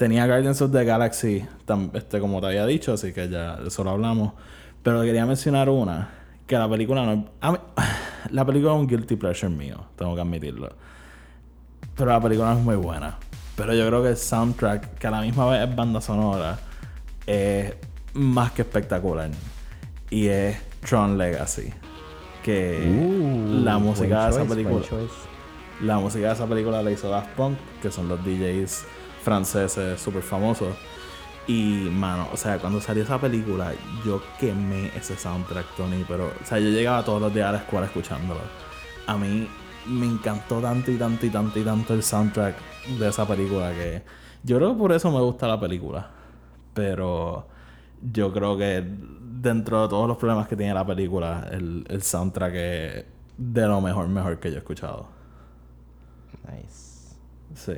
Tenía 0.00 0.26
Guardians 0.26 0.62
of 0.62 0.72
the 0.72 0.82
Galaxy, 0.82 1.44
tam- 1.66 1.90
este, 1.92 2.20
como 2.20 2.40
te 2.40 2.46
había 2.46 2.64
dicho, 2.64 2.94
así 2.94 3.12
que 3.12 3.28
ya 3.28 3.58
eso 3.66 3.84
lo 3.84 3.90
hablamos. 3.90 4.32
Pero 4.82 5.02
quería 5.02 5.26
mencionar 5.26 5.68
una, 5.68 6.08
que 6.46 6.56
la 6.56 6.66
película 6.70 7.04
no... 7.04 7.16
mí- 7.16 7.58
la 8.30 8.44
película 8.46 8.72
es 8.72 8.78
un 8.78 8.86
guilty 8.86 9.16
pleasure 9.16 9.52
mío, 9.52 9.76
tengo 9.96 10.14
que 10.14 10.22
admitirlo. 10.22 10.70
Pero 11.94 12.12
la 12.12 12.18
película 12.20 12.54
no 12.54 12.58
es 12.60 12.64
muy 12.64 12.76
buena. 12.76 13.18
Pero 13.56 13.74
yo 13.74 13.86
creo 13.88 14.02
que 14.02 14.08
el 14.08 14.16
soundtrack, 14.16 14.94
que 14.98 15.06
a 15.06 15.10
la 15.10 15.20
misma 15.20 15.50
vez 15.50 15.68
es 15.68 15.76
banda 15.76 16.00
sonora, 16.00 16.58
es 17.26 17.74
más 18.14 18.52
que 18.52 18.62
espectacular. 18.62 19.28
Y 20.08 20.28
es 20.28 20.56
Tron 20.88 21.18
Legacy. 21.18 21.74
Que 22.42 22.88
Uh, 22.90 23.62
la 23.64 23.76
música 23.76 24.24
de 24.24 24.30
esa 24.30 24.38
choice, 24.46 24.54
película. 24.54 24.86
La 25.82 25.98
música 25.98 26.28
de 26.28 26.32
esa 26.32 26.46
película 26.46 26.82
la 26.82 26.90
hizo 26.90 27.10
Daft 27.10 27.28
Punk, 27.36 27.58
que 27.82 27.90
son 27.90 28.08
los 28.08 28.18
DJs 28.24 28.86
franceses 29.22 30.00
súper 30.00 30.22
famosos. 30.22 30.74
Y, 31.46 31.88
mano, 31.90 32.28
o 32.32 32.36
sea, 32.36 32.58
cuando 32.58 32.80
salió 32.80 33.02
esa 33.02 33.20
película, 33.20 33.72
yo 34.04 34.22
quemé 34.38 34.88
ese 34.96 35.16
soundtrack, 35.16 35.76
Tony. 35.76 36.04
Pero, 36.06 36.26
o 36.26 36.44
sea, 36.44 36.58
yo 36.58 36.68
llegaba 36.68 37.04
todos 37.04 37.20
los 37.20 37.34
días 37.34 37.48
a 37.48 37.52
la 37.52 37.58
escuela 37.58 37.86
escuchándolo. 37.86 38.40
A 39.06 39.16
mí 39.16 39.48
me 39.86 40.06
encantó 40.06 40.60
tanto 40.60 40.90
y 40.90 40.96
tanto 40.96 41.26
y 41.26 41.30
tanto 41.30 41.58
y 41.58 41.64
tanto 41.64 41.94
el 41.94 42.02
soundtrack 42.02 42.56
de 42.98 43.08
esa 43.08 43.26
película 43.26 43.72
que 43.72 44.02
yo 44.44 44.58
creo 44.58 44.72
que 44.72 44.78
por 44.78 44.92
eso 44.92 45.10
me 45.10 45.20
gusta 45.20 45.48
la 45.48 45.58
película. 45.58 46.10
Pero 46.74 47.48
yo 48.12 48.32
creo 48.32 48.56
que 48.56 48.84
dentro 48.86 49.82
de 49.82 49.88
todos 49.88 50.06
los 50.06 50.16
problemas 50.18 50.46
que 50.46 50.56
tiene 50.56 50.74
la 50.74 50.86
película, 50.86 51.48
el, 51.50 51.84
el 51.88 52.02
soundtrack 52.02 52.54
es 52.54 53.04
de 53.36 53.66
lo 53.66 53.80
mejor, 53.80 54.06
mejor 54.08 54.38
que 54.38 54.50
yo 54.50 54.56
he 54.56 54.58
escuchado. 54.58 55.06
Nice. 56.46 57.16
Sí. 57.54 57.72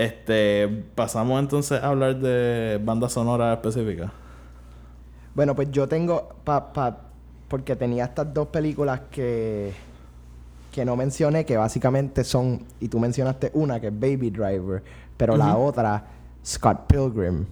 Este, 0.00 0.66
pasamos 0.94 1.38
entonces 1.40 1.82
a 1.82 1.88
hablar 1.88 2.18
de 2.18 2.80
bandas 2.82 3.12
sonoras 3.12 3.54
específicas. 3.56 4.10
Bueno, 5.34 5.54
pues 5.54 5.70
yo 5.70 5.86
tengo. 5.88 6.30
Pa, 6.42 6.72
pa- 6.72 7.00
porque 7.48 7.76
tenía 7.76 8.04
estas 8.04 8.32
dos 8.32 8.48
películas 8.48 9.02
que. 9.10 9.72
que 10.72 10.84
no 10.86 10.96
mencioné, 10.96 11.44
que 11.44 11.56
básicamente 11.58 12.24
son. 12.24 12.64
Y 12.80 12.88
tú 12.88 12.98
mencionaste 12.98 13.50
una, 13.52 13.78
que 13.78 13.88
es 13.88 13.92
Baby 14.00 14.30
Driver. 14.30 14.82
Pero 15.18 15.36
la 15.36 15.56
otra, 15.58 16.02
Scott 16.42 16.86
Pilgrim. 16.86 17.44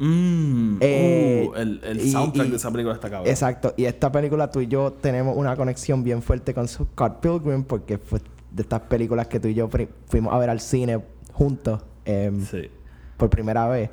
Mmm, 0.00 0.78
Eh, 0.80 1.46
uh, 1.48 1.54
el, 1.54 2.10
soundtrack 2.10 2.48
y- 2.48 2.50
de 2.50 2.56
esa 2.56 2.70
película 2.72 2.94
está 2.96 3.08
cabrón. 3.08 3.28
Exacto. 3.30 3.74
Y 3.76 3.84
esta 3.84 4.10
película, 4.10 4.50
tú 4.50 4.60
y 4.60 4.66
yo 4.66 4.92
tenemos 4.94 5.36
una 5.36 5.54
conexión 5.54 6.02
bien 6.02 6.20
fuerte 6.20 6.52
con 6.52 6.66
Scott 6.66 7.20
Pilgrim, 7.20 7.62
porque 7.62 7.98
fue 7.98 8.20
de 8.50 8.62
estas 8.62 8.80
películas 8.80 9.28
que 9.28 9.38
tú 9.38 9.46
y 9.46 9.54
yo 9.54 9.68
fuimos 10.08 10.34
a 10.34 10.38
ver 10.38 10.50
al 10.50 10.58
cine 10.58 11.00
juntos. 11.32 11.80
Em, 12.04 12.44
Sí. 12.46 12.70
por 13.16 13.30
primera 13.30 13.66
vez. 13.68 13.90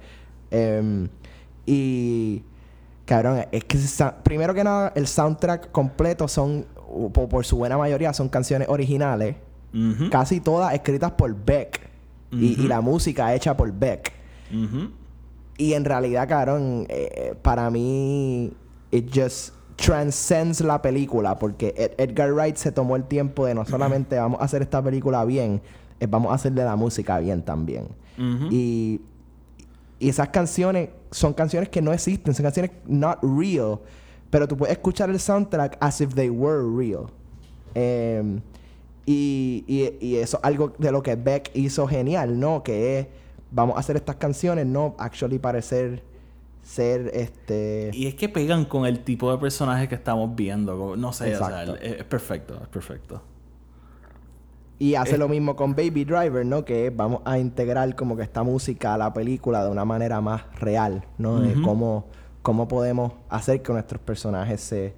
Em, 0.52 1.08
y 1.66 2.44
cabrón, 3.06 3.46
es 3.52 3.64
que 3.66 3.78
primero 4.24 4.54
que 4.54 4.64
nada, 4.64 4.92
el 4.96 5.08
soundtrack 5.08 5.72
completo 5.72 6.28
son, 6.28 6.66
por, 7.14 7.30
por 7.30 7.46
su 7.46 7.58
buena 7.58 7.78
mayoría, 7.78 8.14
son 8.14 8.30
canciones 8.30 8.68
originales, 8.70 9.36
casi 10.10 10.40
todas 10.40 10.74
escritas 10.74 11.12
por 11.12 11.34
Beck. 11.46 11.88
y, 12.32 12.62
y 12.64 12.68
la 12.68 12.82
música 12.82 13.34
hecha 13.34 13.56
por 13.58 13.72
Beck. 13.72 14.12
Y 15.58 15.74
en 15.74 15.84
realidad, 15.84 16.28
cabrón, 16.28 16.86
eh, 16.90 17.34
para 17.42 17.70
mí, 17.70 18.54
it 18.92 19.10
just 19.14 19.54
transcends 19.76 20.62
la 20.62 20.82
película. 20.82 21.38
Porque 21.38 21.74
Ed- 21.78 21.94
Edgar 21.98 22.32
Wright 22.34 22.56
se 22.56 22.72
tomó 22.72 22.96
el 22.96 23.04
tiempo 23.04 23.46
de 23.46 23.54
no 23.56 23.66
solamente 23.66 24.18
vamos 24.18 24.40
a 24.42 24.46
hacer 24.46 24.62
esta 24.62 24.82
película 24.82 25.26
bien, 25.26 25.62
es 26.00 26.10
vamos 26.10 26.32
a 26.32 26.36
hacerle 26.36 26.64
la 26.64 26.76
música 26.76 27.20
bien 27.20 27.42
también. 27.42 27.88
Y, 28.52 29.00
y 29.98 30.10
esas 30.10 30.28
canciones 30.30 30.90
son 31.10 31.34
canciones 31.34 31.70
que 31.70 31.82
no 31.82 31.94
existen, 31.94 32.34
son 32.34 32.44
canciones 32.44 32.72
not 32.86 33.20
real. 33.22 33.80
Pero 34.30 34.48
tú 34.48 34.58
puedes 34.58 34.74
escuchar 34.76 35.10
el 35.10 35.20
soundtrack 35.20 35.78
as 35.80 36.02
if 36.02 36.14
they 36.14 36.30
were 36.30 36.62
real. 36.62 37.08
Em, 37.74 38.42
y, 39.06 39.64
y, 39.68 40.06
y 40.06 40.16
eso 40.18 40.38
es 40.38 40.44
algo 40.44 40.74
de 40.78 40.92
lo 40.92 41.02
que 41.02 41.16
Beck 41.16 41.52
hizo 41.54 41.88
genial, 41.88 42.40
¿no? 42.40 42.62
Que 42.62 43.00
es, 43.00 43.08
vamos 43.52 43.78
a 43.78 43.80
hacer 43.80 43.96
estas 43.96 44.18
canciones, 44.18 44.66
no 44.66 44.96
actually 45.00 45.40
parecer 45.40 46.04
ser 46.62 47.10
este 47.14 47.90
Y 47.94 48.06
es 48.06 48.16
que 48.16 48.30
pegan 48.30 48.66
con 48.66 48.86
el 48.86 49.00
tipo 49.00 49.32
de 49.32 49.38
personaje 49.40 49.88
que 49.88 49.96
estamos 49.96 50.36
viendo. 50.36 50.96
No 50.96 51.14
sé, 51.14 51.36
o 51.36 51.38
sea, 51.38 51.64
es 51.82 52.04
perfecto, 52.04 52.60
es 52.62 52.68
perfecto. 52.68 53.22
Y 54.80 54.96
hace 54.96 55.16
Eh. 55.16 55.18
lo 55.18 55.28
mismo 55.28 55.56
con 55.56 55.72
Baby 55.76 56.06
Driver, 56.06 56.46
¿no? 56.46 56.64
Que 56.66 56.90
vamos 56.90 57.22
a 57.26 57.38
integrar 57.38 57.96
como 57.96 58.16
que 58.16 58.24
esta 58.24 58.44
música 58.44 58.94
a 58.94 58.98
la 58.98 59.14
película 59.14 59.64
de 59.64 59.70
una 59.70 59.86
manera 59.86 60.22
más 60.22 60.44
real, 60.60 61.04
¿no? 61.18 61.40
De 61.42 61.54
cómo, 61.62 62.06
cómo 62.42 62.68
podemos 62.68 63.12
hacer 63.30 63.62
que 63.62 63.74
nuestros 63.74 64.02
personajes 64.02 64.62
se 64.62 64.94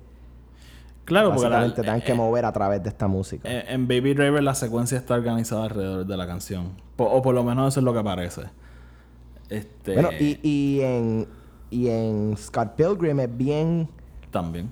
Claro, 1.03 1.33
porque 1.33 1.49
la- 1.49 1.73
tengan 1.73 1.99
que 2.01 2.11
eh, 2.11 2.15
mover 2.15 2.45
a 2.45 2.51
través 2.53 2.81
de 2.83 2.89
esta 2.89 3.07
música. 3.07 3.49
eh, 3.51 3.65
en 3.69 3.87
Baby 3.87 4.13
Driver 4.13 4.41
la 4.43 4.53
secuencia 4.55 4.97
está 4.99 5.15
organizada 5.15 5.63
alrededor 5.63 6.05
de 6.05 6.15
la 6.15 6.27
canción. 6.27 6.69
O 6.97 7.21
por 7.23 7.33
lo 7.33 7.43
menos 7.43 7.73
eso 7.73 7.79
es 7.79 7.83
lo 7.83 7.93
que 7.93 8.03
parece. 8.03 8.41
Este, 9.49 9.93
Bueno, 9.95 10.09
y, 10.19 10.39
y 10.47 10.81
en 10.81 11.27
y 11.71 11.87
en 11.87 12.35
Scott 12.37 12.75
Pilgrim 12.75 13.19
es 13.21 13.37
bien 13.37 13.89
También. 14.29 14.71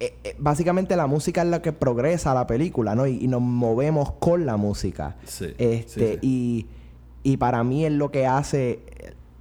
Eh, 0.00 0.14
eh, 0.24 0.36
básicamente 0.38 0.94
la 0.96 1.06
música 1.06 1.42
es 1.42 1.48
la 1.48 1.62
que 1.62 1.72
progresa 1.72 2.34
la 2.34 2.46
película, 2.46 2.94
¿no? 2.94 3.06
Y, 3.06 3.18
y 3.24 3.28
nos 3.28 3.40
movemos 3.40 4.12
con 4.12 4.44
la 4.46 4.56
música. 4.56 5.16
Sí, 5.24 5.54
Este, 5.58 6.14
sí, 6.14 6.18
Y, 6.22 6.66
y 7.22 7.36
para 7.38 7.64
mí 7.64 7.84
es 7.86 7.92
lo 7.92 8.10
que 8.10 8.26
hace, 8.26 8.80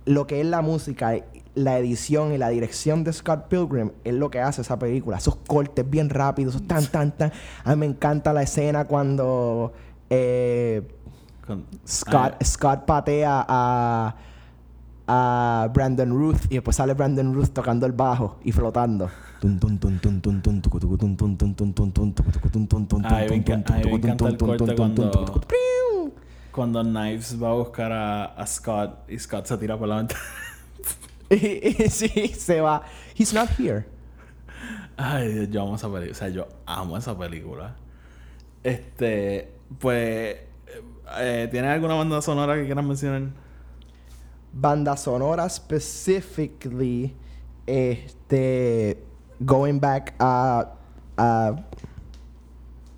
lo 0.05 0.25
que 0.27 0.39
es 0.41 0.45
la 0.47 0.61
música, 0.61 1.13
la 1.55 1.77
edición 1.77 2.33
y 2.33 2.37
la 2.37 2.49
dirección 2.49 3.03
de 3.03 3.13
Scott 3.13 3.47
Pilgrim 3.47 3.91
es 4.03 4.13
lo 4.13 4.29
que 4.29 4.39
hace 4.41 4.61
esa 4.61 4.77
película. 4.79 5.17
Esos 5.17 5.35
cortes 5.47 5.89
bien 5.89 6.09
rápidos, 6.09 6.55
esos 6.55 6.67
tan, 6.67 6.85
tan, 6.87 7.11
tan. 7.11 7.31
A 7.63 7.71
mí 7.71 7.79
me 7.81 7.85
encanta 7.85 8.33
la 8.33 8.43
escena 8.43 8.85
cuando 8.85 9.71
eh, 10.09 10.81
Con- 11.45 11.65
Scott, 11.87 12.13
Ah, 12.39 12.43
Scott 12.43 12.85
patea 12.85 13.45
a, 13.47 14.15
a 15.07 15.69
Brandon 15.73 16.09
Ruth 16.09 16.41
y 16.49 16.55
después 16.55 16.75
sale 16.75 16.93
Brandon 16.93 17.33
Ruth 17.33 17.49
tocando 17.53 17.85
el 17.85 17.91
bajo 17.91 18.37
y 18.43 18.51
flotando. 18.51 19.09
Me 23.29 23.35
enca- 23.37 23.43
me 23.85 23.91
encanta 23.97 24.27
el 24.29 24.37
corte 24.57 24.75
cuando- 24.75 25.11
Knives 26.83 27.41
va 27.43 27.49
a 27.49 27.53
buscar 27.53 27.91
a, 27.91 28.25
a 28.25 28.47
Scott 28.47 29.09
y 29.09 29.19
Scott 29.19 29.45
se 29.45 29.57
tira 29.57 29.77
por 29.77 29.87
la 29.87 29.97
ventana. 29.97 30.21
Sí, 31.89 32.07
se 32.37 32.61
va. 32.61 32.83
He's 33.17 33.33
not 33.33 33.49
here. 33.59 33.85
Ay, 34.95 35.29
Dios, 35.33 35.49
yo 35.49 35.61
amo 35.63 35.75
esa 35.75 35.87
película. 35.91 36.11
O 36.11 36.15
sea, 36.15 36.29
yo 36.29 36.47
amo 36.65 36.97
esa 36.97 37.17
película. 37.17 37.75
Este, 38.63 39.51
pues, 39.79 40.37
eh, 41.19 41.47
¿tienes 41.51 41.71
alguna 41.71 41.95
banda 41.95 42.21
sonora 42.21 42.55
que 42.55 42.65
quieras 42.65 42.85
mencionar? 42.85 43.23
Banda 44.53 44.95
sonora 44.95 45.49
specifically, 45.49 47.13
este, 47.65 49.03
going 49.39 49.79
back 49.79 50.15
a, 50.19 50.73
a 51.17 51.55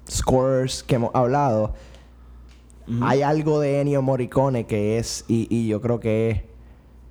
scores 0.10 0.84
que 0.84 0.96
hemos 0.96 1.14
hablado, 1.14 1.74
hay 3.02 3.22
algo 3.22 3.60
de 3.60 3.82
Ennio 3.82 4.02
Morricone 4.02 4.66
que 4.66 4.98
es, 4.98 5.26
y, 5.28 5.48
y 5.50 5.68
yo 5.68 5.82
creo 5.82 6.00
que 6.00 6.30
es 6.30 6.42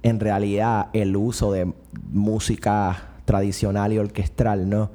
en 0.03 0.21
realidad 0.21 0.89
el 0.93 1.17
uso 1.17 1.53
de 1.53 1.73
música 2.11 3.09
tradicional 3.25 3.93
y 3.93 3.99
orquestral, 3.99 4.69
¿no? 4.69 4.91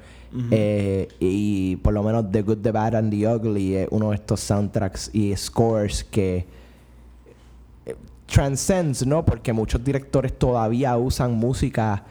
Eh, 0.50 1.10
y 1.20 1.76
por 1.78 1.94
lo 1.94 2.04
menos 2.04 2.32
The 2.32 2.42
Good, 2.42 2.60
The 2.60 2.72
Bad 2.72 2.96
and 2.96 3.12
The 3.12 3.28
Ugly 3.28 3.76
es 3.76 3.88
uno 3.92 4.12
de 4.12 4.16
estos 4.16 4.40
soundtracks 4.40 5.14
y 5.14 5.36
scores 5.36 6.06
que 6.06 6.46
eh, 7.86 7.96
transcends, 8.28 9.06
¿no? 9.06 9.26
Porque 9.26 9.52
muchos 9.52 9.84
directores 9.84 10.40
todavía 10.40 10.96
usan 10.96 11.34
música 11.34 12.06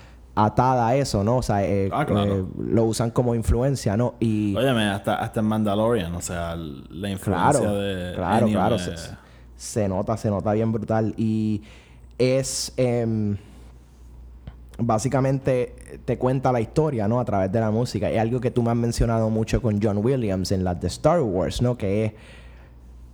atada 0.44 0.88
a 0.88 0.96
eso, 0.96 1.22
¿no? 1.24 1.38
O 1.38 1.42
sea, 1.42 1.64
eh, 1.64 1.88
Ah, 1.92 2.04
claro. 2.06 2.38
eh, 2.38 2.44
lo 2.58 2.84
usan 2.84 3.10
como 3.10 3.34
influencia, 3.34 3.96
¿no? 3.96 4.14
Y 4.20 4.54
Óyeme, 4.56 4.84
hasta, 4.84 5.16
hasta 5.16 5.40
en 5.40 5.46
Mandalorian, 5.46 6.14
o 6.14 6.20
sea, 6.20 6.56
la 6.56 7.10
influencia 7.10 7.60
claro, 7.60 7.74
de. 7.76 8.14
claro, 8.14 8.46
Ennio 8.46 8.58
claro, 8.58 8.78
se, 8.78 8.92
se 9.56 9.88
nota, 9.88 10.16
se 10.16 10.30
nota 10.30 10.52
bien 10.52 10.72
brutal 10.72 11.14
y 11.16 11.62
es 12.18 12.72
em, 12.76 13.36
básicamente 14.78 16.00
te 16.04 16.18
cuenta 16.18 16.52
la 16.52 16.60
historia, 16.60 17.06
¿no? 17.08 17.20
A 17.20 17.24
través 17.24 17.52
de 17.52 17.60
la 17.60 17.70
música. 17.70 18.10
Es 18.10 18.18
algo 18.18 18.40
que 18.40 18.50
tú 18.50 18.62
me 18.62 18.70
has 18.70 18.76
mencionado 18.76 19.28
mucho 19.30 19.60
con 19.60 19.80
John 19.82 19.98
Williams 20.04 20.52
en 20.52 20.64
las 20.64 20.80
de 20.80 20.88
Star 20.88 21.20
Wars, 21.20 21.60
¿no? 21.62 21.76
Que 21.76 22.04
es 22.06 22.12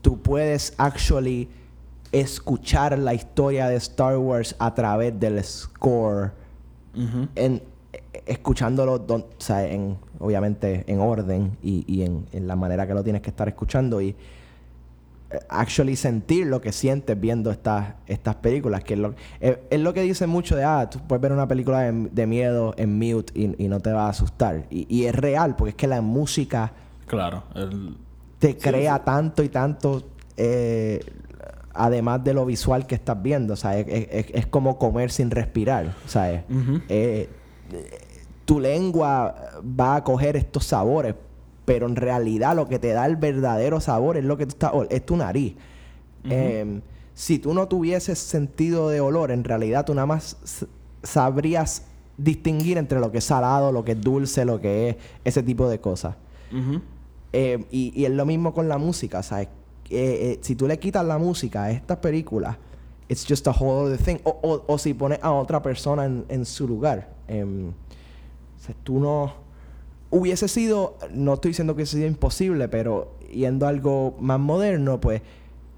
tú 0.03 0.21
puedes 0.23 0.75
actually 0.79 1.49
escuchar 2.13 2.97
la 2.99 3.15
historia 3.15 3.69
de 3.69 3.77
Star 3.77 4.17
Wars 4.17 4.55
a 4.59 4.73
través 4.75 5.19
del 5.19 5.43
score 5.43 6.33
En 7.35 7.63
escuchándolo 8.27 8.99
don- 8.99 9.23
o 9.39 9.41
sea, 9.41 9.67
en 9.67 9.97
obviamente 10.19 10.85
en 10.87 11.01
orden 11.01 11.57
y, 11.63 11.85
y 11.87 12.03
en, 12.03 12.27
en 12.33 12.47
la 12.49 12.57
manera 12.57 12.87
que 12.87 12.95
lo 12.95 13.03
tienes 13.05 13.23
que 13.23 13.31
estar 13.31 13.47
escuchando 13.49 14.01
y 14.01 14.09
eh, 15.31 15.39
actually 15.49 15.97
sentir 15.97 16.47
lo 16.47 16.61
que 16.61 16.73
sientes 16.73 17.19
viendo 17.21 17.51
estas 17.51 17.95
estas 18.07 18.37
películas 18.37 18.83
que 18.85 18.95
es 18.95 19.01
lo, 19.01 19.15
es, 19.41 19.59
es 19.71 19.81
lo 19.81 19.93
que 19.93 20.01
dice 20.03 20.27
mucho 20.27 20.57
de 20.57 20.65
ah 20.65 20.89
tú 20.91 20.99
puedes 21.07 21.21
ver 21.21 21.33
una 21.33 21.47
película 21.47 21.81
de, 21.81 22.09
de 22.11 22.27
miedo 22.27 22.75
en 22.79 22.99
mute 22.99 23.33
y, 23.39 23.65
y 23.65 23.69
no 23.69 23.81
te 23.81 23.93
va 23.93 24.07
a 24.07 24.09
asustar 24.11 24.67
y, 24.71 24.87
y 24.95 25.05
es 25.05 25.15
real 25.15 25.55
porque 25.57 25.71
es 25.71 25.77
que 25.77 25.87
la 25.87 26.01
música 26.01 26.73
Claro. 27.07 27.45
el- 27.55 27.97
te 28.39 28.57
crea 28.57 29.03
tanto 29.05 29.43
y 29.43 29.49
tanto 29.49 30.03
eh, 30.37 31.01
además 31.77 32.23
de 32.25 32.35
lo 32.35 32.45
visual 32.47 32.87
que 32.87 32.95
estás 32.95 33.23
viendo 33.23 33.55
o 33.55 33.57
sea 33.57 33.79
es, 33.79 33.87
es- 33.89 34.09
es- 34.11 34.27
es 34.35 34.47
como 34.47 34.79
comer 34.79 35.11
sin 35.11 35.31
respirar 35.31 35.95
o 36.05 36.09
sea 36.09 36.33
es- 36.33 36.45
Ujú. 36.51 36.81
eh, 36.89 37.29
tu 38.45 38.61
lengua 38.61 39.35
va 39.79 39.97
a 39.97 40.05
coger 40.05 40.37
estos 40.37 40.65
sabores 40.67 41.15
pero 41.65 41.87
en 41.87 41.97
realidad 41.97 42.55
lo 42.55 42.69
que 42.69 42.79
te 42.79 42.93
da 42.93 43.07
el 43.07 43.17
verdadero 43.17 43.81
sabor 43.81 44.17
es 44.17 44.25
lo 44.25 44.37
que 44.37 44.47
tú 44.47 44.51
estás 44.51 44.73
es 44.91 45.05
tu 45.07 45.17
nariz 45.17 45.55
Eh, 46.29 46.81
si 47.15 47.39
tú 47.39 47.55
no 47.55 47.67
tuvieses 47.69 48.19
sentido 48.19 48.89
de 48.91 49.01
olor 49.01 49.31
en 49.31 49.45
realidad 49.45 49.85
tú 49.85 49.95
nada 49.95 50.07
más 50.07 50.37
sabrías 51.03 51.85
distinguir 52.19 52.79
entre 52.79 52.99
lo 53.01 53.11
que 53.13 53.19
es 53.19 53.25
salado 53.25 53.71
lo 53.73 53.85
que 53.85 53.93
es 53.93 54.01
dulce 54.01 54.45
lo 54.45 54.61
que 54.61 54.89
es 54.91 54.97
ese 55.25 55.43
tipo 55.43 55.69
de 55.69 55.79
cosas 55.81 56.15
eh, 57.33 57.65
y, 57.71 57.93
y 57.95 58.05
es 58.07 58.11
lo 58.13 58.25
mismo 58.25 58.55
con 58.55 58.69
la 58.69 58.79
música, 58.79 59.23
¿sabes? 59.23 59.49
Eh, 59.91 60.33
eh, 60.33 60.39
si 60.43 60.55
tú 60.57 60.67
le 60.67 60.79
quitas 60.79 61.05
la 61.05 61.19
música 61.19 61.65
a 61.65 61.71
estas 61.71 61.99
películas, 61.99 62.57
it's 63.09 63.25
just 63.29 63.47
a 63.47 63.53
whole 63.53 63.87
other 63.87 63.99
thing. 63.99 64.17
O, 64.25 64.31
o, 64.43 64.65
o 64.67 64.79
si 64.79 64.95
pones 64.95 65.19
a 65.23 65.33
otra 65.33 65.63
persona 65.63 66.05
en, 66.05 66.25
en 66.29 66.45
su 66.45 66.67
lugar. 66.67 67.15
em, 67.29 67.69
o 67.69 67.73
sea, 68.59 68.75
tú 68.83 68.99
no... 68.99 69.33
Hubiese 70.11 70.47
sido, 70.49 70.97
no 71.13 71.35
estoy 71.35 71.51
diciendo 71.51 71.75
que 71.75 71.79
hubiese 71.79 71.97
sido 71.97 72.07
imposible, 72.09 72.69
pero 72.69 73.17
yendo 73.33 73.67
a 73.67 73.71
algo 73.71 74.17
más 74.21 74.39
moderno, 74.39 75.01
pues 75.01 75.21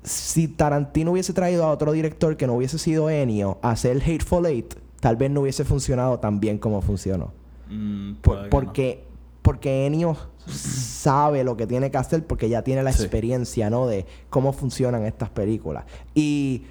si 0.03 0.49
Tarantino 0.49 1.13
hubiese 1.13 1.33
traído 1.33 1.65
a 1.65 1.71
otro 1.71 1.93
director 1.93 2.37
que 2.37 2.47
no 2.47 2.55
hubiese 2.55 2.79
sido 2.79 3.09
Ennio 3.11 3.59
a 3.63 3.71
hacer 3.71 3.97
Hateful 4.03 4.45
Eight, 4.47 4.75
tal 5.01 5.17
vez 5.17 5.31
no 5.31 5.41
hubiese 5.41 5.65
funcionado 5.65 6.19
tan 6.21 6.41
bien 6.41 6.59
como 6.59 6.83
funcionó. 6.83 7.33
Mm, 7.71 8.17
Por- 8.17 8.49
porque, 8.51 9.05
porque 9.49 9.87
Ennio 9.87 10.15
sabe 10.47 11.43
lo 11.43 11.57
que 11.57 11.67
tiene 11.67 11.91
que 11.91 11.97
hacer 11.97 12.27
porque 12.27 12.51
ya 12.51 12.61
tiene 12.63 12.83
la 12.83 12.93
Sí. 12.93 13.03
experiencia, 13.03 13.71
¿no? 13.71 13.87
De 13.87 14.05
cómo 14.29 14.53
funcionan 14.53 15.07
estas 15.07 15.31
películas. 15.31 15.85
Y 16.15 16.65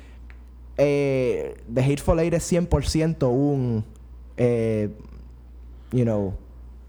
eh, 0.78 1.56
The 1.74 1.82
Hateful 1.84 2.20
Eight 2.20 2.36
es 2.36 2.44
100% 2.52 3.30
un, 3.32 3.84
eh, 4.38 4.90
you 5.92 6.04
know, 6.04 6.36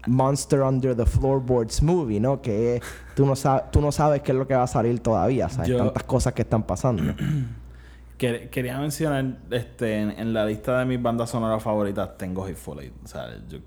Monster 0.05 0.61
Under 0.61 0.95
the 0.95 1.07
Floorboards 1.07 1.81
movie, 1.81 2.19
¿no? 2.19 2.39
Que 2.39 2.81
tú, 3.15 3.25
no 3.25 3.35
sabes, 3.35 3.71
tú 3.71 3.81
no 3.81 3.91
sabes 3.91 4.21
qué 4.21 4.31
es 4.31 4.37
lo 4.37 4.45
que 4.47 4.53
va 4.53 4.61
a 4.63 4.67
salir 4.67 4.99
todavía, 4.99 5.49
¿sabes? 5.49 5.69
Yo- 5.69 5.77
Tantas 5.77 6.03
cosas 6.03 6.33
que 6.33 6.43
están 6.43 6.61
pasando. 6.61 7.01
quería 8.17 8.77
mencionar, 8.79 9.39
este, 9.49 9.97
en, 10.01 10.11
en 10.11 10.33
la 10.33 10.45
lista 10.45 10.77
de 10.77 10.85
mis 10.85 11.01
bandas 11.01 11.31
sonoras 11.31 11.63
favoritas 11.63 12.15
tengo 12.17 12.43
Hateful 12.45 12.79
Eight. 12.79 12.93
O 13.03 13.07
sea, 13.07 13.27
yo 13.47 13.57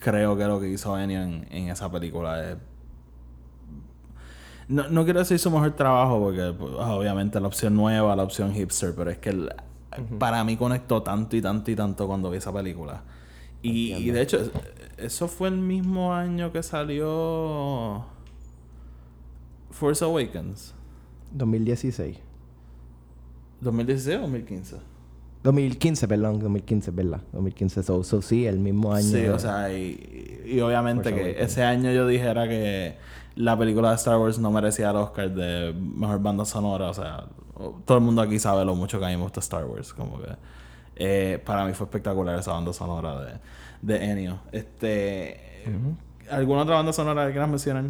creo 0.00 0.36
que 0.36 0.44
lo 0.44 0.60
que 0.60 0.68
hizo 0.68 0.98
Ennio 0.98 1.22
en, 1.22 1.46
en 1.50 1.68
esa 1.68 1.90
película 1.90 2.50
es... 2.52 2.56
No, 4.68 4.88
no 4.88 5.04
quiero 5.04 5.20
decir 5.20 5.38
su 5.38 5.50
mejor 5.50 5.72
trabajo 5.72 6.18
porque 6.20 6.52
pues, 6.58 6.72
obviamente 6.74 7.40
la 7.40 7.46
opción 7.46 7.74
nueva, 7.74 8.14
la 8.14 8.22
opción 8.22 8.52
hipster, 8.52 8.94
pero 8.94 9.10
es 9.10 9.18
que 9.18 9.30
el- 9.30 9.50
para 10.18 10.44
mí 10.44 10.56
conectó 10.56 11.02
tanto 11.02 11.34
y 11.36 11.42
tanto 11.42 11.70
y 11.70 11.74
tanto 11.76 12.06
cuando 12.06 12.30
vi 12.30 12.36
esa 12.36 12.52
película. 12.52 13.02
Y, 13.62 13.94
y 13.94 14.10
de 14.10 14.20
hecho, 14.22 14.38
es- 14.38 14.50
eso 14.98 15.26
fue 15.28 15.48
el 15.48 15.56
mismo 15.56 16.12
año 16.14 16.52
que 16.52 16.62
salió 16.62 18.04
Force 19.70 20.04
Awakens. 20.04 20.74
2016. 21.32 22.18
¿2016 23.62 24.16
o 24.18 24.20
2015? 24.22 24.76
2015, 25.52 26.06
perdón, 26.08 26.40
2015, 26.40 26.90
¿verdad? 26.90 27.20
2015, 27.32 27.82
so, 27.82 28.04
so 28.04 28.20
sí, 28.22 28.46
el 28.46 28.58
mismo 28.58 28.92
año. 28.92 29.06
Sí, 29.06 29.20
de- 29.22 29.30
o 29.30 29.38
sea, 29.38 29.72
y, 29.72 30.42
y 30.44 30.60
obviamente 30.60 31.14
que 31.14 31.20
Awakens. 31.20 31.40
ese 31.52 31.62
año 31.64 31.90
yo 31.92 32.06
dijera 32.06 32.46
que 32.48 32.96
la 33.34 33.56
película 33.58 33.90
de 33.90 33.96
Star 33.96 34.18
Wars 34.18 34.38
no 34.38 34.50
merecía 34.50 34.90
el 34.90 34.96
Oscar 34.96 35.30
de 35.32 35.72
mejor 35.74 36.20
banda 36.20 36.44
sonora. 36.44 36.90
O 36.90 36.94
sea, 36.94 37.24
todo 37.86 37.98
el 37.98 38.04
mundo 38.04 38.20
aquí 38.20 38.38
sabe 38.38 38.64
lo 38.64 38.74
mucho 38.74 38.98
que 38.98 39.06
a 39.06 39.08
mí 39.08 39.16
me 39.16 39.22
gusta 39.22 39.40
Star 39.40 39.64
Wars. 39.64 39.94
Como 39.94 40.20
que. 40.20 40.28
Eh, 40.96 41.38
para 41.46 41.64
mí 41.64 41.72
fue 41.74 41.84
espectacular 41.86 42.38
esa 42.38 42.52
banda 42.52 42.72
sonora 42.72 43.20
de, 43.20 43.32
de 43.82 44.04
Ennio. 44.04 44.40
Este, 44.52 45.40
¿Alguna 46.30 46.62
otra 46.62 46.74
banda 46.74 46.92
sonora 46.92 47.24
que 47.26 47.30
quieras 47.32 47.48
mencionar? 47.48 47.84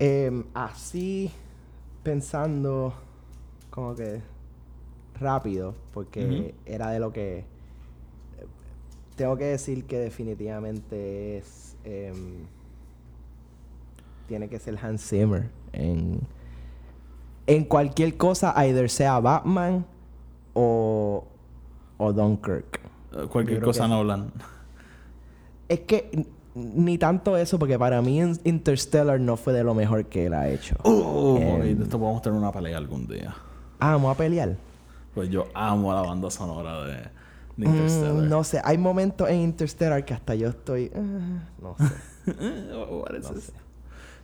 Em, 0.00 0.44
así, 0.54 1.30
pensando 2.02 2.94
como 3.70 3.94
que 3.94 4.22
rápido, 5.20 5.74
porque 5.92 6.54
era 6.66 6.90
de 6.90 7.00
lo 7.00 7.12
que... 7.12 7.44
Tengo 9.16 9.36
que 9.36 9.44
decir 9.46 9.84
que 9.84 9.98
definitivamente 9.98 11.38
es... 11.38 11.76
em, 11.84 12.44
tiene 14.28 14.48
que 14.48 14.58
ser 14.58 14.78
Hans 14.82 15.02
Zimmer 15.08 15.50
en... 15.72 16.20
En 17.46 17.64
cualquier 17.64 18.16
cosa, 18.18 18.52
either 18.66 18.90
sea 18.90 19.18
Batman 19.20 19.86
o, 20.52 21.24
o 21.96 22.12
Dunkirk. 22.12 22.78
Eh, 23.14 23.26
Cualquier 23.32 23.62
cosa 23.62 23.88
Nolan. 23.88 24.30
Es 25.66 25.80
que 25.80 26.26
ni 26.54 26.98
tanto 26.98 27.38
eso, 27.38 27.58
porque 27.58 27.78
para 27.78 28.02
mí 28.02 28.20
in- 28.20 28.38
Interstellar 28.44 29.18
no 29.18 29.38
fue 29.38 29.54
de 29.54 29.64
lo 29.64 29.74
mejor 29.74 30.04
que 30.06 30.26
él 30.26 30.34
ha 30.34 30.46
hecho. 30.50 30.76
Oh, 30.82 31.38
Em, 31.40 31.80
esto 31.82 31.98
podemos 31.98 32.20
tener 32.20 32.38
una 32.38 32.52
pelea 32.52 32.76
algún 32.76 33.06
día. 33.06 33.34
Ah, 33.80 33.92
vamos 33.92 34.14
a 34.14 34.18
pelear. 34.18 34.56
Pues 35.18 35.30
yo 35.30 35.48
amo 35.52 35.92
la 35.92 36.02
banda 36.02 36.30
sonora 36.30 36.84
de, 36.84 36.92
de 36.94 37.02
Mm, 37.56 37.64
Interstellar. 37.66 38.14
no 38.28 38.44
sé, 38.44 38.60
hay 38.62 38.78
momentos 38.78 39.28
en 39.28 39.40
Interstellar 39.40 40.04
que 40.04 40.14
hasta 40.14 40.36
yo 40.36 40.48
estoy. 40.50 40.92
ah, 40.94 41.48
no 41.60 41.74
sé. 41.76 42.32
What 42.88 43.14
is 43.16 43.24
No 43.24 43.30
this? 43.34 43.44
sé. 43.46 43.52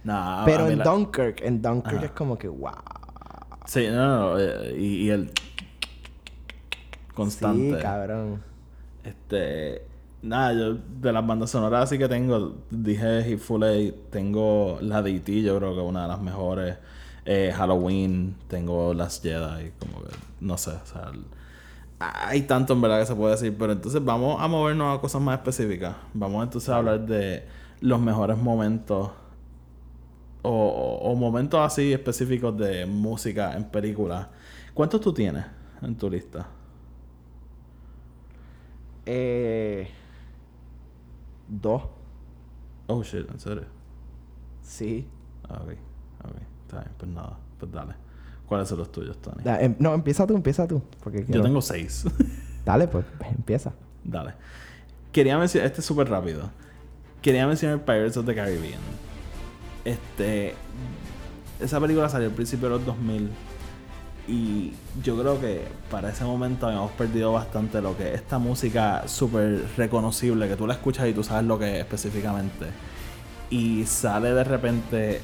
Nah, 0.04 0.42
a 0.42 0.44
Pero 0.44 0.68
en 0.68 0.78
la- 0.78 0.84
Dunkirk, 0.84 1.40
en 1.42 1.60
Dunkirk 1.60 1.96
Ajá. 1.96 2.06
es 2.06 2.12
como 2.12 2.38
que 2.38 2.46
wow. 2.46 2.70
Sí, 3.66 3.88
no, 3.90 4.06
no, 4.34 4.38
eh, 4.38 4.76
y, 4.78 4.84
y 5.06 5.10
el 5.10 5.32
constante. 7.14 7.76
Sí, 7.76 7.82
cabrón. 7.82 8.40
Este, 9.02 9.82
nada, 10.22 10.52
yo 10.52 10.74
de 11.00 11.12
las 11.12 11.26
bandas 11.26 11.50
sonoras 11.50 11.84
así 11.84 11.98
que 11.98 12.08
tengo, 12.08 12.54
dije 12.70 13.28
Hitful 13.28 13.64
Eight, 13.64 13.96
tengo 14.10 14.78
la 14.80 15.02
de 15.02 15.16
E.T., 15.16 15.42
yo 15.42 15.58
creo 15.58 15.74
que 15.74 15.80
es 15.80 15.86
una 15.88 16.02
de 16.02 16.08
las 16.08 16.20
mejores. 16.20 16.76
Eh, 17.26 17.52
Halloween, 17.56 18.36
tengo 18.48 18.92
las 18.92 19.20
Jedi, 19.22 19.72
como 19.78 20.02
que, 20.04 20.14
no 20.44 20.58
sé, 20.58 20.72
o 20.72 20.86
sea, 20.86 21.12
hay 22.00 22.42
tanto 22.42 22.74
en 22.74 22.80
verdad 22.82 23.00
que 23.00 23.06
se 23.06 23.14
puede 23.14 23.32
decir, 23.32 23.56
pero 23.58 23.72
entonces 23.72 24.04
vamos 24.04 24.40
a 24.40 24.48
movernos 24.48 24.98
a 24.98 25.00
cosas 25.00 25.22
más 25.22 25.38
específicas. 25.38 25.96
Vamos 26.14 26.44
entonces 26.44 26.68
a 26.70 26.76
hablar 26.78 27.06
de 27.06 27.46
los 27.80 28.00
mejores 28.00 28.36
momentos 28.38 29.10
o, 30.42 30.50
o- 30.50 31.10
o 31.12 31.14
momentos 31.16 31.60
así 31.60 31.92
específicos 31.92 32.56
de 32.58 32.86
música 32.86 33.54
en 33.56 33.64
películas. 33.64 34.28
¿Cuántos 34.74 35.00
tú 35.00 35.12
tienes 35.12 35.44
en 35.82 35.96
tu 35.96 36.10
lista? 36.10 36.46
Eh, 39.06 39.88
dos. 41.48 41.82
Oh 42.88 43.02
shit, 43.02 43.28
¿en 43.30 43.38
serio? 43.40 43.66
Sí. 44.62 45.06
Ah, 45.48 45.60
Ok, 45.62 45.70
ok, 46.24 46.36
está 46.62 46.80
bien, 46.80 46.94
pues 46.98 47.10
nada, 47.10 47.38
pues 47.58 47.72
dale. 47.72 47.94
¿Cuáles 48.48 48.68
son 48.68 48.78
los 48.78 48.92
tuyos, 48.92 49.16
Tony? 49.22 49.42
Da- 49.42 49.60
em- 49.60 49.74
no, 49.78 49.94
empieza 49.94 50.26
tú, 50.26 50.34
empieza 50.36 50.66
tú. 50.68 50.82
Porque 51.02 51.20
Yo 51.20 51.26
quiero- 51.26 51.42
tengo 51.42 51.62
seis. 51.62 52.04
Dale, 52.64 52.88
pues, 52.88 53.04
empieza. 53.36 53.72
dale. 54.04 54.32
Quería 55.12 55.38
mencionar, 55.38 55.66
este 55.66 55.80
es 55.80 55.86
súper 55.86 56.08
rápido. 56.08 56.50
Quería 57.22 57.46
mencionar 57.46 57.84
Pirates 57.84 58.16
of 58.16 58.26
the 58.26 58.34
Caribbean. 58.34 58.80
Este. 59.84 60.54
Esa 61.60 61.80
película 61.80 62.08
salió 62.08 62.28
al 62.28 62.34
principio 62.34 62.68
de 62.68 62.74
los 62.76 62.86
2000. 62.86 63.30
Y 64.26 64.72
yo 65.02 65.18
creo 65.20 65.38
que 65.40 65.62
para 65.90 66.08
ese 66.10 66.24
momento 66.24 66.66
habíamos 66.66 66.90
perdido 66.92 67.32
bastante 67.32 67.82
lo 67.82 67.94
que 67.96 68.08
es 68.08 68.14
esta 68.16 68.38
música 68.38 69.06
súper 69.06 69.62
reconocible, 69.76 70.48
que 70.48 70.56
tú 70.56 70.66
la 70.66 70.74
escuchas 70.74 71.06
y 71.08 71.12
tú 71.12 71.22
sabes 71.22 71.44
lo 71.46 71.58
que 71.58 71.74
es 71.74 71.80
específicamente. 71.80 72.66
Y 73.50 73.84
sale 73.84 74.32
de 74.32 74.42
repente 74.44 75.20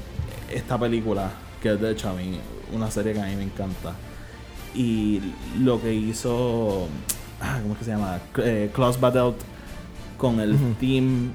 esta 0.51 0.77
película, 0.77 1.31
que 1.61 1.73
es 1.73 1.79
de 1.81 1.91
hecho 1.91 2.09
a 2.09 2.13
mí 2.13 2.39
una 2.73 2.89
serie 2.91 3.13
que 3.13 3.21
a 3.21 3.25
mí 3.25 3.35
me 3.35 3.43
encanta. 3.43 3.93
Y 4.73 5.21
lo 5.59 5.81
que 5.81 5.93
hizo, 5.93 6.87
ah, 7.41 7.59
¿cómo 7.61 7.73
es 7.73 7.79
que 7.79 7.85
se 7.85 7.91
llama? 7.91 8.19
Eh, 8.37 8.69
Klaus 8.73 8.99
Badelt 8.99 9.35
con 10.17 10.39
el 10.39 10.57
theme 10.79 11.29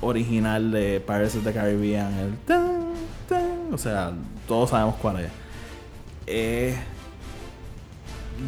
original 0.00 0.70
de 0.70 1.00
Pirates 1.00 1.36
of 1.36 1.44
the 1.44 1.52
Caribbean, 1.52 2.12
el 2.14 2.36
tan, 2.38 2.82
tan, 3.28 3.72
o 3.72 3.78
sea, 3.78 4.12
todos 4.46 4.70
sabemos 4.70 4.94
cuál 5.02 5.20
es. 5.20 5.30
Eh, 6.26 6.76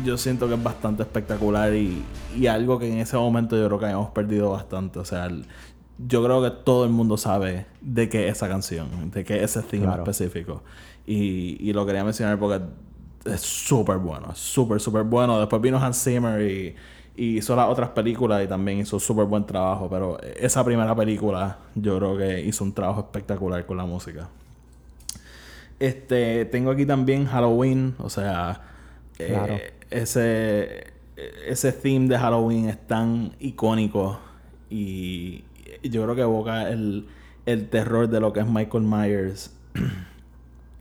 yo 0.05 0.17
siento 0.17 0.47
que 0.49 0.55
es 0.55 0.63
bastante 0.63 1.03
espectacular 1.03 1.75
y, 1.75 2.03
y 2.37 2.47
algo 2.47 2.79
que 2.79 2.91
en 2.91 2.99
ese 2.99 3.17
momento 3.17 3.57
yo 3.57 3.67
creo 3.67 3.79
que 3.81 3.85
habíamos 3.87 4.11
perdido 4.11 4.51
bastante. 4.51 4.99
O 5.01 5.05
sea, 5.05 5.27
el- 5.27 5.45
yo 6.07 6.25
creo 6.25 6.43
que 6.43 6.51
todo 6.51 6.85
el 6.85 6.91
mundo 6.91 7.17
sabe 7.19 7.67
de 7.83 8.09
qué 8.09 8.29
es 8.29 8.37
esa 8.37 8.49
canción, 8.49 9.11
de 9.11 9.25
qué 9.25 9.43
es 9.43 9.57
ese 9.57 9.63
theme 9.67 9.85
Claro. 9.87 10.03
específico. 10.05 10.63
Y, 11.07 11.57
y 11.61 11.73
lo 11.73 11.85
quería 11.87 12.05
mencionar 12.05 12.39
porque 12.39 12.65
es 13.25 13.41
súper 13.41 13.99
bueno, 13.99 14.31
es 14.33 14.39
súper, 14.39 14.81
súper 14.81 15.03
bueno. 15.03 15.39
Después 15.39 15.61
vino 15.61 15.79
Hans 15.79 16.03
Zimmer 16.03 16.41
y, 16.41 16.75
y 17.17 17.39
hizo 17.39 17.55
las 17.57 17.69
otras 17.69 17.91
películas 17.91 18.45
y 18.45 18.49
también 18.49 18.79
hizo 18.79 18.99
súper 18.99 19.27
buen 19.27 19.45
trabajo. 19.45 19.89
Pero 19.91 20.21
esa 20.21 20.65
primera 20.65 20.95
película 20.95 21.59
yo 21.75 21.99
creo 21.99 22.17
que 22.17 22.41
hizo 22.41 22.65
un 22.65 22.73
trabajo 22.73 23.01
espectacular 23.01 23.67
con 23.67 23.77
la 23.77 23.85
música. 23.85 24.29
Este, 25.79 26.45
tengo 26.45 26.71
aquí 26.71 26.85
también 26.85 27.25
Halloween, 27.27 27.95
o 27.99 28.11
sea, 28.11 28.61
eh, 29.19 29.73
ese, 29.91 30.93
ese 31.47 31.73
theme 31.73 32.07
de 32.07 32.19
Halloween 32.19 32.69
es 32.69 32.87
tan 32.87 33.33
icónico 33.41 34.19
y 34.69 35.43
yo 35.83 36.03
creo 36.03 36.15
que 36.15 36.21
evoca 36.21 36.69
el, 36.69 37.07
el 37.47 37.69
terror 37.69 38.09
de 38.09 38.21
lo 38.21 38.33
que 38.33 38.41
es 38.41 38.47
Michael 38.47 38.85
Myers. 38.85 39.55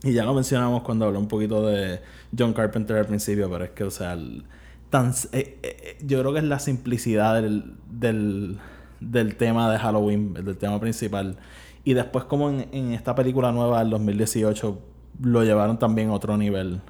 y 0.02 0.12
ya 0.12 0.24
lo 0.24 0.34
mencionamos 0.34 0.82
cuando 0.82 1.06
hablé 1.06 1.18
un 1.18 1.28
poquito 1.28 1.66
de 1.66 2.00
John 2.36 2.52
Carpenter 2.52 2.96
al 2.96 3.06
principio, 3.06 3.50
pero 3.50 3.64
es 3.64 3.70
que, 3.70 3.84
o 3.84 3.90
sea, 3.90 4.14
el- 4.14 4.44
tan, 4.90 5.10
eh, 5.32 5.58
eh, 5.62 5.98
yo 6.02 6.20
creo 6.20 6.32
que 6.32 6.38
es 6.40 6.44
la 6.44 6.58
simplicidad 6.58 7.34
del, 7.42 7.74
del, 7.90 8.58
del 9.00 9.36
tema 9.36 9.70
de 9.70 9.78
Halloween, 9.78 10.34
del 10.34 10.56
tema 10.56 10.80
principal. 10.80 11.36
Y 11.84 11.94
después 11.94 12.24
como 12.24 12.50
en, 12.50 12.68
en 12.72 12.92
esta 12.92 13.14
película 13.14 13.52
nueva 13.52 13.80
del 13.80 13.90
2018 13.90 14.80
lo 15.22 15.44
llevaron 15.44 15.78
también 15.78 16.08
a 16.10 16.14
otro 16.14 16.36
nivel. 16.36 16.80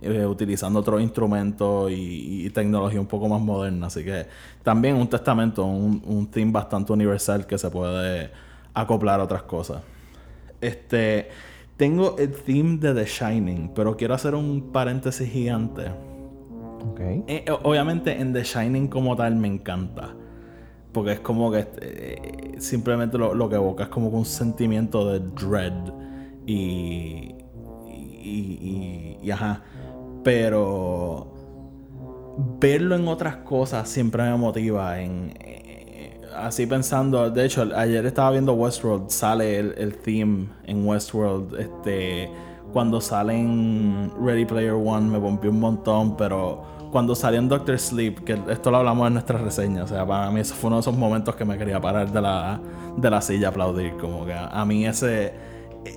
eh, 0.00 0.26
utilizando 0.26 0.80
otros 0.80 1.00
instrumentos 1.02 1.90
y, 1.90 2.46
y 2.46 2.50
tecnología 2.50 3.00
un 3.00 3.06
poco 3.06 3.28
más 3.28 3.40
moderna. 3.40 3.88
Así 3.88 4.04
que 4.04 4.26
también 4.62 4.96
un 4.96 5.08
testamento, 5.08 5.64
un, 5.64 6.02
un 6.06 6.26
theme 6.30 6.52
bastante 6.52 6.92
universal 6.92 7.46
que 7.46 7.58
se 7.58 7.70
puede 7.70 8.30
acoplar 8.74 9.20
a 9.20 9.24
otras 9.24 9.42
cosas. 9.42 9.82
Este, 10.60 11.28
tengo 11.78 12.16
el 12.18 12.32
theme 12.32 12.76
de 12.76 12.92
The 12.92 13.06
Shining, 13.06 13.70
pero 13.74 13.96
quiero 13.96 14.12
hacer 14.12 14.34
un 14.34 14.70
paréntesis 14.72 15.30
gigante. 15.30 15.84
Ok. 16.90 17.00
Eh, 17.26 17.44
obviamente 17.62 18.20
en 18.20 18.32
The 18.34 18.42
Shining 18.42 18.88
como 18.88 19.16
tal 19.16 19.36
me 19.36 19.48
encanta. 19.48 20.14
Porque 20.92 21.12
es 21.12 21.20
como 21.20 21.50
que 21.52 21.66
eh, 21.80 22.54
simplemente 22.58 23.16
lo, 23.16 23.32
lo 23.34 23.48
que 23.48 23.54
evoca 23.56 23.84
es 23.84 23.88
como 23.90 24.08
un 24.08 24.24
sentimiento 24.24 25.10
de 25.10 25.20
dread. 25.20 25.92
Y. 26.46 27.34
Y, 27.86 27.98
y, 28.22 29.18
y- 29.22 29.30
ajá. 29.30 29.62
Pero. 30.24 31.32
Verlo 32.60 32.96
en 32.96 33.06
otras 33.08 33.36
cosas 33.36 33.88
siempre 33.88 34.22
me 34.24 34.36
motiva. 34.36 35.00
En, 35.00 35.32
así 36.46 36.66
pensando. 36.66 37.30
De 37.30 37.44
hecho, 37.44 37.68
ayer 37.74 38.04
estaba 38.06 38.30
viendo 38.30 38.52
Westworld. 38.54 39.10
Sale 39.10 39.58
el, 39.58 39.74
el 39.78 39.96
theme 39.98 40.48
en 40.64 40.86
Westworld. 40.86 41.58
Este. 41.58 42.30
Cuando 42.72 43.00
sale 43.00 43.34
en 43.34 44.12
Ready 44.20 44.44
Player 44.44 44.72
One 44.72 45.08
me 45.08 45.18
pompió 45.18 45.50
un 45.50 45.60
montón. 45.60 46.16
Pero 46.16 46.62
cuando 46.90 47.14
salió 47.14 47.38
en 47.38 47.48
Doctor 47.48 47.78
Sleep, 47.78 48.24
que 48.24 48.38
esto 48.50 48.70
lo 48.70 48.78
hablamos 48.78 49.06
en 49.06 49.14
nuestra 49.14 49.38
reseña. 49.38 49.84
O 49.84 49.86
sea, 49.86 50.06
para 50.06 50.30
mí 50.30 50.40
eso 50.40 50.54
fue 50.54 50.68
uno 50.68 50.76
de 50.76 50.80
esos 50.80 50.96
momentos 50.96 51.34
que 51.36 51.44
me 51.44 51.56
quería 51.56 51.80
parar 51.80 52.10
de 52.10 52.20
la, 52.20 52.60
de 52.96 53.10
la 53.10 53.20
silla 53.20 53.48
a 53.48 53.50
aplaudir. 53.50 53.96
Como 53.96 54.24
que 54.26 54.34
a, 54.34 54.64
mí 54.64 54.86
ese 54.86 55.32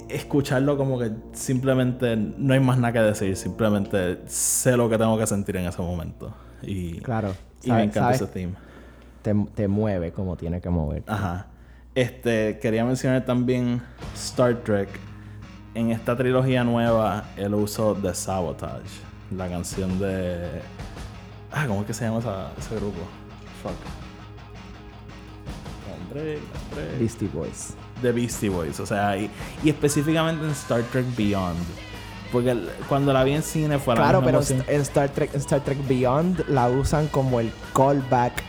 escucharlo 0.09 0.77
como 0.77 0.97
que 0.99 1.11
simplemente 1.33 2.15
no 2.15 2.53
hay 2.53 2.59
más 2.59 2.77
nada 2.77 2.93
que 2.93 2.99
decir, 2.99 3.35
simplemente 3.35 4.19
sé 4.27 4.77
lo 4.77 4.89
que 4.89 4.97
tengo 4.97 5.17
que 5.17 5.27
sentir 5.27 5.57
en 5.57 5.65
ese 5.67 5.81
momento. 5.81 6.33
Y, 6.61 6.99
Claro. 6.99 7.33
y 7.63 7.71
me 7.71 7.83
encanta 7.83 8.13
ese 8.13 8.27
theme. 8.27 8.53
Te, 9.21 9.35
te 9.55 9.67
mueve 9.67 10.11
como 10.11 10.35
tiene 10.35 10.61
que 10.61 10.69
mover. 10.69 11.03
Ajá. 11.07 11.47
Este, 11.93 12.57
quería 12.59 12.85
mencionar 12.85 13.23
también 13.25 13.81
Star 14.15 14.55
Trek. 14.63 14.89
En 15.73 15.91
esta 15.91 16.15
trilogía 16.17 16.63
nueva, 16.63 17.25
el 17.37 17.53
uso 17.53 17.93
de 17.95 18.13
Sabotage. 18.13 19.01
La 19.35 19.47
canción 19.47 19.99
de. 19.99 20.61
Ah, 21.51 21.65
¿cómo 21.67 21.81
es 21.81 21.87
que 21.87 21.93
se 21.93 22.05
llama 22.05 22.19
esa- 22.19 22.51
ese 22.57 22.75
grupo? 22.75 22.99
Fuck. 23.63 23.73
Hombre, 25.93 26.39
hombre. 26.69 26.97
Beastie 26.99 27.27
Boys. 27.29 27.73
de 28.01 28.11
Beastie 28.11 28.49
Boys. 28.49 28.79
O 28.79 28.85
sea, 28.85 29.15
y, 29.17 29.29
y 29.63 29.69
específicamente 29.69 30.43
en 30.43 30.51
Star 30.51 30.81
Trek 30.91 31.05
Beyond. 31.15 31.59
Porque 32.31 32.57
cuando 32.87 33.11
la 33.13 33.23
vi 33.23 33.33
en 33.33 33.43
cine 33.43 33.77
fue 33.77 33.93
la 33.95 34.01
Claro, 34.01 34.21
misma 34.21 34.25
pero 34.25 34.37
emoción. 34.39 34.63
en 34.75 34.81
Star 34.81 35.09
Trek, 35.09 35.31
en 35.33 35.39
Star 35.41 35.59
Trek 35.61 35.85
Beyond 35.87 36.47
la 36.49 36.69
usan 36.69 37.07
como 37.07 37.39
el 37.39 37.51
callback 37.75 38.41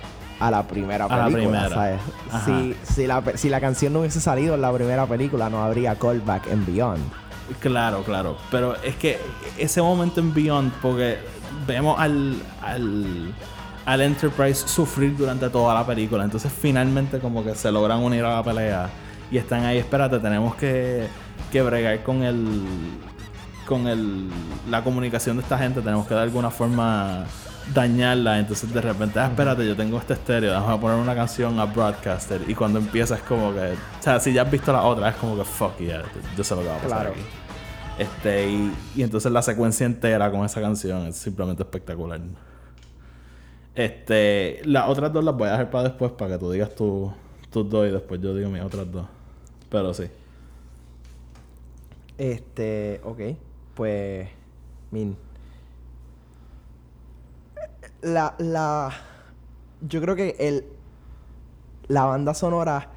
a 0.46 0.50
la 0.50 0.66
primera 0.66 1.04
A 1.06 1.16
la 1.16 1.24
película. 1.28 1.66
primera. 1.66 1.98
Si, 2.44 2.76
si, 2.82 3.06
la, 3.06 3.22
si 3.34 3.48
la 3.48 3.60
canción 3.60 3.92
no 3.92 4.00
hubiese 4.00 4.20
salido 4.20 4.54
en 4.54 4.60
la 4.62 4.72
primera 4.72 5.06
película, 5.06 5.48
no 5.48 5.62
habría 5.62 5.94
callback 5.94 6.48
en 6.48 6.66
Beyond. 6.66 7.02
Claro, 7.60 8.02
claro. 8.02 8.36
Pero 8.50 8.76
es 8.82 8.96
que 8.96 9.18
ese 9.58 9.82
momento 9.82 10.20
en 10.20 10.32
Beyond, 10.32 10.72
porque 10.80 11.18
vemos 11.66 11.98
al, 11.98 12.36
al, 12.62 13.34
al 13.84 14.00
Enterprise 14.00 14.66
sufrir 14.66 15.16
durante 15.16 15.48
toda 15.50 15.74
la 15.74 15.86
película. 15.86 16.24
Entonces 16.24 16.52
finalmente 16.52 17.18
como 17.18 17.44
que 17.44 17.54
se 17.54 17.70
logran 17.70 17.98
unir 18.00 18.24
a 18.24 18.36
la 18.36 18.42
pelea. 18.42 18.90
Y 19.30 19.38
están 19.38 19.64
ahí, 19.64 19.78
espérate, 19.78 20.18
tenemos 20.18 20.54
que, 20.56 21.06
que 21.50 21.62
bregar 21.62 22.02
con 22.02 22.22
el. 22.22 22.62
con 23.66 23.86
el. 23.86 24.28
la 24.68 24.82
comunicación 24.84 25.36
de 25.36 25.42
esta 25.42 25.58
gente. 25.58 25.80
Tenemos 25.80 26.06
que 26.06 26.14
de 26.14 26.20
alguna 26.20 26.50
forma 26.50 27.24
dañarla. 27.74 28.38
Entonces 28.38 28.72
de 28.72 28.80
repente, 28.80 29.18
ah, 29.20 29.26
espérate, 29.26 29.66
yo 29.66 29.76
tengo 29.76 29.98
este 29.98 30.14
estéreo, 30.14 30.52
vamos 30.52 30.70
a 30.70 30.80
poner 30.80 30.98
una 30.98 31.14
canción 31.14 31.58
a 31.60 31.64
Broadcaster. 31.66 32.40
Y 32.48 32.54
cuando 32.54 32.78
empieza 32.78 33.16
es 33.16 33.22
como 33.22 33.52
que. 33.52 33.72
O 33.72 34.02
sea, 34.02 34.18
si 34.20 34.32
ya 34.32 34.42
has 34.42 34.50
visto 34.50 34.72
la 34.72 34.82
otra, 34.82 35.08
es 35.10 35.16
como 35.16 35.36
que 35.36 35.44
fuck 35.44 35.78
yeah, 35.78 36.02
yo 36.36 36.44
sé 36.44 36.54
lo 36.54 36.62
que 36.62 36.68
va 36.68 36.74
a 36.76 36.78
pasar 36.78 36.98
Claro. 36.98 37.10
aquí. 37.10 37.20
Este, 37.98 38.50
y, 38.50 38.72
y 38.96 39.02
entonces 39.02 39.30
la 39.30 39.42
secuencia 39.42 39.84
entera 39.86 40.30
con 40.30 40.44
esa 40.44 40.60
canción 40.60 41.06
es 41.06 41.16
simplemente 41.16 41.62
espectacular. 41.62 42.20
Este, 43.74 44.60
las 44.64 44.88
otras 44.88 45.12
dos 45.12 45.22
las 45.24 45.34
voy 45.34 45.48
a 45.48 45.52
dejar 45.52 45.70
para 45.70 45.84
después 45.88 46.12
para 46.12 46.32
que 46.32 46.38
tú 46.38 46.50
digas 46.50 46.74
tu- 46.74 47.12
tus 47.50 47.68
dos 47.68 47.86
y 47.86 47.90
después 47.90 48.20
yo 48.20 48.34
digo 48.34 48.48
mis 48.50 48.62
otras 48.62 48.90
dos. 48.90 49.06
Pero 49.70 49.92
sí. 49.94 50.04
Este, 52.18 53.00
ok. 53.04 53.20
Pues, 53.74 54.28
min. 54.90 55.16
La, 58.02 58.34
la, 58.38 58.92
yo 59.88 60.00
creo 60.00 60.16
que 60.16 60.36
el, 60.38 60.64
la 61.88 62.04
banda 62.04 62.34
sonora 62.34 62.90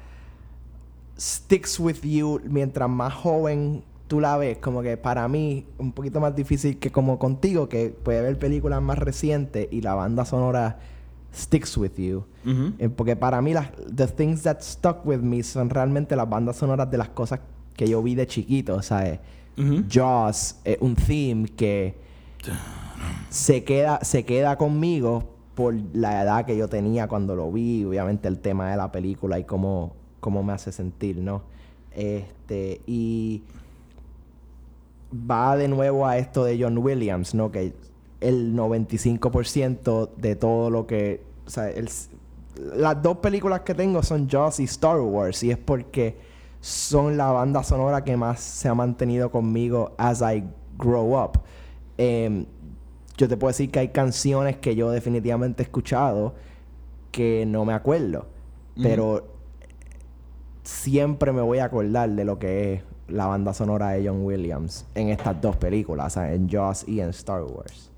sticks 1.18 1.80
with 1.80 2.02
you 2.02 2.40
mientras 2.44 2.88
más 2.88 3.14
joven 3.14 3.82
tú 4.08 4.20
la 4.20 4.36
ves. 4.36 4.58
Como 4.58 4.82
que 4.82 4.96
para 4.96 5.26
mí, 5.28 5.66
un 5.78 5.92
poquito 5.92 6.20
más 6.20 6.34
difícil 6.34 6.78
que 6.78 6.90
como 6.90 7.18
contigo, 7.18 7.68
que 7.68 7.90
puede 7.90 8.20
ver 8.22 8.38
películas 8.38 8.82
más 8.82 8.98
recientes 8.98 9.68
y 9.70 9.80
la 9.80 9.94
banda 9.94 10.24
sonora 10.24 10.78
sticks 11.34 11.76
with 11.76 11.96
you. 11.96 12.24
Eh, 12.78 12.88
porque 12.88 13.16
para 13.16 13.42
mí, 13.42 13.52
las 13.52 13.70
the 13.94 14.06
things 14.06 14.42
that 14.42 14.60
stuck 14.60 15.04
with 15.04 15.18
me 15.18 15.42
son 15.42 15.68
realmente 15.68 16.14
las 16.14 16.28
bandas 16.28 16.56
sonoras 16.56 16.90
de 16.90 16.98
las 16.98 17.08
cosas 17.08 17.40
que 17.74 17.88
yo 17.88 18.02
vi 18.02 18.14
de 18.14 18.26
chiquito, 18.26 18.80
¿sabes? 18.82 19.18
Jaws, 19.90 20.56
eh, 20.64 20.76
un 20.80 20.94
theme 20.94 21.48
que 21.48 21.94
se 23.30 23.64
queda, 23.64 24.00
se 24.02 24.24
queda 24.24 24.56
conmigo 24.56 25.24
por 25.54 25.74
la 25.94 26.22
edad 26.22 26.44
que 26.44 26.56
yo 26.56 26.68
tenía 26.68 27.08
cuando 27.08 27.34
lo 27.34 27.50
vi, 27.50 27.84
obviamente 27.84 28.28
el 28.28 28.38
tema 28.38 28.70
de 28.70 28.76
la 28.76 28.92
película 28.92 29.38
y 29.38 29.44
cómo, 29.44 29.94
cómo 30.20 30.42
me 30.42 30.52
hace 30.52 30.70
sentir, 30.72 31.16
¿no? 31.16 31.42
Este, 31.92 32.82
y 32.86 33.42
va 35.12 35.56
de 35.56 35.68
nuevo 35.68 36.06
a 36.06 36.18
esto 36.18 36.44
de 36.44 36.60
John 36.60 36.78
Williams, 36.78 37.34
¿no? 37.34 37.50
Que 37.50 37.72
el 38.20 38.54
95% 38.54 40.10
de 40.16 40.36
todo 40.36 40.70
lo 40.70 40.86
que... 40.86 41.22
Las 42.74 43.02
dos 43.02 43.18
películas 43.18 43.60
que 43.60 43.74
tengo 43.74 44.02
son 44.02 44.28
Jaws 44.28 44.60
y 44.60 44.64
Star 44.64 45.00
Wars. 45.00 45.42
Y 45.42 45.50
es 45.50 45.58
porque 45.58 46.16
son 46.60 47.16
la 47.16 47.30
banda 47.30 47.62
sonora 47.62 48.02
que 48.02 48.16
más 48.16 48.40
se 48.40 48.68
ha 48.68 48.74
mantenido 48.74 49.30
conmigo 49.30 49.92
as 49.98 50.22
I 50.22 50.42
grow 50.76 51.22
up. 51.22 51.40
Em, 51.98 52.46
yo 53.16 53.28
te 53.28 53.36
puedo 53.36 53.48
decir 53.50 53.70
que 53.70 53.78
hay 53.80 53.88
canciones 53.88 54.56
que 54.58 54.74
yo 54.76 54.90
definitivamente 54.90 55.62
he 55.62 55.64
escuchado 55.64 56.34
que 57.10 57.44
no 57.46 57.64
me 57.64 57.72
acuerdo. 57.72 58.26
Pero 58.82 59.26
siempre 60.62 61.32
me 61.32 61.40
voy 61.40 61.58
a 61.58 61.64
acordar 61.66 62.10
de 62.10 62.24
lo 62.24 62.38
que 62.38 62.74
es 62.74 62.82
la 63.08 63.26
banda 63.26 63.54
sonora 63.54 63.90
de 63.90 64.06
John 64.06 64.24
Williams 64.24 64.84
en 64.94 65.08
estas 65.10 65.40
dos 65.40 65.56
películas, 65.56 66.08
o 66.08 66.10
sea, 66.20 66.34
en 66.34 66.48
Jaws 66.48 66.86
y 66.88 67.00
en 67.00 67.10
Star 67.10 67.42
Wars. 67.44 67.90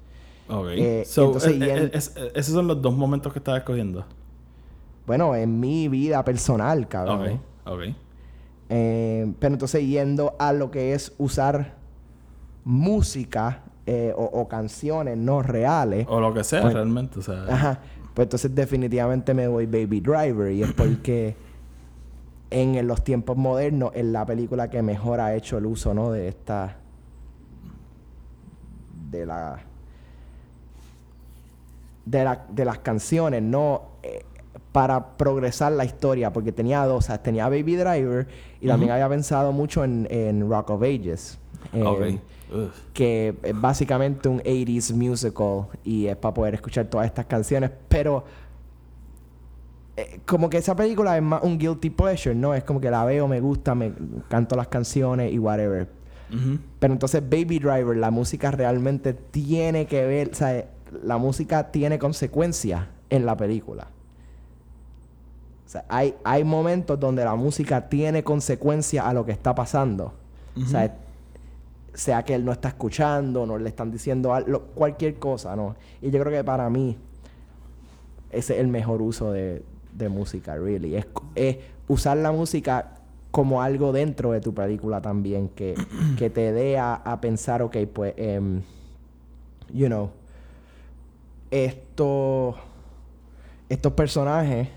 Ok. 0.48 0.66
Eh, 0.76 1.02
So, 1.06 1.26
entonces, 1.26 1.52
eh, 1.52 1.64
eh, 1.64 1.76
en- 1.84 1.90
es- 1.94 2.14
esos 2.34 2.54
son 2.54 2.66
los 2.68 2.80
dos 2.80 2.94
momentos 2.94 3.32
que 3.32 3.38
estaba 3.38 3.58
escogiendo. 3.58 4.04
Bueno, 5.06 5.34
en 5.34 5.58
mi 5.58 5.88
vida 5.88 6.22
personal, 6.24 6.86
cabrón. 6.88 7.40
Ok. 7.64 7.72
Ok. 7.72 7.80
Eh, 8.70 9.32
pero 9.38 9.54
entonces 9.54 9.82
yendo 9.86 10.36
a 10.38 10.52
lo 10.52 10.70
que 10.70 10.92
es 10.92 11.12
usar 11.18 11.74
música 12.64 13.62
eh, 13.90 14.12
o, 14.14 14.22
o 14.24 14.46
canciones 14.48 15.16
no 15.16 15.42
reales. 15.42 16.06
O 16.10 16.20
lo 16.20 16.34
que 16.34 16.44
sea, 16.44 16.60
Pues- 16.60 16.74
realmente. 16.74 17.18
O 17.20 17.22
sea, 17.22 17.44
Ajá. 17.48 17.80
Pues 18.12 18.26
entonces 18.26 18.54
definitivamente 18.54 19.32
me 19.32 19.48
voy 19.48 19.64
Baby 19.64 20.00
Driver. 20.00 20.52
Y 20.52 20.62
es 20.62 20.72
porque 20.76 21.34
en 22.50 22.86
los 22.86 23.02
tiempos 23.02 23.38
modernos 23.38 23.92
es 23.94 24.04
la 24.04 24.26
película 24.26 24.68
que 24.68 24.82
mejor 24.82 25.20
ha 25.20 25.34
hecho 25.34 25.56
el 25.56 25.64
uso, 25.64 25.94
¿no? 25.94 26.12
De 26.12 26.28
esta... 26.28 26.76
De 29.10 29.24
la... 29.24 29.60
De, 32.04 32.24
la, 32.24 32.44
de 32.50 32.64
las 32.66 32.78
canciones, 32.80 33.42
¿no? 33.42 33.82
Eh, 34.02 34.22
para 34.72 35.16
progresar 35.16 35.72
la 35.72 35.84
historia. 35.86 36.30
Porque 36.32 36.52
tenía 36.52 36.84
dos. 36.84 37.04
O 37.04 37.06
sea, 37.06 37.22
tenía 37.22 37.48
Baby 37.48 37.76
Driver 37.76 38.26
y 38.60 38.66
también 38.66 38.92
había 38.92 39.08
pensado 39.08 39.52
mucho 39.52 39.82
en, 39.82 40.06
en 40.10 40.46
Rock 40.48 40.70
of 40.70 40.82
Ages. 40.82 41.38
Eh, 41.72 41.82
ok. 41.82 42.20
Ugh. 42.52 42.70
que 42.94 43.34
es 43.42 43.60
básicamente 43.60 44.28
un 44.28 44.40
80s 44.40 44.94
musical 44.94 45.66
y 45.84 46.06
es 46.06 46.16
para 46.16 46.34
poder 46.34 46.54
escuchar 46.54 46.86
todas 46.86 47.06
estas 47.06 47.26
canciones, 47.26 47.70
pero 47.88 48.24
eh, 49.98 50.20
como 50.26 50.48
que 50.48 50.58
esa 50.58 50.76
película 50.76 51.16
es 51.16 51.22
más 51.22 51.42
un 51.42 51.58
guilty 51.58 51.90
pleasure, 51.90 52.34
¿no? 52.34 52.54
Es 52.54 52.62
como 52.62 52.80
que 52.80 52.88
la 52.88 53.04
veo, 53.04 53.26
me 53.26 53.40
gusta, 53.40 53.74
me 53.74 53.92
canto 54.28 54.54
las 54.54 54.68
canciones 54.68 55.32
y 55.32 55.38
whatever. 55.38 55.88
Pero 56.78 56.92
entonces 56.92 57.22
Baby 57.22 57.58
Driver, 57.58 57.96
la 57.96 58.10
música 58.10 58.50
realmente 58.50 59.14
tiene 59.14 59.86
que 59.86 60.04
ver, 60.04 60.30
o 60.30 60.34
sea, 60.34 60.66
la 61.02 61.16
música 61.18 61.70
tiene 61.72 61.98
consecuencias 61.98 62.86
en 63.10 63.26
la 63.26 63.36
película. 63.36 63.88
O 65.66 65.70
sea, 65.70 65.84
hay, 65.88 66.14
hay 66.22 66.44
momentos 66.44 67.00
donde 67.00 67.24
la 67.24 67.34
música 67.34 67.88
tiene 67.88 68.22
consecuencias 68.22 69.04
a 69.04 69.12
lo 69.12 69.24
que 69.24 69.32
está 69.32 69.54
pasando. 69.54 70.14
O 70.56 70.66
sea, 70.66 70.96
sea 71.94 72.22
que 72.24 72.34
él 72.34 72.44
no 72.44 72.52
está 72.52 72.68
escuchando, 72.68 73.46
no 73.46 73.58
le 73.58 73.68
están 73.68 73.90
diciendo 73.90 74.34
algo, 74.34 74.60
cualquier 74.74 75.18
cosa, 75.18 75.56
¿no? 75.56 75.76
Y 76.00 76.10
yo 76.10 76.20
creo 76.20 76.32
que 76.32 76.44
para 76.44 76.68
mí 76.70 76.96
es 78.30 78.50
el 78.50 78.68
mejor 78.68 79.02
uso 79.02 79.32
de, 79.32 79.62
de 79.92 80.08
música, 80.08 80.56
really. 80.56 80.96
Es, 80.96 81.06
es 81.34 81.56
usar 81.88 82.16
la 82.18 82.32
música 82.32 82.98
como 83.30 83.62
algo 83.62 83.92
dentro 83.92 84.32
de 84.32 84.40
tu 84.40 84.54
película 84.54 85.00
también, 85.00 85.48
que, 85.50 85.74
que 86.16 86.30
te 86.30 86.52
dé 86.52 86.78
a, 86.78 87.18
pensar, 87.20 87.62
ok, 87.62 87.76
pues, 87.92 88.14
em, 88.16 88.62
you 89.72 89.86
know, 89.86 90.10
esto, 91.50 92.56
estos 93.68 93.92
personajes 93.92 94.68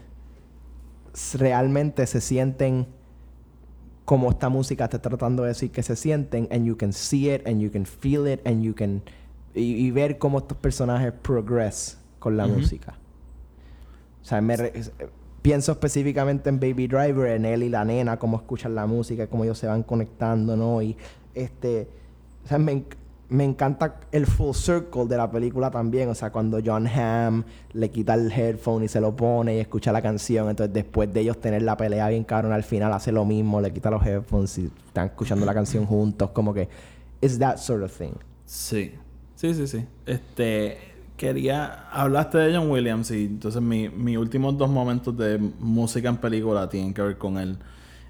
realmente 1.34 2.06
se 2.08 2.22
sienten 2.22 2.88
como 4.12 4.30
esta 4.30 4.50
música 4.50 4.84
está 4.84 5.00
tratando 5.00 5.44
de 5.44 5.48
decir 5.48 5.72
que 5.72 5.82
se 5.84 5.96
sienten 5.96 6.46
and 6.52 6.66
you 6.66 6.76
can 6.76 6.92
see 6.92 7.34
it 7.34 7.48
and 7.48 7.62
you 7.62 7.72
can 7.72 7.86
feel 7.86 8.28
it 8.28 8.46
and 8.46 8.62
you 8.62 8.76
can 8.76 9.02
y, 9.56 9.62
y 9.88 9.92
ver 9.92 10.18
cómo 10.18 10.40
estos 10.40 10.58
personajes 10.58 11.14
progress 11.14 11.98
con 12.20 12.36
la 12.36 12.46
música. 12.46 12.96
O 14.22 14.26
sea, 14.26 14.42
me 14.42 14.58
re- 14.58 14.74
eh, 14.76 15.08
pienso 15.42 15.72
específicamente 15.72 16.50
en 16.50 16.60
Baby 16.60 16.88
Driver, 16.88 17.28
en 17.32 17.46
él 17.46 17.64
y 17.64 17.70
la 17.70 17.86
nena, 17.86 18.20
cómo 18.20 18.36
escuchan 18.36 18.76
la 18.76 18.86
música, 18.86 19.28
cómo 19.28 19.46
ellos 19.46 19.58
se 19.58 19.68
van 19.68 19.82
conectando, 19.84 20.58
¿no? 20.58 20.82
Y 20.82 20.98
este, 21.34 21.88
o 22.44 22.48
sea, 22.50 22.58
me, 22.58 22.84
me 23.32 23.44
encanta 23.46 23.96
el 24.12 24.26
full 24.28 24.54
circle 24.54 25.06
de 25.06 25.18
la 25.18 25.32
película 25.32 25.72
también, 25.72 26.10
o 26.10 26.14
sea, 26.16 26.32
cuando 26.32 26.60
John 26.64 26.86
Hamm 26.86 27.44
le 27.74 27.90
quita 27.90 28.14
el 28.14 28.32
headphone 28.32 28.84
y 28.84 28.88
se 28.88 29.00
lo 29.02 29.16
pone 29.16 29.56
y 29.56 29.60
escucha 29.60 29.92
la 29.92 30.02
canción, 30.02 30.50
entonces 30.50 30.74
después 30.74 31.12
de 31.14 31.22
ellos 31.22 31.40
tener 31.40 31.62
la 31.62 31.78
pelea 31.78 32.10
bien 32.10 32.24
cabrón, 32.26 32.52
al 32.52 32.64
final 32.64 32.92
hace 32.94 33.12
lo 33.12 33.24
mismo, 33.26 33.62
le 33.62 33.72
quita 33.72 33.90
los 33.90 34.06
headphones 34.06 34.58
y 34.58 34.66
están 34.86 35.08
escuchando 35.08 35.46
la 35.46 35.54
canción 35.54 35.86
juntos, 35.86 36.30
como 36.32 36.54
que 36.54 36.68
it's 37.22 37.40
that 37.40 37.58
sort 37.58 37.84
of 37.84 37.98
thing. 37.98 38.12
Sí. 38.46 38.92
Sí, 39.36 39.54
sí, 39.56 39.66
sí. 39.66 39.86
Este. 40.06 40.78
Quería. 41.18 41.88
Hablaste 41.92 42.38
de 42.40 42.56
John 42.58 42.70
Williams 42.70 43.12
y 43.12 43.26
entonces 43.26 43.62
mi- 43.62 43.90
mis 43.90 44.18
últimos 44.18 44.58
dos 44.58 44.70
momentos 44.70 45.16
de 45.18 45.38
música 45.60 46.10
en 46.10 46.18
película 46.18 46.68
tienen 46.68 46.94
que 46.94 47.02
ver 47.02 47.18
con 47.18 47.38
él. 47.38 47.58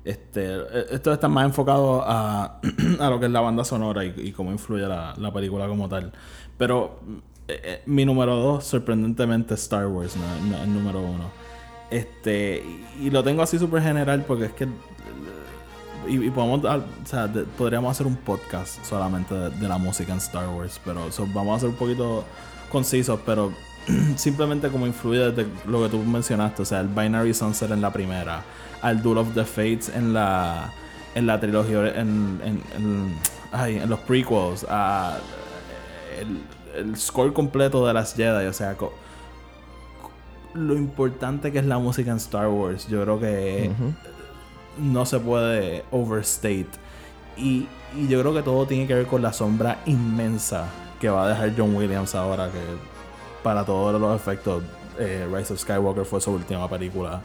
Este. 0.03 0.55
eh, 0.55 0.85
Esto 0.91 1.13
está 1.13 1.27
más 1.27 1.45
enfocado 1.45 2.01
a, 2.03 2.59
a 2.99 3.09
lo 3.09 3.19
que 3.19 3.25
es 3.27 3.31
la 3.31 3.41
banda 3.41 3.63
sonora 3.63 4.03
y, 4.05 4.31
cómo 4.31 4.51
influye 4.51 4.87
la, 4.87 5.13
la 5.17 5.31
película 5.33 5.67
como 5.67 5.87
tal. 5.89 6.11
Pero. 6.57 6.99
eh, 7.47 7.61
eh, 7.63 7.81
mi 7.85 8.05
número 8.05 8.35
dos, 8.35 8.65
sorprendentemente, 8.65 9.53
Star 9.55 9.87
Wars, 9.87 10.15
no, 10.15 10.49
no 10.49 10.63
el 10.63 10.73
número 10.73 11.01
uno. 11.01 11.31
Este. 11.89 12.63
Y, 12.99 13.09
lo 13.09 13.23
tengo 13.23 13.41
así 13.41 13.59
súper 13.59 13.83
general 13.83 14.23
porque 14.27 14.45
es 14.45 14.53
que 14.53 14.67
y, 16.07 16.29
podemos 16.29 16.63
o 16.63 16.83
sea, 17.05 17.31
podríamos 17.57 17.91
hacer 17.91 18.07
un 18.07 18.15
podcast 18.15 18.83
solamente 18.83 19.33
de, 19.35 19.67
la 19.67 19.77
música 19.77 20.11
en 20.11 20.17
Star 20.17 20.49
Wars, 20.49 20.79
pero 20.83 21.07
vamos 21.33 21.57
a 21.57 21.59
ser 21.59 21.69
un 21.69 21.75
poquito 21.75 22.23
concisos, 22.71 23.19
pero 23.25 23.51
simplemente 24.15 24.69
como 24.69 24.87
influye 24.87 25.31
desde 25.31 25.47
lo 25.67 25.83
que 25.83 25.89
tú 25.89 25.99
mencionaste, 25.99 26.61
o 26.61 26.65
sea, 26.65 26.79
el 26.79 26.87
Binary 26.87 27.33
Sunset 27.33 27.71
en 27.71 27.81
la 27.81 27.91
primera, 27.91 28.43
al 28.81 29.01
Duel 29.01 29.17
of 29.19 29.33
the 29.33 29.45
Fates 29.45 29.89
en 29.89 30.13
la 30.13 30.71
en 31.15 31.27
la 31.27 31.39
trilogía 31.39 31.87
en, 31.89 32.39
en, 32.43 32.61
en- 32.75 33.15
ay, 33.51 33.77
en 33.77 33.89
los 33.89 33.99
prequels, 33.99 34.65
a 34.69 35.17
el, 36.19 36.41
el 36.87 36.95
score 36.97 37.33
completo 37.33 37.85
de 37.85 37.93
las 37.93 38.15
Jedi, 38.15 38.45
o 38.47 38.53
sea, 38.53 38.75
co- 38.77 38.93
lo 40.53 40.73
importante 40.75 41.51
que 41.51 41.59
es 41.59 41.65
la 41.65 41.77
música 41.79 42.11
en 42.11 42.17
Star 42.17 42.47
Wars, 42.47 42.87
yo 42.87 43.01
creo 43.03 43.19
que 43.19 43.71
no 44.77 45.05
se 45.05 45.19
puede 45.19 45.83
overstate. 45.91 46.67
Y, 47.37 47.67
y 47.97 48.07
yo 48.07 48.19
creo 48.21 48.33
que 48.33 48.41
todo 48.41 48.65
tiene 48.65 48.87
que 48.87 48.93
ver 48.93 49.05
con 49.05 49.21
la 49.21 49.33
sombra 49.33 49.79
inmensa 49.85 50.67
que 50.99 51.09
va 51.09 51.25
a 51.25 51.29
dejar 51.29 51.53
John 51.57 51.75
Williams 51.75 52.15
ahora, 52.15 52.47
que 52.47 52.59
para 53.43 53.65
todos 53.65 53.99
los 53.99 54.15
efectos, 54.15 54.63
eh, 54.99 55.27
Rise 55.33 55.53
of 55.53 55.59
Skywalker 55.59 56.05
fue 56.05 56.21
su 56.21 56.31
última 56.31 56.69
película 56.69 57.21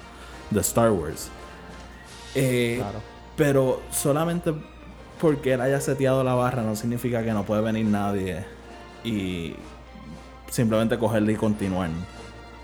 de 0.51 0.61
Star 0.61 0.91
Wars. 0.91 1.29
Eh, 2.37 2.77
Claro. 2.79 2.99
Pero 3.37 3.83
solamente 3.91 4.55
porque 5.21 5.55
él 5.55 5.61
haya 5.61 5.81
seteado 5.81 6.25
la 6.25 6.35
barra 6.35 6.63
no 6.63 6.75
significa 6.77 7.23
que 7.23 7.33
no 7.33 7.45
puede 7.45 7.63
venir 7.63 7.87
nadie 7.87 8.45
y 9.05 9.55
simplemente 10.51 10.99
cogerle 10.99 11.33
y 11.33 11.37
continuar. 11.37 11.91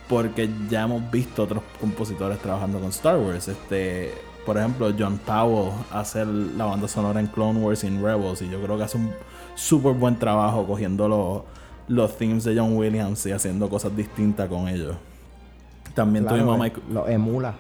Porque 0.09 0.49
ya 0.69 0.83
hemos 0.83 1.11
visto 1.11 1.45
otros 1.45 1.63
compositores 1.81 2.39
trabajando 2.39 2.81
con 2.81 2.89
Star 2.91 3.19
Wars. 3.19 3.49
Este, 3.49 4.13
por 4.45 4.59
ejemplo, 4.59 4.93
John 4.99 5.19
Powell 5.19 5.73
hace 5.91 6.25
la 6.25 6.65
banda 6.67 6.89
sonora 6.89 7.21
en 7.21 7.29
Clone 7.29 7.61
Wars 7.61 7.85
y 7.85 7.87
en 7.87 8.03
Rebels. 8.03 8.43
Y 8.43 8.51
yo 8.51 8.61
creo 8.63 8.77
que 8.77 8.85
hace 8.85 8.99
un 8.99 9.13
súper 9.55 9.93
buen 9.93 10.19
trabajo 10.19 10.67
cogiendo 10.67 11.09
los, 11.09 11.43
los 11.89 12.17
themes 12.19 12.45
de 12.45 12.59
John 12.59 12.77
Williams 12.77 13.25
y 13.27 13.33
haciendo 13.33 13.71
cosas 13.71 13.97
distintas 13.97 14.49
con 14.49 14.69
ellos. 14.69 14.97
También 15.95 16.25
Claro, 16.25 16.39
tuvimos 16.39 16.61
a 16.61 16.67
eh, 16.67 16.71
Mike, 16.71 16.81
Lo 16.93 17.09
emula. 17.09 17.55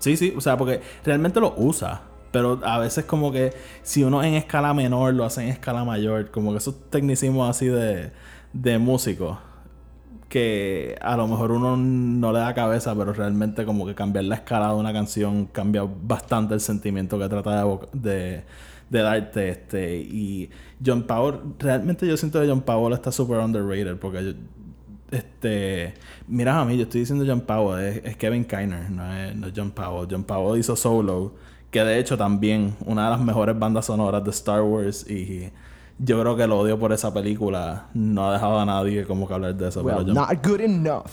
Sí, 0.00 0.16
sí, 0.16 0.34
o 0.36 0.40
sea, 0.40 0.56
porque 0.58 0.80
realmente 1.04 1.40
lo 1.40 1.54
usa. 1.56 2.02
Pero 2.32 2.60
a 2.64 2.78
veces 2.78 3.04
como 3.06 3.32
que 3.32 3.52
si 3.82 4.04
uno 4.04 4.22
en 4.22 4.34
escala 4.34 4.74
menor 4.74 5.14
lo 5.14 5.24
hace 5.24 5.42
en 5.42 5.48
escala 5.50 5.84
mayor, 5.84 6.30
como 6.32 6.52
que 6.52 6.58
esos 6.58 6.90
tecnicismos 6.90 7.48
así 7.50 7.66
de, 7.66 8.12
de 8.52 8.78
músico, 8.78 9.38
que 10.28 10.96
a 11.00 11.16
lo 11.16 11.26
mejor 11.26 11.50
uno 11.52 11.76
no 11.76 12.32
le 12.32 12.38
da 12.38 12.54
cabeza, 12.54 12.94
pero 12.94 13.12
realmente 13.12 13.64
como 13.64 13.84
que 13.86 13.94
cambiar 13.96 14.24
la 14.26 14.36
escala 14.36 14.68
de 14.68 14.74
una 14.74 14.92
canción 14.92 15.46
cambia 15.46 15.82
bastante 15.84 16.54
el 16.54 16.60
sentimiento 16.60 17.18
que 17.18 17.28
trata 17.28 17.64
de, 17.92 18.44
de 18.90 19.00
darte. 19.02 19.48
Este, 19.50 19.96
y 19.98 20.50
John 20.84 21.02
Powell, 21.04 21.40
realmente 21.58 22.06
yo 22.06 22.16
siento 22.16 22.40
que 22.40 22.48
John 22.48 22.60
Powell 22.62 22.94
está 22.94 23.10
súper 23.12 23.38
underrated, 23.38 23.96
porque 23.98 24.24
yo- 24.24 24.32
este, 25.10 25.94
mira 26.28 26.60
a 26.60 26.64
mí, 26.64 26.76
yo 26.76 26.84
estoy 26.84 27.00
diciendo 27.00 27.24
John 27.26 27.40
Powell, 27.40 27.84
es, 27.84 28.04
es 28.04 28.16
Kevin 28.16 28.44
Kiner, 28.44 28.90
no 28.90 29.12
es, 29.12 29.34
no 29.34 29.46
es 29.48 29.52
John 29.56 29.70
Powell. 29.70 30.08
John 30.10 30.24
Powell 30.24 30.60
hizo 30.60 30.76
Solo, 30.76 31.34
que 31.70 31.82
de 31.82 31.98
hecho 31.98 32.16
también 32.16 32.76
una 32.84 33.04
de 33.04 33.10
las 33.10 33.20
mejores 33.20 33.58
bandas 33.58 33.86
sonoras 33.86 34.24
de 34.24 34.30
Star 34.30 34.62
Wars 34.62 35.08
y 35.08 35.50
yo 35.98 36.20
creo 36.20 36.36
que 36.36 36.44
el 36.44 36.52
odio 36.52 36.78
por 36.78 36.92
esa 36.92 37.12
película 37.12 37.88
no 37.92 38.28
ha 38.28 38.32
dejado 38.32 38.58
a 38.58 38.64
nadie 38.64 39.04
como 39.04 39.28
que 39.28 39.34
hablar 39.34 39.54
de 39.54 39.68
eso. 39.68 39.82
Well, 39.82 39.96
pero 39.96 40.06
John, 40.06 40.14
not 40.14 40.46
good 40.46 40.60
enough. 40.60 41.10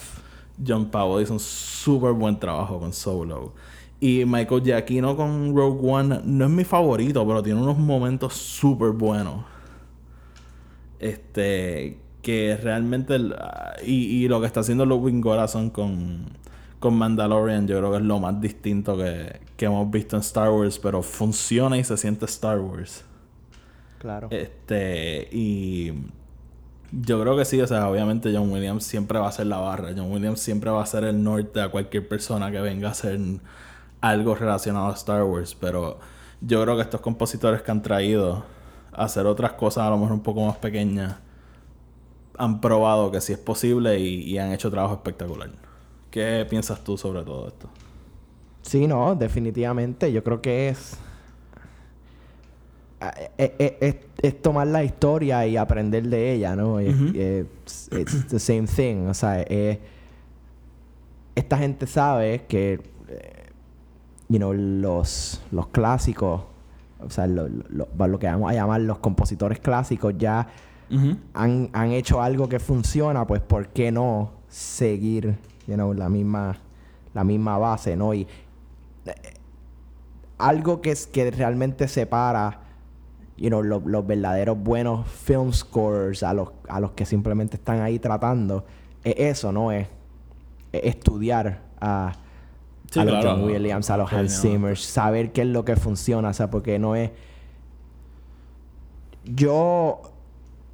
John 0.65 0.85
Powell 0.85 1.23
hizo 1.23 1.33
un 1.33 1.39
súper 1.39 2.13
buen 2.13 2.39
trabajo 2.39 2.79
con 2.79 2.93
Solo. 2.93 3.53
Y 3.99 4.25
Michael 4.25 4.61
Giacchino 4.63 5.15
con 5.17 5.55
Rogue 5.55 5.79
One 5.91 6.21
no 6.23 6.45
es 6.45 6.51
mi 6.51 6.63
favorito, 6.63 7.25
pero 7.27 7.41
tiene 7.41 7.61
unos 7.61 7.77
momentos 7.77 8.33
súper 8.33 8.91
buenos. 8.91 9.43
Este, 10.99 11.99
que 12.28 12.57
realmente. 12.61 13.17
y, 13.86 13.93
y 13.93 14.28
lo 14.28 14.41
que 14.41 14.47
está 14.47 14.59
haciendo 14.59 14.86
Ludwig 14.86 15.21
Corazon 15.21 15.69
con, 15.69 16.25
con 16.78 16.93
Mandalorian, 16.95 17.65
yo 17.69 17.78
creo 17.78 17.91
que 17.91 17.97
es 17.99 18.03
lo 18.03 18.19
más 18.19 18.41
distinto 18.41 18.97
que, 18.97 19.39
que 19.55 19.63
hemos 19.63 19.89
visto 19.89 20.17
en 20.17 20.19
Star 20.19 20.49
Wars, 20.49 20.78
pero 20.78 21.01
funciona 21.01 21.78
y 21.78 21.86
se 21.86 21.95
siente 21.95 22.25
Star 22.25 22.59
Wars. 22.59 23.05
Claro. 23.99 24.28
Este, 24.30 25.30
y 25.32 25.93
yo 26.91 27.21
creo 27.21 27.38
que 27.38 27.45
sí, 27.45 27.61
o 27.61 27.67
sea, 27.67 27.88
obviamente 27.88 28.36
John 28.36 28.51
Williams 28.51 28.84
siempre 28.84 29.19
va 29.19 29.30
a 29.30 29.32
ser 29.32 29.47
la 29.47 29.59
barra. 29.59 29.93
John 29.95 30.11
Williams 30.11 30.41
siempre 30.41 30.69
va 30.69 30.84
a 30.84 30.86
ser 30.86 31.05
el 31.05 31.23
norte 31.23 31.61
a 31.61 31.69
cualquier 31.69 32.09
persona 32.09 32.51
que 32.51 32.59
venga 32.59 32.89
a 32.89 32.91
hacer 32.91 33.17
algo 34.01 34.36
relacionado 34.36 34.88
a 34.88 34.93
Star 34.95 35.23
Wars. 35.23 35.55
Pero 35.55 35.97
yo 36.41 36.61
creo 36.61 36.75
que 36.75 36.82
estos 36.82 36.99
compositores 36.99 37.61
que 37.61 37.71
han 37.71 37.82
traído 37.82 38.43
a 38.91 39.05
hacer 39.05 39.25
otras 39.25 39.53
cosas 39.53 39.86
a 39.86 39.91
lo 39.91 39.97
mejor 39.97 40.11
un 40.11 40.23
poco 40.23 40.45
más 40.45 40.57
pequeñas 40.57 41.25
han 42.38 42.61
probado 42.61 43.11
que 43.11 43.19
sí 43.21 43.33
es 43.33 43.39
posible 43.39 43.99
y, 43.99 44.21
y 44.23 44.38
han 44.38 44.51
hecho 44.51 44.69
trabajo 44.71 44.93
espectacular. 44.95 45.49
¿Qué 46.11 46.45
piensas 46.49 46.83
tú 46.83 46.97
sobre 46.97 47.23
todo 47.23 47.47
esto? 47.47 47.67
Sí, 48.61 48.88
no, 48.88 49.15
definitivamente. 49.15 50.11
Yo 50.11 50.23
creo 50.23 50.41
que 50.41 50.69
es. 50.69 50.97
ah, 53.01 53.13
Es, 53.38 53.51
es- 53.59 53.73
es- 53.81 53.95
es 54.21 54.41
tomar 54.41 54.67
la 54.67 54.83
historia 54.83 55.45
y 55.45 55.57
aprender 55.57 56.07
de 56.07 56.33
ella, 56.33 56.55
¿no? 56.55 56.81
It's 56.81 57.89
the 58.29 58.39
same 58.39 58.65
thing. 58.67 59.07
O 59.07 59.13
sea, 59.13 59.41
es- 59.41 59.77
esta 61.35 61.57
gente 61.57 61.85
sabe 61.85 62.45
que, 62.47 62.73
eh, 63.07 63.43
you 64.27 64.38
know, 64.38 64.53
los, 64.53 65.41
los 65.51 65.67
clásicos, 65.67 66.41
o 66.99 67.09
sea, 67.11 67.27
lo, 67.27 67.47
lo- 67.47 67.88
lo 68.07 68.19
que 68.19 68.25
vamos 68.27 68.49
a 68.51 68.53
llamar 68.55 68.81
los 68.81 68.97
compositores 68.99 69.59
clásicos 69.59 70.15
ya 70.17 70.47
han, 71.33 71.69
han 71.73 71.91
hecho 71.91 72.21
algo 72.21 72.47
que 72.49 72.59
funciona, 72.59 73.25
pues 73.27 73.41
¿por 73.41 73.67
qué 73.69 73.91
no 73.91 74.31
seguir 74.47 75.38
you 75.67 75.73
know, 75.75 75.93
la 75.93 76.07
misma 76.09 76.57
la 77.13 77.23
misma 77.23 77.57
base, 77.57 77.95
¿no? 77.95 78.13
Y 78.13 78.21
eh, 79.05 79.13
algo 80.38 80.81
que 80.81 80.91
es 80.91 81.07
que 81.07 81.29
realmente 81.31 81.88
separa 81.88 82.61
you 83.38 83.49
know, 83.49 83.61
lo- 83.63 83.81
los 83.85 84.05
verdaderos 84.07 84.57
buenos 84.57 85.07
film 85.07 85.51
scores 85.51 86.23
a 86.23 86.33
los, 86.33 86.49
a 86.69 86.79
los 86.79 86.91
que 86.91 87.05
simplemente 87.05 87.57
están 87.57 87.81
ahí 87.81 87.99
tratando, 87.99 88.65
es 89.03 89.15
eso, 89.17 89.51
¿no? 89.51 89.71
Es, 89.71 89.88
es 90.71 90.83
estudiar 90.83 91.61
a, 91.81 92.13
Sí, 92.89 92.99
a 92.99 93.03
los 93.03 93.13
claro, 93.15 93.31
John 93.31 93.43
Williams, 93.43 93.89
a 93.89 93.97
los 93.97 94.11
Hans. 94.13 94.41
Zimmer, 94.41 94.77
saber 94.77 95.33
qué 95.33 95.41
es 95.41 95.47
lo 95.47 95.65
que 95.65 95.75
funciona, 95.75 96.29
o 96.29 96.33
sea, 96.33 96.49
porque 96.49 96.79
no 96.79 96.95
es... 96.95 97.11
Yo, 99.25 100.01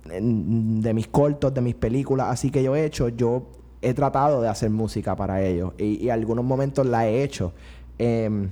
de 0.05 0.93
mis 0.93 1.07
cortos, 1.07 1.53
de 1.53 1.61
mis 1.61 1.75
películas, 1.75 2.27
así 2.29 2.49
que 2.49 2.61
yo 2.61 2.75
he 2.75 2.85
hecho, 2.85 3.09
yo 3.09 3.43
he 3.81 3.93
tratado 3.93 4.41
de 4.41 4.49
hacer 4.49 4.69
música 4.69 5.15
para 5.15 5.41
ellos 5.41 5.73
y, 5.77 6.03
y 6.03 6.09
algunos 6.09 6.43
momentos 6.45 6.85
la 6.85 7.07
he 7.07 7.23
hecho. 7.23 7.53
Em, 7.97 8.49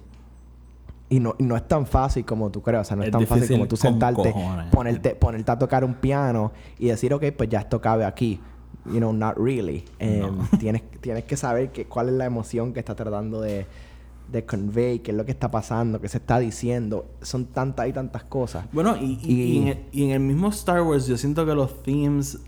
y 1.09 1.19
no, 1.19 1.35
y 1.37 1.43
no 1.43 1.57
es 1.57 1.67
tan 1.67 1.85
fácil 1.85 2.23
como 2.23 2.49
tú 2.51 2.61
crees, 2.61 2.81
o 2.81 2.83
sea, 2.85 2.95
no 2.95 3.03
es, 3.03 3.07
Es 3.07 3.11
tan 3.11 3.27
fácil 3.27 3.49
como 3.49 3.67
tú 3.67 3.75
sentarte, 3.75 4.31
cojones. 4.31 4.67
ponerte, 4.71 5.13
ponerte 5.13 5.51
a 5.51 5.59
tocar 5.59 5.83
un 5.83 5.95
piano 5.95 6.53
y 6.79 6.87
decir, 6.87 7.13
ok, 7.13 7.25
pues 7.35 7.49
ya 7.49 7.59
esto 7.59 7.81
cabe 7.81 8.05
aquí. 8.05 8.39
You 8.85 8.97
know, 8.97 9.11
not 9.11 9.35
really. 9.37 9.83
Em, 9.99 10.39
tienes, 10.57 10.83
tienes 11.01 11.25
que 11.25 11.35
saber 11.35 11.71
que, 11.71 11.85
cuál 11.85 12.07
es 12.07 12.15
la 12.15 12.25
emoción 12.25 12.71
que 12.71 12.79
está 12.79 12.95
tratando 12.95 13.41
de, 13.41 13.65
de 14.31 14.45
convey, 14.45 14.99
qué 14.99 15.11
es 15.11 15.17
lo 15.17 15.25
que 15.25 15.31
está 15.31 15.51
pasando, 15.51 15.99
qué 16.01 16.07
se 16.07 16.17
está 16.17 16.39
diciendo. 16.39 17.05
Son 17.21 17.45
tantas 17.45 17.87
y 17.87 17.93
tantas 17.93 18.23
cosas. 18.23 18.65
Bueno, 18.71 18.95
y, 18.97 19.19
y- 19.23 19.33
Y- 19.33 19.41
y 19.43 19.57
en 19.61 19.67
el, 19.67 19.85
y 19.91 20.03
en 20.05 20.11
el 20.11 20.19
mismo 20.21 20.49
Star 20.49 20.81
Wars, 20.81 21.07
yo 21.07 21.17
siento 21.17 21.45
que 21.45 21.53
los 21.53 21.83
themes, 21.83 22.39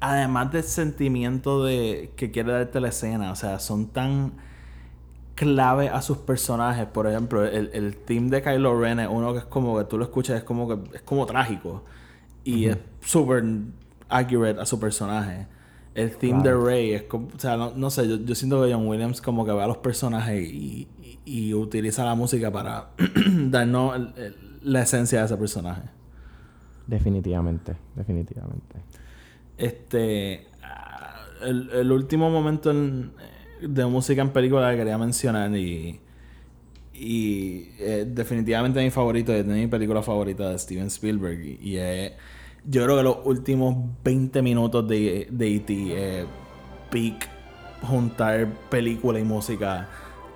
además 0.00 0.52
del 0.52 0.62
sentimiento 0.64 1.64
de 1.64 2.12
que 2.16 2.30
quiere 2.30 2.52
darte 2.52 2.80
la 2.80 2.88
escena, 2.88 3.32
o 3.32 3.34
sea, 3.36 3.58
son 3.58 3.86
tan 3.88 4.32
clave 5.34 5.88
a 5.88 6.02
sus 6.02 6.18
personajes. 6.18 6.86
Por 6.86 7.06
ejemplo, 7.06 7.44
el, 7.44 7.70
el 7.72 7.96
theme 7.96 8.30
de 8.30 8.42
Kylo 8.42 8.80
Ren 8.80 9.00
es 9.00 9.08
uno 9.10 9.32
que 9.32 9.40
es 9.40 9.44
como 9.44 9.76
que 9.78 9.84
tú 9.84 9.98
lo 9.98 10.04
escuchas, 10.04 10.36
es 10.38 10.44
como 10.44 10.68
que 10.68 10.96
es 10.96 11.02
como 11.02 11.26
trágico. 11.26 11.84
Y 12.44 12.66
es 12.66 12.78
súper 13.02 13.44
accurate 14.08 14.60
a 14.60 14.64
su 14.66 14.80
personaje. 14.80 15.46
El 15.94 16.16
theme 16.16 16.42
de 16.42 16.54
Rey 16.54 16.92
es 16.92 17.02
como, 17.04 17.28
o 17.34 17.38
sea, 17.38 17.56
no, 17.56 17.72
no 17.74 17.90
sé, 17.90 18.08
yo, 18.08 18.16
yo 18.16 18.34
siento 18.34 18.62
que 18.64 18.72
John 18.72 18.86
Williams 18.86 19.20
como 19.20 19.44
que 19.44 19.52
ve 19.52 19.62
a 19.62 19.66
los 19.66 19.78
personajes 19.78 20.48
y, 20.48 20.86
y- 21.02 21.18
y 21.24 21.54
utiliza 21.54 22.04
la 22.04 22.14
música 22.14 22.50
para 22.52 22.90
darnos 23.50 23.96
el- 23.96 24.12
el- 24.22 24.36
la 24.62 24.82
esencia 24.82 25.20
de 25.20 25.24
ese 25.26 25.36
personaje. 25.36 25.82
Definitivamente, 26.86 27.76
definitivamente. 27.96 28.76
Este. 29.56 30.46
ah, 30.62 31.16
El, 31.42 31.68
el 31.70 31.92
último 31.92 32.30
momento 32.30 32.70
en- 32.70 33.10
de 33.60 33.84
música 33.86 34.22
en 34.22 34.30
película 34.30 34.70
que 34.70 34.76
quería 34.78 34.98
mencionar 34.98 35.54
y. 35.56 36.00
Y 36.94 37.68
eh, 37.78 38.04
definitivamente 38.08 38.82
mi 38.82 38.90
favorito, 38.90 39.32
es 39.32 39.44
mi 39.46 39.66
película 39.68 40.02
favorita 40.02 40.50
de 40.50 40.58
Steven 40.58 40.86
Spielberg. 40.88 41.40
Y, 41.44 41.58
y 41.70 41.76
es- 41.76 42.12
yo 42.70 42.84
creo 42.84 42.96
que 42.98 43.02
los 43.02 43.16
últimos 43.24 43.74
20 44.04 44.42
minutos 44.42 44.86
de, 44.86 45.26
de 45.30 45.56
E.T. 45.56 45.72
eh, 45.72 46.26
peak 46.90 47.28
juntar 47.82 48.46
película 48.68 49.18
y 49.18 49.24
música 49.24 49.88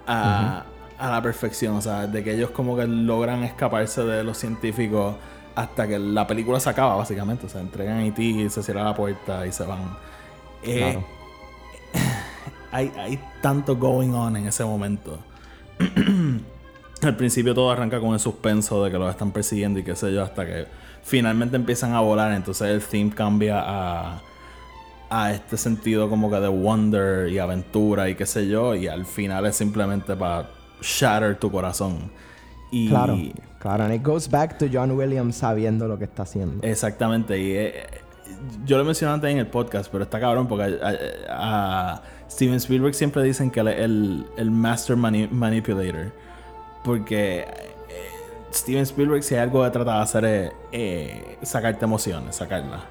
a, 0.07 0.64
a 0.99 1.11
la 1.11 1.20
perfección, 1.22 1.76
o 1.76 1.83
sea, 1.83 2.07
de 2.07 2.24
que 2.24 2.35
ellos 2.35 2.51
como 2.51 2.76
que 2.76 2.87
logran 2.87 3.43
escaparse 3.45 4.03
de 4.05 4.24
los 4.24 4.39
científicos 4.39 5.14
hasta 5.55 5.87
que 5.87 5.99
la 5.99 6.26
película 6.26 6.59
se 6.61 6.70
acaba, 6.70 6.97
básicamente. 6.97 7.47
O 7.47 7.49
sea, 7.49 7.61
entregan 7.61 7.99
a 7.99 8.07
E.T. 8.07 8.22
y 8.22 8.49
se 8.51 8.62
cierra 8.62 8.85
la 8.85 8.95
puerta 8.95 9.47
y 9.47 9.53
se 9.53 9.64
van. 9.64 9.97
Eh, 10.62 10.78
Claro. 10.78 11.05
hay, 12.72 12.93
hay 12.97 13.20
tanto 13.43 13.76
going 13.76 14.11
on 14.14 14.37
en 14.37 14.47
ese 14.47 14.64
momento. 14.64 15.18
Al 17.03 17.16
principio 17.16 17.55
todo 17.55 17.70
arranca 17.70 18.00
con 18.00 18.12
el 18.14 18.20
suspenso 18.20 18.82
de 18.84 18.90
que 18.90 18.98
los 18.98 19.11
están 19.11 19.32
persiguiendo 19.32 19.78
y 19.80 19.82
qué 19.82 19.96
sé 19.96 20.12
yo, 20.12 20.22
hasta 20.22 20.46
que 20.46 20.66
finalmente 21.03 21.57
empiezan 21.57 21.94
a 21.94 22.00
volar. 22.00 22.32
Entonces 22.32 22.68
el 22.68 22.80
theme 22.80 23.11
cambia 23.11 23.61
a, 23.61 24.20
a 25.11 25.32
este 25.32 25.57
sentido 25.57 26.09
como 26.09 26.30
que 26.30 26.36
de 26.36 26.48
wonder 26.48 27.28
y 27.28 27.38
aventura 27.38 28.09
y 28.09 28.14
qué 28.14 28.24
sé 28.26 28.46
yo. 28.48 28.74
Y 28.74 28.86
al 28.86 29.05
final 29.05 29.46
es 29.46 29.57
simplemente 29.57 30.14
para 30.14 30.48
shatter 30.80 31.36
tu 31.38 31.50
corazón. 31.50 32.11
Y 32.70 32.88
Claro, 32.88 33.18
claro. 33.59 33.84
And 33.84 33.94
it 33.94 34.03
goes 34.03 34.30
back 34.30 34.59
to 34.59 34.66
John 34.72 34.92
Williams 34.92 35.36
sabiendo 35.36 35.88
lo 35.88 35.98
que 35.98 36.05
está 36.05 36.22
haciendo. 36.22 36.66
Exactamente. 36.66 37.38
Y 37.38 37.53
eh, 37.53 37.84
yo 38.64 38.78
lo 38.78 38.84
mencioné 38.84 39.12
antes 39.14 39.30
en 39.30 39.38
el 39.38 39.46
podcast, 39.48 39.90
pero 39.90 40.05
está 40.05 40.18
cabrón 40.20 40.46
porque 40.48 40.78
a, 41.28 41.94
a 41.94 42.03
Steven 42.30 42.55
Spielberg 42.57 42.94
siempre 42.94 43.22
dicen 43.24 43.50
que 43.50 43.61
él 43.61 43.68
es 43.68 43.78
el, 43.80 44.26
el 44.36 44.50
master 44.50 44.96
mani- 44.96 45.28
manipulator. 45.30 46.12
Porque 46.85 47.41
eh, 47.41 48.11
Steven 48.53 48.83
Spielberg, 48.83 49.22
si 49.22 49.35
hay 49.35 49.43
algo 49.43 49.62
que 49.64 49.70
trata 49.70 49.97
de 49.97 50.03
hacer 50.03 50.24
es 50.24 50.53
eh, 50.72 51.39
sacarte 51.43 51.85
emociones, 51.85 52.37
sacarlas. 52.37 52.83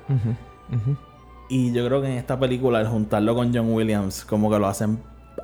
Y 1.49 1.73
yo 1.73 1.85
creo 1.85 2.01
que 2.01 2.07
en 2.07 2.17
esta 2.17 2.39
película, 2.39 2.79
al 2.79 2.87
juntarlo 2.87 3.35
con 3.35 3.53
John 3.53 3.73
Williams, 3.73 4.23
como 4.23 4.49
que 4.49 4.57
lo 4.57 4.67
hacen 4.67 4.99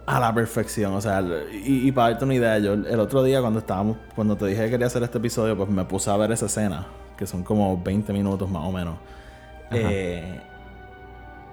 a 0.06 0.20
la 0.20 0.34
perfección. 0.34 0.94
O 0.94 1.02
sea, 1.02 1.22
y, 1.52 1.88
y 1.88 1.92
para 1.92 2.12
darte 2.12 2.26
una 2.26 2.36
idea, 2.36 2.58
yo 2.60 2.74
el 2.74 3.00
otro 3.00 3.24
día 3.24 3.42
cuando 3.42 3.60
estábamos, 3.60 3.98
cuando 4.16 4.38
te 4.38 4.46
dije 4.46 4.64
que 4.66 4.72
quería 4.72 4.88
hacer 4.88 5.04
este 5.04 5.18
episodio, 5.18 5.58
pues 5.58 5.70
me 5.70 5.84
puse 5.84 6.10
a 6.10 6.18
ver 6.18 6.32
esa 6.32 6.46
escena, 6.46 6.88
que 7.18 7.28
son 7.28 7.44
como 7.44 7.82
20 7.84 8.14
minutos 8.14 8.50
más 8.50 8.64
o 8.66 8.72
menos. 8.72 8.96
Eh, 9.72 10.40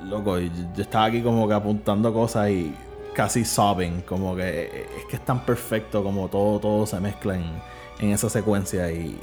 loco, 0.05 0.39
yo, 0.39 0.51
yo 0.77 0.83
estaba 0.83 1.07
aquí 1.07 1.21
como 1.21 1.49
que 1.49 1.55
apuntando 1.55 2.13
cosas 2.15 2.51
y 2.51 2.73
casi 3.15 3.45
sobbing, 3.45 4.03
como 4.03 4.35
que 4.37 4.43
eh, 4.65 4.87
es 4.99 5.05
que 5.07 5.17
es 5.17 5.25
tan 5.25 5.45
perfecto 5.47 6.03
como 6.03 6.29
todo, 6.29 6.59
todo 6.61 6.87
se 6.87 7.01
mezcla 7.01 7.37
en, 7.37 7.45
en 8.01 8.11
esa 8.11 8.29
secuencia 8.29 8.91
y, 8.93 9.17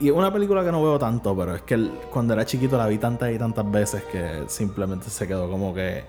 y 0.00 0.08
es 0.08 0.12
una 0.12 0.32
película 0.32 0.64
que 0.64 0.72
no 0.72 0.82
veo 0.82 0.98
tanto, 0.98 1.36
pero 1.36 1.54
es 1.54 1.62
que 1.62 1.74
el- 1.74 1.92
cuando 2.12 2.32
era 2.34 2.44
chiquito 2.44 2.76
la 2.76 2.86
vi 2.86 2.98
tantas 2.98 3.32
y 3.32 3.38
tantas 3.38 3.70
veces 3.70 4.02
que 4.04 4.44
simplemente 4.48 5.10
se 5.10 5.26
quedó 5.28 5.48
como 5.50 5.72
que 5.74 6.04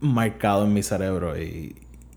marcado 0.00 0.64
en 0.64 0.72
mi 0.72 0.82
cerebro. 0.82 1.38
Y, 1.40 1.74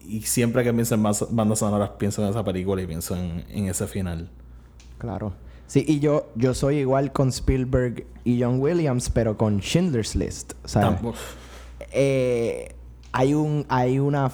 y 0.07 0.21
siempre 0.21 0.63
que 0.63 0.73
pienso 0.73 0.95
en 0.95 1.03
bandas 1.03 1.59
sonoras, 1.59 1.91
pienso 1.97 2.23
en 2.23 2.29
esa 2.29 2.43
película 2.43 2.82
y 2.82 2.88
pienso 2.88 3.15
en, 3.15 3.45
en 3.49 3.67
ese 3.67 3.88
final. 3.88 4.29
Claro. 4.97 5.34
Sí, 5.67 5.86
y 5.88 5.99
yo, 5.99 6.27
yo 6.36 6.53
soy 6.53 6.77
igual 6.79 7.11
con 7.13 7.29
Spielberg 7.29 8.05
y 8.25 8.41
John 8.41 8.59
Williams, 8.59 9.09
pero 9.09 9.38
con 9.38 9.59
Schindler's 9.61 10.15
List. 10.15 10.53
Tampoco- 10.73 11.17
eh, 11.91 12.75
hay 13.12 13.34
un, 13.34 13.66
hay 13.70 13.99
una 13.99 14.32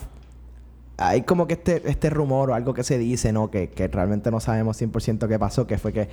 hay 0.97 1.21
como 1.21 1.47
que 1.47 1.53
este, 1.53 1.87
este 1.89 2.09
rumor 2.09 2.49
o 2.49 2.53
algo 2.55 2.73
que 2.73 2.83
se 2.83 2.97
dice, 2.97 3.31
¿no? 3.31 3.51
Que, 3.51 3.69
que 3.69 3.87
realmente 3.87 4.31
no 4.31 4.39
sabemos 4.39 4.81
100% 4.81 5.27
qué 5.27 5.37
pasó, 5.37 5.67
que 5.67 5.77
fue 5.77 5.93
que 5.93 6.09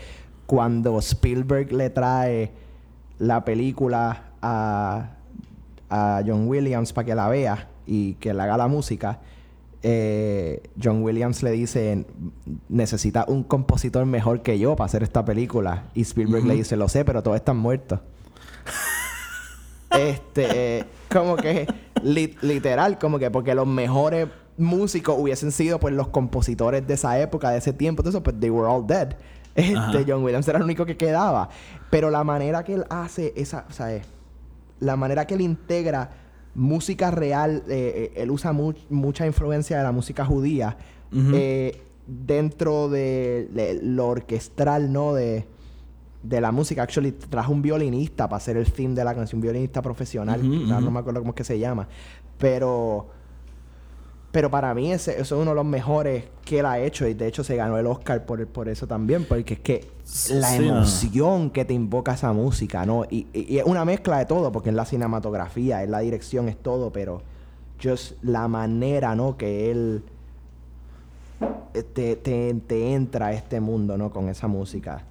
cuando 0.46 0.98
Spielberg 0.98 1.72
le 1.72 1.88
trae 1.88 2.52
la 3.18 3.44
película 3.44 4.24
a, 4.42 5.12
a 5.88 6.22
John 6.26 6.46
Williams 6.46 6.92
para 6.92 7.06
que 7.06 7.14
la 7.14 7.28
vea 7.28 7.68
y 7.86 8.14
que 8.14 8.34
le 8.34 8.42
haga 8.42 8.58
la 8.58 8.68
música, 8.68 9.20
eh, 9.82 10.62
John 10.82 11.02
Williams 11.02 11.42
le 11.42 11.50
dice, 11.50 12.06
necesita 12.68 13.26
un 13.28 13.42
compositor 13.44 14.06
mejor 14.06 14.42
que 14.42 14.58
yo 14.58 14.76
para 14.76 14.86
hacer 14.86 15.02
esta 15.02 15.24
película. 15.24 15.84
Y 15.94 16.02
Spielberg 16.02 16.44
le 16.46 16.54
dice, 16.54 16.76
lo 16.76 16.88
sé, 16.88 17.04
pero 17.04 17.22
todos 17.22 17.36
están 17.36 17.56
muertos. 17.56 18.00
Este, 19.90 20.78
eh, 20.78 20.84
como 21.08 21.36
que 21.36 21.68
li- 22.04 22.36
literal, 22.42 22.98
como 22.98 23.18
que 23.18 23.30
porque 23.30 23.54
los 23.54 23.66
mejores 23.66 24.28
músicos 24.56 25.16
hubiesen 25.18 25.50
sido 25.50 25.80
pues 25.80 25.92
los 25.94 26.08
compositores 26.08 26.86
de 26.86 26.94
esa 26.94 27.18
época, 27.18 27.50
de 27.50 27.58
ese 27.58 27.72
tiempo, 27.72 28.08
eso, 28.08 28.22
pues 28.22 28.38
they 28.38 28.50
were 28.50 28.68
all 28.70 28.86
dead. 28.86 29.16
Este, 29.56 29.76
Ajá. 29.76 29.92
John 30.06 30.24
Williams 30.24 30.48
era 30.48 30.58
el 30.58 30.64
único 30.64 30.84
que 30.84 30.96
quedaba. 30.96 31.48
Pero 31.88 32.10
la 32.10 32.24
manera 32.24 32.64
que 32.64 32.74
él 32.74 32.84
hace 32.90 33.32
esa, 33.36 33.64
o 33.70 33.72
sea, 33.72 33.94
eh, 33.94 34.02
la 34.80 34.96
manera 34.96 35.26
que 35.28 35.34
él 35.34 35.42
integra 35.42 36.10
música 36.56 37.12
real, 37.12 37.62
eh, 37.68 38.10
eh, 38.16 38.20
él 38.22 38.30
usa 38.32 38.52
mu- 38.52 38.74
mucha 38.90 39.26
influencia 39.26 39.76
de 39.78 39.84
la 39.84 39.92
música 39.92 40.24
judía 40.24 40.76
eh, 41.32 41.80
dentro 42.08 42.88
de, 42.88 43.48
de 43.52 43.78
lo 43.80 44.08
orquestral, 44.08 44.92
¿no? 44.92 45.14
De, 45.14 45.46
de 46.24 46.40
la 46.40 46.50
música. 46.50 46.82
Actually, 46.82 47.12
trajo 47.12 47.52
un 47.52 47.62
violinista 47.62 48.28
para 48.28 48.38
hacer 48.38 48.56
el 48.56 48.72
theme 48.72 48.94
de 48.94 49.04
la 49.04 49.14
canción, 49.14 49.38
un 49.38 49.42
violinista 49.42 49.80
profesional. 49.82 50.40
No, 50.68 50.90
me 50.90 50.98
acuerdo 50.98 51.20
cómo 51.20 51.30
es 51.32 51.36
que 51.36 51.44
se 51.44 51.58
llama. 51.58 51.86
Pero... 52.38 53.08
Pero 54.32 54.50
para 54.50 54.74
mí 54.74 54.90
ese, 54.92 55.12
eso 55.12 55.36
es 55.36 55.42
uno 55.42 55.52
de 55.52 55.54
los 55.54 55.64
mejores 55.64 56.24
que 56.44 56.58
él 56.58 56.66
ha 56.66 56.80
hecho. 56.80 57.06
Y 57.06 57.14
de 57.14 57.28
hecho 57.28 57.44
se 57.44 57.54
ganó 57.54 57.78
el 57.78 57.86
Oscar 57.86 58.26
por, 58.26 58.44
por 58.48 58.68
eso 58.68 58.84
también. 58.84 59.24
Porque 59.28 59.54
es 59.54 59.60
que 59.60 59.88
la 60.30 60.48
Sí, 60.50 60.58
no. 60.58 60.78
emoción 60.78 61.50
que 61.50 61.64
te 61.64 61.72
invoca 61.72 62.14
esa 62.14 62.32
música, 62.32 62.84
¿no? 62.84 63.04
Y, 63.08 63.28
y- 63.32 63.54
y 63.54 63.58
es 63.58 63.64
una 63.64 63.84
mezcla 63.84 64.18
de 64.18 64.26
todo. 64.26 64.50
Porque 64.50 64.70
es 64.70 64.74
la 64.74 64.86
cinematografía, 64.86 65.84
es 65.84 65.88
la 65.88 66.00
dirección, 66.00 66.48
es 66.48 66.56
todo. 66.56 66.90
Pero 66.92 67.22
just 67.80 68.14
la 68.24 68.48
manera, 68.48 69.14
¿no? 69.14 69.36
Que 69.36 69.70
él 69.70 70.02
eh, 71.74 71.82
te, 71.84 72.16
te, 72.16 72.54
te 72.66 72.92
entra 72.92 73.26
a 73.26 73.32
este 73.34 73.60
mundo, 73.60 73.96
¿no? 73.96 74.10
Con 74.10 74.28
esa 74.28 74.48
música. 74.48 75.04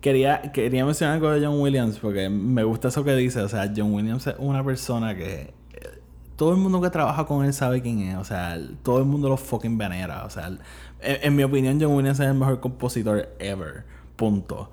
Quería, 0.00 0.40
quería 0.52 0.86
mencionar 0.86 1.16
algo 1.16 1.30
de 1.30 1.44
John 1.44 1.60
Williams 1.60 1.98
porque 1.98 2.30
me 2.30 2.64
gusta 2.64 2.88
eso 2.88 3.04
que 3.04 3.14
dice. 3.14 3.42
O 3.42 3.48
sea, 3.48 3.70
John 3.74 3.92
Williams 3.92 4.26
es 4.26 4.34
una 4.38 4.64
persona 4.64 5.14
que 5.14 5.52
eh, 5.72 6.00
todo 6.36 6.52
el 6.52 6.56
mundo 6.56 6.80
que 6.80 6.88
trabaja 6.88 7.26
con 7.26 7.44
él 7.44 7.52
sabe 7.52 7.82
quién 7.82 8.00
es. 8.00 8.16
O 8.16 8.24
sea, 8.24 8.58
todo 8.82 8.98
el 8.98 9.04
mundo 9.04 9.28
lo 9.28 9.36
fucking 9.36 9.76
venera. 9.76 10.24
O 10.24 10.30
sea, 10.30 10.48
en, 10.48 10.58
en 11.00 11.36
mi 11.36 11.42
opinión, 11.42 11.78
John 11.80 11.94
Williams 11.94 12.18
es 12.20 12.26
el 12.26 12.34
mejor 12.34 12.60
compositor 12.60 13.28
ever. 13.38 13.84
Punto. 14.16 14.70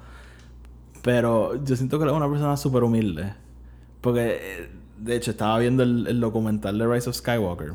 Pero 1.01 1.61
yo 1.63 1.75
siento 1.75 1.97
que 1.97 2.03
él 2.05 2.11
es 2.11 2.15
una 2.15 2.29
persona 2.29 2.55
súper 2.55 2.83
humilde. 2.83 3.33
Porque, 3.99 4.39
eh, 4.41 4.69
de 4.97 5.15
hecho, 5.17 5.31
estaba 5.31 5.59
viendo 5.59 5.83
el, 5.83 6.07
el 6.07 6.19
documental 6.21 6.77
de 6.77 6.87
Rise 6.87 7.09
of 7.09 7.15
Skywalker. 7.17 7.73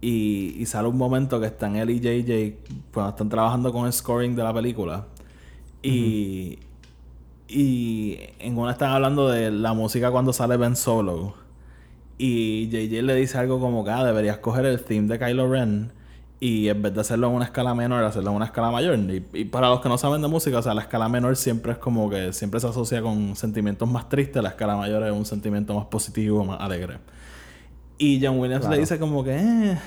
Y, 0.00 0.54
y 0.56 0.66
sale 0.66 0.88
un 0.88 0.96
momento 0.96 1.40
que 1.40 1.46
están 1.46 1.76
él 1.76 1.90
y 1.90 2.00
JJ 2.00 2.90
cuando 2.92 3.10
están 3.10 3.28
trabajando 3.28 3.72
con 3.72 3.86
el 3.86 3.92
scoring 3.92 4.34
de 4.34 4.42
la 4.42 4.54
película. 4.54 5.06
Y, 5.82 6.58
y 7.48 8.18
en 8.38 8.56
una 8.58 8.72
están 8.72 8.90
hablando 8.90 9.28
de 9.28 9.50
la 9.50 9.72
música 9.72 10.10
cuando 10.10 10.32
sale 10.32 10.56
Ben 10.56 10.76
Solo. 10.76 11.34
Y 12.18 12.68
JJ 12.68 13.02
le 13.02 13.14
dice 13.14 13.38
algo 13.38 13.60
como 13.60 13.84
que 13.84 13.90
ah, 13.90 14.04
deberías 14.04 14.38
coger 14.38 14.66
el 14.66 14.80
theme 14.82 15.08
de 15.08 15.18
Kylo 15.18 15.50
Ren 15.50 15.92
y 16.38 16.68
en 16.68 16.80
vez 16.82 16.94
de 16.94 17.00
hacerlo 17.00 17.28
en 17.28 17.34
una 17.34 17.44
escala 17.46 17.74
menor, 17.74 18.02
hacerlo 18.04 18.30
en 18.30 18.36
una 18.36 18.44
escala 18.46 18.70
mayor. 18.70 18.98
Y, 18.98 19.24
y 19.34 19.44
para 19.46 19.68
los 19.68 19.80
que 19.80 19.88
no 19.88 19.98
saben 19.98 20.22
de 20.22 20.28
música, 20.28 20.58
o 20.58 20.62
sea, 20.62 20.74
la 20.74 20.82
escala 20.82 21.08
menor 21.08 21.36
siempre 21.36 21.72
es 21.72 21.78
como 21.78 22.08
que 22.08 22.32
siempre 22.32 22.60
se 22.60 22.66
asocia 22.68 23.02
con 23.02 23.36
sentimientos 23.36 23.88
más 23.90 24.08
tristes, 24.08 24.42
la 24.42 24.50
escala 24.50 24.76
mayor 24.76 25.02
es 25.04 25.12
un 25.12 25.24
sentimiento 25.26 25.74
más 25.74 25.86
positivo, 25.86 26.44
más 26.44 26.60
alegre. 26.60 26.98
Y 27.98 28.24
John 28.24 28.38
Williams 28.38 28.60
Claro. 28.62 28.74
le 28.74 28.80
dice 28.80 28.98
como 28.98 29.22
que, 29.22 29.36
eh, 29.36 29.78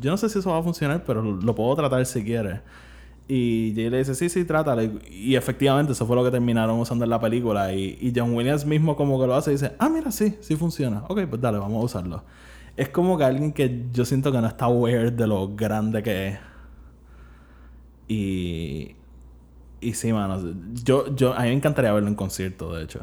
yo 0.00 0.10
no 0.10 0.16
sé 0.16 0.28
si 0.30 0.38
eso 0.38 0.50
va 0.50 0.58
a 0.58 0.62
funcionar, 0.62 1.04
pero 1.04 1.22
lo 1.22 1.54
puedo 1.54 1.74
tratar 1.76 2.04
si 2.06 2.24
quieres. 2.24 2.60
Y 3.30 3.74
Jay 3.76 3.90
le 3.90 3.98
dice, 3.98 4.14
sí, 4.14 4.30
sí, 4.30 4.44
trátalo. 4.46 4.82
Y, 4.82 4.98
y 5.10 5.36
efectivamente 5.36 5.92
eso 5.92 6.06
fue 6.06 6.16
lo 6.16 6.24
que 6.24 6.30
terminaron 6.30 6.80
usando 6.80 7.04
en 7.04 7.10
la 7.10 7.20
película. 7.20 7.72
Y, 7.74 7.98
y 8.00 8.12
John 8.16 8.34
Williams 8.34 8.64
mismo 8.64 8.96
como 8.96 9.20
que 9.20 9.26
lo 9.26 9.34
hace 9.34 9.50
y 9.50 9.54
dice, 9.54 9.72
ah, 9.78 9.90
mira, 9.90 10.10
sí, 10.10 10.36
sí 10.40 10.56
funciona. 10.56 11.04
Ok, 11.08 11.26
pues 11.28 11.40
dale, 11.40 11.58
vamos 11.58 11.82
a 11.82 11.84
usarlo. 11.84 12.24
Es 12.76 12.88
como 12.88 13.18
que 13.18 13.24
alguien 13.24 13.52
que 13.52 13.86
yo 13.92 14.04
siento 14.06 14.32
que 14.32 14.40
no 14.40 14.46
está 14.46 14.64
aware 14.64 15.10
de 15.10 15.26
lo 15.26 15.54
grande 15.54 16.02
que 16.02 16.28
es. 16.28 16.38
Y... 18.08 18.94
Y 19.80 19.92
sí, 19.92 20.12
mano. 20.12 20.40
Yo, 20.82 21.14
yo, 21.14 21.34
a 21.34 21.42
mí 21.42 21.48
me 21.48 21.54
encantaría 21.54 21.92
verlo 21.92 22.08
en 22.08 22.14
concierto, 22.14 22.74
de 22.74 22.84
hecho. 22.84 23.00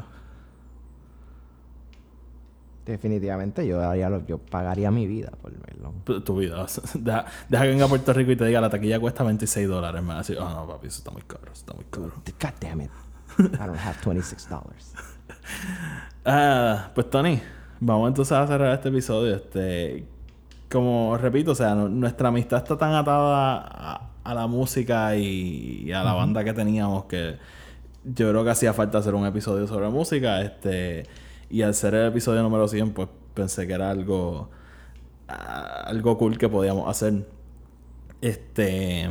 Definitivamente 2.86 3.66
yo 3.66 3.80
haría 3.82 4.08
lo, 4.08 4.24
yo 4.26 4.38
pagaría 4.38 4.90
mi 4.92 5.06
vida 5.08 5.30
por 5.42 5.52
verlo. 5.52 5.92
Tu, 6.04 6.20
tu 6.20 6.36
vida. 6.36 6.64
Deja, 6.94 7.24
deja 7.48 7.62
que 7.64 7.68
venga 7.70 7.84
a 7.86 7.88
Puerto 7.88 8.12
Rico 8.12 8.30
y 8.30 8.36
te 8.36 8.46
diga 8.46 8.60
la 8.60 8.70
taquilla 8.70 9.00
cuesta 9.00 9.24
26 9.24 9.66
dólares. 9.68 10.00
Me 10.02 10.08
va 10.08 10.14
a 10.14 10.18
decir, 10.18 10.38
oh 10.38 10.48
no, 10.48 10.66
papi, 10.68 10.86
eso 10.86 10.98
está 10.98 11.10
muy 11.10 11.22
caro, 11.22 11.42
eso 11.46 11.52
está 11.54 11.74
muy 11.74 11.84
caro. 11.90 12.12
God 12.40 12.50
damn 12.60 12.80
it. 12.82 12.90
I 13.38 13.66
don't 13.66 13.76
have 13.76 13.96
$26. 14.02 14.46
Ah, 16.24 16.90
pues 16.94 17.08
Tony, 17.08 17.40
vamos 17.80 18.08
entonces 18.08 18.32
a 18.36 18.46
cerrar 18.46 18.74
este 18.74 18.88
episodio. 18.88 19.36
Este, 19.36 20.06
como 20.70 21.16
repito, 21.16 21.52
o 21.52 21.54
sea, 21.54 21.74
nu- 21.74 21.88
nuestra 21.88 22.28
amistad 22.28 22.58
está 22.58 22.76
tan 22.76 22.94
atada 22.94 23.58
a, 23.64 24.10
a 24.24 24.34
la 24.34 24.46
música 24.48 25.14
y, 25.16 25.84
y 25.84 25.92
a 25.92 26.02
la 26.02 26.14
banda 26.14 26.42
que 26.42 26.52
teníamos 26.52 27.04
que 27.04 27.36
yo 28.04 28.30
creo 28.30 28.44
que 28.44 28.50
hacía 28.50 28.72
falta 28.72 28.98
hacer 28.98 29.14
un 29.14 29.24
episodio 29.26 29.66
sobre 29.68 29.88
música. 29.88 30.40
Este, 30.42 31.06
y 31.50 31.62
al 31.62 31.74
ser 31.74 31.94
el 31.94 32.08
episodio 32.08 32.42
número 32.42 32.68
100, 32.68 32.92
pues 32.92 33.08
pensé 33.34 33.66
que 33.66 33.72
era 33.74 33.90
algo, 33.90 34.50
ah, 35.28 35.84
algo 35.86 36.18
cool 36.18 36.38
que 36.38 36.48
podíamos 36.48 36.88
hacer. 36.88 37.26
Este. 38.20 39.08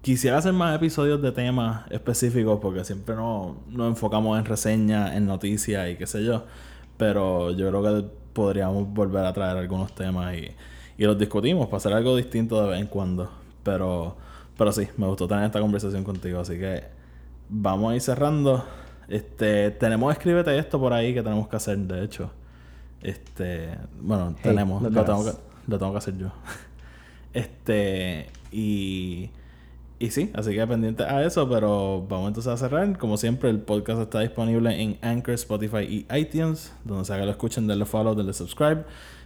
Quisiera 0.00 0.38
hacer 0.38 0.52
más 0.52 0.74
episodios 0.74 1.22
de 1.22 1.30
temas 1.30 1.84
específicos 1.90 2.58
porque 2.60 2.84
siempre 2.84 3.14
no- 3.14 3.56
nos 3.68 3.88
enfocamos 3.88 4.36
en 4.38 4.44
reseñas, 4.44 5.14
en 5.14 5.26
noticias 5.26 5.88
y 5.90 5.96
qué 5.96 6.06
sé 6.08 6.24
yo. 6.24 6.44
Pero 6.96 7.52
yo 7.52 7.68
creo 7.68 7.82
que 7.82 8.08
podríamos 8.32 8.88
volver 8.92 9.24
a 9.24 9.32
traer 9.32 9.56
algunos 9.56 9.94
temas 9.94 10.34
y, 10.36 10.48
y 10.98 11.04
los 11.04 11.16
discutimos 11.18 11.66
para 11.66 11.76
hacer 11.76 11.92
algo 11.92 12.16
distinto 12.16 12.60
de 12.64 12.70
vez 12.70 12.80
en 12.80 12.88
cuando. 12.88 13.30
Pero, 13.62 14.16
pero 14.58 14.72
sí, 14.72 14.88
me 14.96 15.06
gustó 15.06 15.28
tener 15.28 15.44
esta 15.44 15.60
conversación 15.60 16.02
contigo. 16.02 16.40
Así 16.40 16.58
que 16.58 16.82
vamos 17.48 17.92
a 17.92 17.94
ir 17.94 18.00
cerrando. 18.00 18.64
Este, 19.12 19.70
tenemos 19.72 20.10
escríbete 20.10 20.56
esto 20.56 20.80
por 20.80 20.94
ahí 20.94 21.12
que 21.12 21.22
tenemos 21.22 21.46
que 21.46 21.54
hacer, 21.56 21.76
de 21.76 22.02
hecho. 22.02 22.30
Este, 23.02 23.76
bueno, 24.00 24.34
Hey, 24.36 24.40
tenemos, 24.42 24.82
lo 24.82 25.04
tengo, 25.04 25.22
que, 25.22 25.32
lo 25.66 25.78
tengo 25.78 25.92
que 25.92 25.98
hacer 25.98 26.16
yo. 26.16 26.32
Este, 27.34 28.30
y, 28.50 29.30
y 29.98 30.10
sí, 30.10 30.30
así 30.34 30.54
que 30.54 30.66
pendiente 30.66 31.02
a 31.02 31.24
eso, 31.24 31.46
pero 31.48 32.06
vamos 32.08 32.28
entonces 32.28 32.52
a 32.52 32.56
cerrar. 32.56 32.96
Como 32.96 33.18
siempre, 33.18 33.50
el 33.50 33.60
podcast 33.60 34.00
está 34.00 34.20
disponible 34.20 34.80
en 34.80 34.98
Anchor, 35.02 35.34
Spotify 35.34 35.80
y 35.80 36.06
iTunes, 36.16 36.72
donde 36.84 37.04
sea 37.04 37.18
que 37.18 37.26
lo 37.26 37.32
escuchen, 37.32 37.66
denle 37.66 37.84
follow, 37.84 38.14
denle 38.14 38.32
subscribe, 38.32 38.84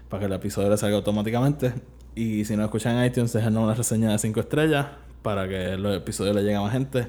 para 0.08 0.20
que 0.20 0.26
el 0.26 0.32
episodio 0.32 0.68
les 0.68 0.80
salga 0.80 0.96
automáticamente. 0.96 1.74
Y 2.16 2.44
si 2.44 2.56
no 2.56 2.64
escuchan 2.64 2.96
en 2.96 3.06
iTunes, 3.06 3.32
déjenos 3.32 3.62
una 3.62 3.74
reseña 3.74 4.10
de 4.10 4.18
5 4.18 4.40
estrellas 4.40 4.86
para 5.22 5.48
que 5.48 5.76
los 5.76 5.96
episodios 5.96 6.34
le 6.34 6.42
lleguen 6.42 6.58
a 6.58 6.62
más 6.62 6.72
gente. 6.72 7.08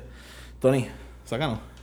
Tony, 0.59 0.87
sácanos. 1.25 1.76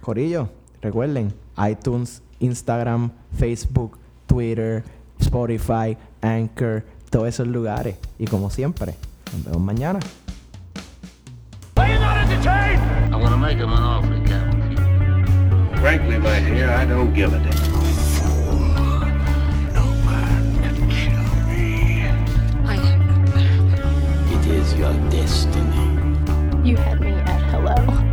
Corillo, 0.00 0.48
recuerden, 0.82 1.32
iTunes, 1.56 2.22
Instagram, 2.40 3.10
Facebook, 3.38 3.98
Twitter, 4.26 4.84
Spotify, 5.20 5.96
Anchor, 6.22 6.84
todos 7.10 7.28
esos 7.28 7.46
lugares. 7.46 7.96
Y 8.18 8.26
como 8.26 8.50
siempre, 8.50 8.94
nos 9.32 9.44
vemos 9.44 9.60
mañana. 9.62 10.00
Are 11.76 11.92
you 11.92 11.98
not 11.98 12.16
entertained? 12.18 12.80
I'm 13.12 13.20
gonna 13.22 13.36
make 13.36 13.58
him 13.58 13.72
an 13.72 13.82
offer 13.82 14.14
he 14.14 14.20
can't 14.24 14.54
refuse. 14.54 15.80
Frankly, 15.80 16.18
my 16.18 16.40
dear, 16.40 16.70
I 16.70 16.86
don't 16.86 17.12
give 17.14 17.32
a 17.32 17.38
damn. 17.38 17.54
No 19.74 19.84
man 20.04 20.58
can 20.62 20.88
kill 20.88 21.22
me. 21.48 22.08
I 22.64 22.76
am. 22.76 23.26
It 24.32 24.46
is 24.46 24.74
your 24.74 24.94
destiny. 25.10 25.84
You 26.68 26.76
had 26.76 27.00
me 27.00 27.12
at 27.12 27.40
hello. 27.50 28.05